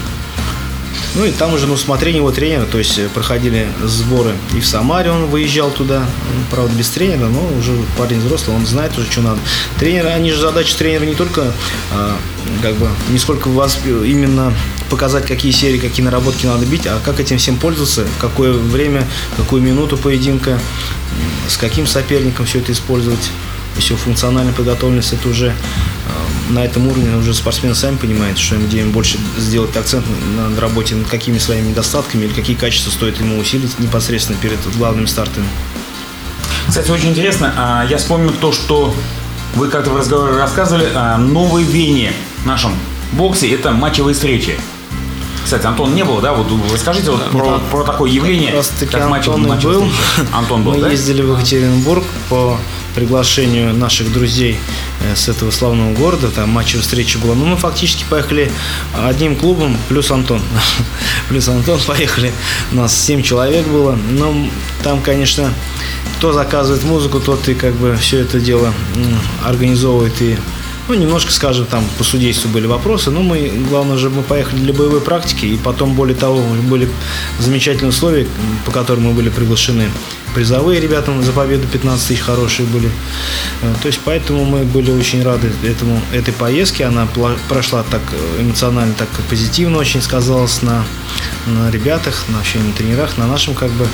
Ну 1.17 1.27
и 1.27 1.33
там 1.33 1.53
уже 1.53 1.67
на 1.67 1.75
усмотрение 1.75 2.21
его 2.21 2.33
тренера, 2.33 2.65
то 2.65 2.79
есть 2.79 2.99
проходили 3.11 3.69
сборы 3.85 4.33
и 4.55 4.61
в 4.61 4.67
Самаре 4.67 5.11
он 5.11 5.27
выезжал 5.27 5.71
туда, 5.71 6.03
правда 6.51 6.75
без 6.75 6.89
тренера, 6.89 7.29
но 7.29 7.47
уже 7.59 7.73
парень 7.99 8.21
взрослый, 8.21 8.57
он 8.57 8.67
знает 8.67 8.97
уже, 8.97 9.13
что 9.13 9.21
надо. 9.21 9.41
Тренер, 9.79 10.07
они 10.07 10.33
же 10.33 10.41
задача 10.41 10.79
тренера 10.79 11.05
не 11.05 11.15
только 11.15 11.53
а, 11.93 12.17
как 12.63 12.75
бы 12.77 12.89
не 13.11 13.19
сколько 13.19 13.49
вас 13.49 13.79
именно 13.85 14.55
показать, 14.89 15.27
какие 15.27 15.53
серии, 15.53 15.79
какие 15.79 16.05
наработки 16.05 16.47
надо 16.47 16.67
бить, 16.67 16.87
а 16.87 17.01
как 17.05 17.21
этим 17.21 17.39
всем 17.39 17.57
пользоваться, 17.57 18.05
в 18.05 18.21
какое 18.21 18.53
время, 18.53 19.07
какую 19.37 19.63
минуту 19.63 19.97
поединка, 19.97 20.59
с 21.49 21.57
каким 21.57 21.87
соперником 21.87 22.47
все 22.47 22.59
это 22.59 22.73
использовать. 22.73 23.31
Все 23.79 23.95
функционально 23.95 24.53
подготовленность, 24.55 25.13
это 25.13 25.29
уже 25.29 25.49
э, 25.49 25.53
на 26.49 26.65
этом 26.65 26.87
уровне 26.87 27.15
уже 27.15 27.35
спортсмены 27.35 27.75
сами 27.75 27.97
понимают, 27.97 28.39
что 28.39 28.55
им 28.55 28.67
где 28.67 28.81
им 28.81 28.91
больше 28.91 29.19
сделать 29.37 29.77
акцент 29.77 30.07
на 30.35 30.59
работе 30.59 30.95
над 30.95 31.07
какими 31.09 31.37
своими 31.37 31.69
недостатками 31.69 32.25
или 32.25 32.33
какие 32.33 32.57
качества 32.57 32.91
стоит 32.91 33.21
ему 33.21 33.39
усилить 33.39 33.79
непосредственно 33.79 34.39
перед 34.39 34.59
главными 34.79 35.05
стартами. 35.05 35.47
Кстати, 36.69 36.91
очень 36.91 37.11
интересно, 37.11 37.53
а, 37.57 37.87
я 37.87 37.99
вспомнил 37.99 38.33
то, 38.33 38.51
что 38.51 38.95
вы 39.55 39.69
как-то 39.69 39.91
в 39.91 39.97
разговоре 39.97 40.37
рассказывали 40.37 40.89
о 40.95 41.19
новой 41.19 41.63
вене 41.63 42.13
в 42.43 42.47
нашем 42.47 42.73
боксе, 43.13 43.53
это 43.53 43.73
матчевые 43.73 44.15
встречи. 44.15 44.59
Кстати, 45.47 45.65
Антон 45.65 45.95
не 45.95 46.05
был, 46.05 46.21
да? 46.21 46.33
Вот 46.33 46.49
расскажите 46.73 47.09
вот 47.13 47.31
про, 47.31 47.45
да. 47.45 47.59
про 47.71 47.85
такое 47.85 48.11
явление, 48.11 48.53
Раз 48.53 48.73
как 48.91 49.01
Антон 49.01 49.47
был. 49.47 49.89
Антон 50.33 50.65
был, 50.65 50.73
Мы 50.73 50.81
да? 50.81 50.91
ездили 50.91 51.23
в 51.23 51.37
Екатеринбург 51.37 52.03
по 52.29 52.59
приглашению 52.97 53.73
наших 53.73 54.13
друзей 54.13 54.59
э, 55.05 55.15
с 55.15 55.29
этого 55.29 55.53
славного 55.53 55.95
города, 55.95 56.33
там 56.33 56.51
матчевая 56.51 56.83
встреча 56.83 57.21
была. 57.21 57.37
Ну, 57.37 57.45
мы 57.45 57.57
фактически 57.57 58.05
поехали 58.11 58.51
одним 58.93 59.37
клубом, 59.37 59.77
плюс 59.89 60.11
Антон. 60.11 60.43
плюс 61.29 61.47
Антон 61.47 61.79
поехали. 61.87 62.33
У 62.73 62.75
нас 62.75 62.93
7 62.93 63.23
человек 63.23 63.69
было. 63.69 63.97
Но 64.11 64.35
там, 64.83 65.01
конечно, 65.01 65.55
кто 66.19 66.33
заказывает 66.33 66.83
музыку, 66.83 67.21
тот 67.21 67.49
и 67.49 67.55
как 67.55 67.75
бы 67.75 67.95
все 68.01 68.19
это 68.19 68.41
дело 68.41 68.75
организовывает 69.45 70.21
и 70.21 70.37
ну, 70.89 70.95
немножко, 70.95 71.33
скажем, 71.33 71.67
там 71.67 71.85
по 71.99 72.05
судейству 72.05 72.49
были 72.49 72.67
вопросы, 72.67 73.11
но 73.11 73.23
мы, 73.23 73.51
главное 73.69 73.97
же, 73.97 74.11
мы 74.11 74.23
поехали 74.23 74.61
для 74.61 74.73
боевой 74.73 75.01
практики, 75.01 75.47
и 75.47 75.57
потом, 75.57 75.95
более 75.95 76.17
того, 76.17 76.41
были 76.63 76.89
замечательные 77.39 77.91
условия, 77.91 78.27
по 78.65 78.71
которым 78.71 79.05
мы 79.05 79.13
были 79.13 79.29
приглашены 79.29 79.89
призовые 80.37 80.81
ребята 80.81 81.11
за 81.23 81.33
победу 81.33 81.67
15 81.67 82.09
тысяч 82.09 82.21
хорошие 82.21 82.69
были. 82.69 82.91
Э, 83.63 83.73
то 83.81 83.87
есть 83.87 84.01
поэтому 84.05 84.45
мы 84.45 84.65
были 84.65 84.91
очень 84.91 85.23
рады 85.23 85.51
этому, 85.65 85.99
этой 86.13 86.35
поездке. 86.35 86.85
Она 86.85 87.09
прошла 87.49 87.83
так 87.91 88.03
эмоционально, 88.39 88.93
так 88.99 89.09
позитивно 89.31 89.79
очень 89.79 90.03
сказалась 90.03 90.61
на, 90.61 90.85
на 91.47 91.71
ребятах, 91.71 92.25
на 92.29 92.37
вообще 92.37 92.59
на 92.59 92.71
тренерах, 92.75 93.17
на 93.17 93.27
нашем 93.27 93.55
как 93.55 93.71
бы 93.71 93.89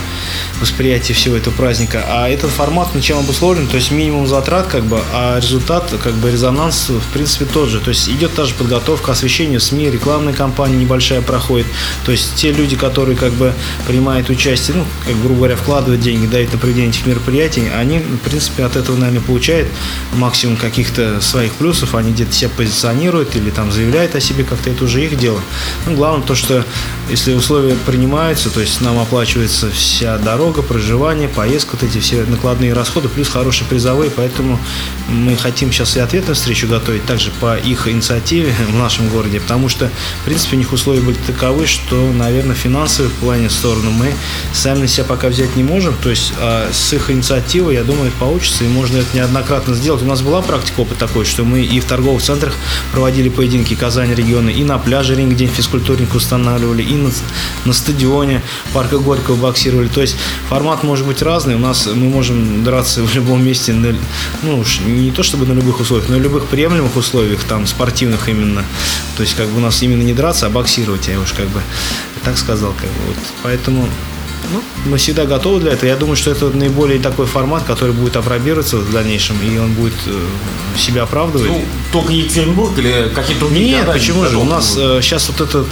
восприятии 0.61 1.13
всего 1.13 1.37
этого 1.37 1.55
праздника. 1.55 2.05
А 2.09 2.29
этот 2.29 2.51
формат 2.51 2.93
начал 2.93 3.21
обусловлен, 3.21 3.69
то 3.69 3.77
есть 3.77 3.93
минимум 3.93 4.27
затрат, 4.27 4.67
как 4.67 4.85
бы, 4.85 5.01
а 5.13 5.39
результат, 5.39 5.95
как 6.03 6.15
бы 6.15 6.33
резонанс, 6.33 6.82
в 6.89 7.13
принципе, 7.13 7.45
тот 7.45 7.69
же. 7.69 7.81
То 7.81 7.91
есть 7.91 8.09
идет 8.09 8.35
та 8.35 8.45
же 8.45 8.55
подготовка, 8.55 9.13
освещение 9.13 9.61
СМИ, 9.61 9.91
рекламная 9.91 10.33
кампания 10.33 10.77
небольшая 10.77 11.23
проходит. 11.23 11.67
То 12.05 12.13
есть 12.13 12.35
те 12.35 12.53
люди, 12.53 12.77
которые 12.77 13.17
как 13.17 13.33
бы 13.33 13.53
принимают 13.87 14.31
участие, 14.31 14.77
ну, 14.77 14.87
как 15.07 15.21
грубо 15.21 15.37
говоря, 15.37 15.57
вкладывают 15.57 16.01
деньги, 16.01 16.27
дают 16.27 16.53
на 16.53 16.59
проведение 16.59 16.91
этих 16.91 17.07
мероприятий, 17.07 17.69
они, 17.75 17.99
в 17.99 18.19
принципе, 18.19 18.65
от 18.65 18.77
этого, 18.77 18.97
наверное, 18.97 19.23
получают 19.23 19.69
максимум 20.15 20.57
каких-то 20.57 21.21
своих 21.21 21.53
плюсов, 21.55 21.95
они 21.95 22.13
где-то 22.13 22.33
себя 22.33 22.51
позиционируют 22.57 23.37
или 23.37 23.51
там 23.51 23.71
заявляют 23.73 24.15
о 24.15 24.21
себе 24.21 24.45
как-то, 24.45 24.71
это 24.71 24.85
уже 24.85 25.05
их 25.05 25.19
дело. 25.19 25.41
Ну, 25.87 25.95
главное 25.95 26.27
то, 26.27 26.35
что 26.35 26.65
если 27.11 27.35
условия 27.35 27.77
принимаются, 27.87 28.51
то 28.51 28.61
есть 28.61 28.81
нам 28.81 28.99
оплачивается 28.99 29.71
вся 29.71 30.19
дорога, 30.19 30.63
проживание, 30.63 31.29
поездка, 31.29 31.77
вот 31.81 31.83
эти 31.83 31.99
все 31.99 32.25
накладные 32.25 32.73
расходы, 32.73 33.09
плюс 33.09 33.29
хорошие 33.29 33.67
призовые, 33.69 34.11
поэтому 34.11 34.59
мы 35.09 35.37
хотим 35.37 35.73
сейчас 35.73 35.97
и 35.97 36.01
ответную 36.01 36.35
встречу 36.35 36.67
готовить, 36.73 37.05
также 37.05 37.31
по 37.41 37.57
их 37.57 37.87
инициативе 37.87 38.55
в 38.71 38.75
нашем 38.75 39.09
городе, 39.09 39.41
потому 39.41 39.69
что, 39.69 39.91
в 40.23 40.25
принципе, 40.25 40.57
у 40.57 40.59
них 40.59 40.73
условия 40.73 41.01
были 41.01 41.17
таковы, 41.27 41.67
что, 41.67 42.11
наверное, 42.13 42.55
финансовые 42.55 43.11
в 43.11 43.15
плане 43.15 43.51
стороны 43.51 43.91
мы 43.91 44.15
сами 44.55 44.81
на 44.81 44.89
себя 44.89 45.05
пока 45.05 45.29
взять 45.29 45.55
не 45.57 45.63
можем, 45.63 45.95
то 46.03 46.09
есть 46.11 46.33
а 46.41 46.71
с 46.73 46.93
их 46.93 47.11
инициативой, 47.11 47.75
я 47.75 47.85
думаю, 47.85 48.09
это 48.09 48.17
получится, 48.17 48.65
и 48.65 48.69
можно 48.69 48.99
это 48.99 49.15
неоднократно 49.15 49.75
сделать. 49.75 50.03
У 50.03 50.07
нас 50.07 50.23
была 50.23 50.41
практика, 50.41 50.81
опыт 50.81 50.99
такой, 50.99 51.25
что 51.25 51.45
мы 51.45 51.61
и 51.61 51.81
в 51.81 51.85
торговых 51.85 52.23
центрах 52.23 52.55
проводили 52.93 53.29
поединки 53.29 53.75
Казани 53.75 54.15
региона, 54.15 54.49
и 54.49 54.65
на 54.65 54.79
пляже 54.79 55.15
ринг 55.15 55.35
день 55.35 55.49
физкультурник 55.49 56.15
устанавливали, 56.15 56.83
и 56.83 56.95
на, 56.95 57.11
на 57.65 57.73
стадионе 57.73 58.43
парка 58.73 58.99
Горького 58.99 59.37
боксировали. 59.37 59.89
То 59.89 60.01
есть 60.01 60.17
формат 60.49 60.83
может 60.85 61.07
быть 61.07 61.23
разный. 61.23 61.55
У 61.55 61.59
нас 61.59 61.87
мы 61.87 62.09
можем 62.09 62.65
драться 62.65 63.03
в 63.07 63.15
любом 63.15 63.45
месте, 63.45 63.73
на, 63.73 63.95
ну 64.43 64.59
уж 64.59 64.81
не 64.81 65.11
то 65.11 65.23
чтобы 65.23 65.47
на 65.47 65.53
любых 65.53 65.81
условиях, 65.81 66.09
но 66.09 66.17
в 66.17 66.21
любых 66.21 66.47
приемлемых 66.63 66.95
условиях, 66.97 67.43
там 67.43 67.67
спортивных 67.67 68.29
именно. 68.29 68.65
То 69.17 69.25
есть 69.25 69.35
как 69.35 69.49
бы 69.49 69.57
у 69.57 69.61
нас 69.61 69.83
именно 69.83 70.03
не 70.03 70.15
драться, 70.15 70.47
а 70.47 70.49
боксировать, 70.49 71.09
я 71.09 71.19
уж 71.19 71.33
как 71.33 71.49
бы 71.49 71.61
так 72.25 72.39
сказал. 72.39 72.73
Как 72.73 72.89
бы, 72.89 73.07
вот. 73.09 73.17
Поэтому 73.43 73.89
ну, 74.53 74.63
мы 74.87 74.97
всегда 74.97 75.25
готовы 75.25 75.59
для 75.59 75.73
этого. 75.73 75.89
Я 75.89 75.97
думаю, 75.97 76.15
что 76.15 76.31
это 76.31 76.51
наиболее 76.51 77.01
такой 77.01 77.27
формат, 77.27 77.65
который 77.65 77.93
будет 77.95 78.17
опробироваться 78.17 78.77
в 78.77 78.93
дальнейшем, 78.93 79.37
и 79.43 79.59
он 79.59 79.73
будет 79.73 79.95
э, 80.07 80.79
себя 80.79 81.03
оправдывать. 81.03 81.49
Ну, 81.49 81.65
только 81.91 82.13
Екатеринбург 82.13 82.79
или 82.79 83.11
какие-то 83.13 83.47
другие 83.47 83.79
Нет, 83.79 83.87
почему 83.87 84.25
же? 84.25 84.37
У 84.37 84.45
нас 84.45 84.77
э, 84.79 85.01
сейчас 85.03 85.29
вот 85.31 85.41
этот 85.41 85.67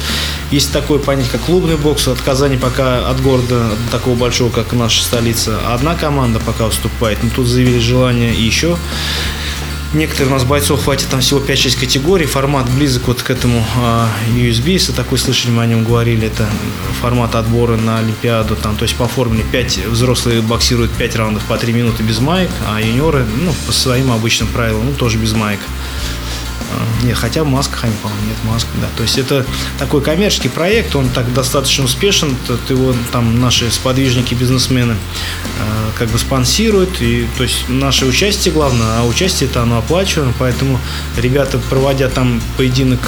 есть 0.51 0.72
такое 0.72 0.99
понятие, 0.99 1.30
как 1.30 1.43
клубный 1.43 1.76
бокс. 1.76 2.09
От 2.09 2.20
Казани 2.20 2.57
пока 2.57 3.09
от 3.09 3.22
города 3.22 3.70
такого 3.93 4.16
большого, 4.16 4.51
как 4.51 4.72
наша 4.72 5.05
столица, 5.05 5.57
одна 5.72 5.95
команда 5.95 6.41
пока 6.41 6.66
уступает. 6.66 7.22
Но 7.22 7.30
тут 7.30 7.47
заявили 7.47 7.78
желание 7.78 8.34
еще 8.34 8.76
Некоторые 9.93 10.28
у 10.28 10.30
нас 10.34 10.45
бойцов 10.45 10.84
хватит 10.84 11.09
там 11.09 11.20
всего 11.20 11.41
5-6 11.41 11.80
категорий. 11.80 12.24
Формат 12.24 12.70
близок 12.70 13.09
вот 13.09 13.22
к 13.22 13.30
этому 13.30 13.64
USB, 14.36 14.70
если 14.70 14.93
такой 14.93 15.18
слышали, 15.18 15.51
мы 15.51 15.64
о 15.64 15.66
нем 15.66 15.84
говорили. 15.84 16.28
Это 16.28 16.49
формат 17.01 17.34
отбора 17.34 17.76
на 17.76 17.99
Олимпиаду. 17.99 18.55
Там, 18.55 18.76
то 18.76 18.84
есть 18.84 18.95
по 18.95 19.09
формуле 19.09 19.45
5 19.51 19.86
взрослые 19.86 20.43
боксируют 20.43 20.93
5 20.93 21.16
раундов 21.16 21.43
по 21.45 21.59
3 21.59 21.72
минуты 21.72 22.05
без 22.05 22.20
маек, 22.20 22.51
а 22.68 22.80
юниоры 22.80 23.26
ну, 23.45 23.53
по 23.66 23.72
своим 23.72 24.12
обычным 24.12 24.49
правилам 24.49 24.86
ну, 24.86 24.93
тоже 24.93 25.18
без 25.18 25.32
маек. 25.32 25.61
А, 26.73 27.05
нет, 27.05 27.16
хотя 27.16 27.45
в 27.45 27.49
масках 27.49 27.85
они, 27.85 27.95
по-моему, 28.03 28.27
нет 28.27 28.37
маск, 28.45 28.66
да. 28.81 28.89
То 28.97 29.03
есть 29.03 29.18
это 29.18 29.45
такой 29.79 30.01
коммерческий 30.03 30.49
проект, 30.49 30.95
он 30.95 31.09
так 31.09 31.33
достаточно 31.35 31.85
успешен, 31.85 32.37
его 32.68 32.95
там 33.12 33.41
наши 33.41 33.71
сподвижники, 33.71 34.35
бизнесмены 34.35 34.97
а, 35.59 35.91
как 35.99 36.09
бы 36.09 36.18
спонсируют, 36.18 37.01
и 37.01 37.27
то 37.37 37.43
есть 37.43 37.68
наше 37.68 38.07
участие 38.07 38.53
главное, 38.55 39.01
а 39.01 39.07
участие 39.07 39.49
это 39.49 39.62
оно 39.62 39.79
оплачиваемо, 39.79 40.33
поэтому 40.39 40.79
ребята, 41.16 41.59
проводя 41.71 42.09
там 42.09 42.41
поединок 42.57 43.01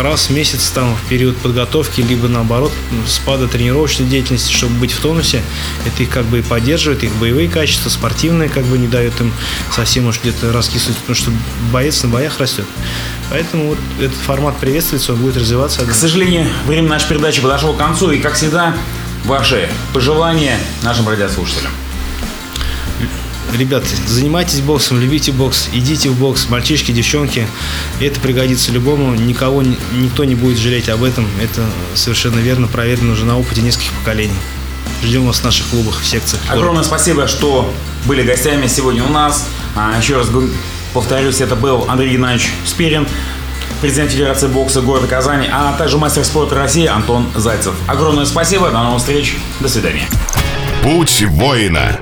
раз 0.00 0.28
в 0.28 0.30
месяц 0.30 0.70
там 0.70 0.94
в 0.96 1.08
период 1.08 1.36
подготовки, 1.38 2.00
либо 2.00 2.28
наоборот 2.28 2.72
спада 3.06 3.48
тренировочной 3.48 4.06
деятельности, 4.06 4.52
чтобы 4.52 4.74
быть 4.74 4.92
в 4.92 5.00
тонусе, 5.00 5.42
это 5.86 6.02
их 6.02 6.10
как 6.10 6.24
бы 6.26 6.40
и 6.40 6.42
поддерживает, 6.42 7.04
их 7.04 7.12
боевые 7.16 7.48
качества, 7.48 7.88
спортивные 7.88 8.48
как 8.48 8.64
бы 8.64 8.78
не 8.78 8.88
дает 8.88 9.18
им 9.20 9.32
совсем 9.74 10.06
уж 10.06 10.20
где-то 10.20 10.52
раскисывать, 10.52 10.96
потому 10.98 11.16
что 11.16 11.30
боец 11.72 12.02
на 12.02 12.08
боях 12.08 12.38
растет. 12.38 12.66
Поэтому 13.30 13.70
вот 13.70 13.78
этот 14.00 14.16
формат 14.16 14.56
приветствуется, 14.58 15.12
он 15.12 15.18
будет 15.20 15.36
развиваться. 15.36 15.84
К 15.84 15.94
сожалению, 15.94 16.46
время 16.66 16.88
нашей 16.88 17.08
передачи 17.08 17.40
подошло 17.40 17.72
к 17.72 17.78
концу, 17.78 18.10
и, 18.12 18.18
как 18.18 18.34
всегда, 18.34 18.76
ваши 19.24 19.68
пожелания 19.92 20.58
нашим 20.82 21.08
радиослушателям. 21.08 21.72
Ребята, 23.56 23.86
занимайтесь 24.06 24.60
боксом, 24.60 25.00
любите 25.00 25.32
бокс, 25.32 25.68
идите 25.72 26.10
в 26.10 26.18
бокс, 26.18 26.48
мальчишки, 26.48 26.92
девчонки. 26.92 27.46
Это 28.00 28.20
пригодится 28.20 28.70
любому, 28.72 29.14
никого, 29.14 29.62
никто 29.62 30.24
не 30.24 30.34
будет 30.34 30.58
жалеть 30.58 30.88
об 30.88 31.02
этом. 31.02 31.26
Это 31.42 31.64
совершенно 31.94 32.38
верно, 32.38 32.66
проверено 32.66 33.12
уже 33.12 33.24
на 33.24 33.38
опыте 33.38 33.62
нескольких 33.62 33.92
поколений. 33.92 34.34
Ждем 35.02 35.26
вас 35.26 35.38
в 35.38 35.44
наших 35.44 35.66
клубах, 35.68 36.00
в 36.00 36.06
секциях. 36.06 36.42
Огромное 36.48 36.82
спасибо, 36.82 37.26
что 37.28 37.72
были 38.04 38.22
гостями 38.22 38.66
сегодня 38.66 39.04
у 39.04 39.10
нас. 39.10 39.46
А, 39.74 39.96
еще 39.98 40.16
раз 40.16 40.28
Повторюсь, 40.96 41.42
это 41.42 41.56
был 41.56 41.84
Андрей 41.88 42.12
Геннадьевич 42.12 42.48
Спирин, 42.64 43.06
президент 43.82 44.12
Федерации 44.12 44.46
бокса 44.46 44.80
города 44.80 45.06
Казани, 45.06 45.46
а 45.52 45.76
также 45.76 45.98
мастер 45.98 46.24
спорта 46.24 46.54
России 46.54 46.86
Антон 46.86 47.26
Зайцев. 47.34 47.74
Огромное 47.86 48.24
спасибо, 48.24 48.70
до 48.70 48.82
новых 48.82 49.00
встреч, 49.00 49.36
до 49.60 49.68
свидания. 49.68 50.08
Путь 50.82 51.22
воина. 51.28 52.00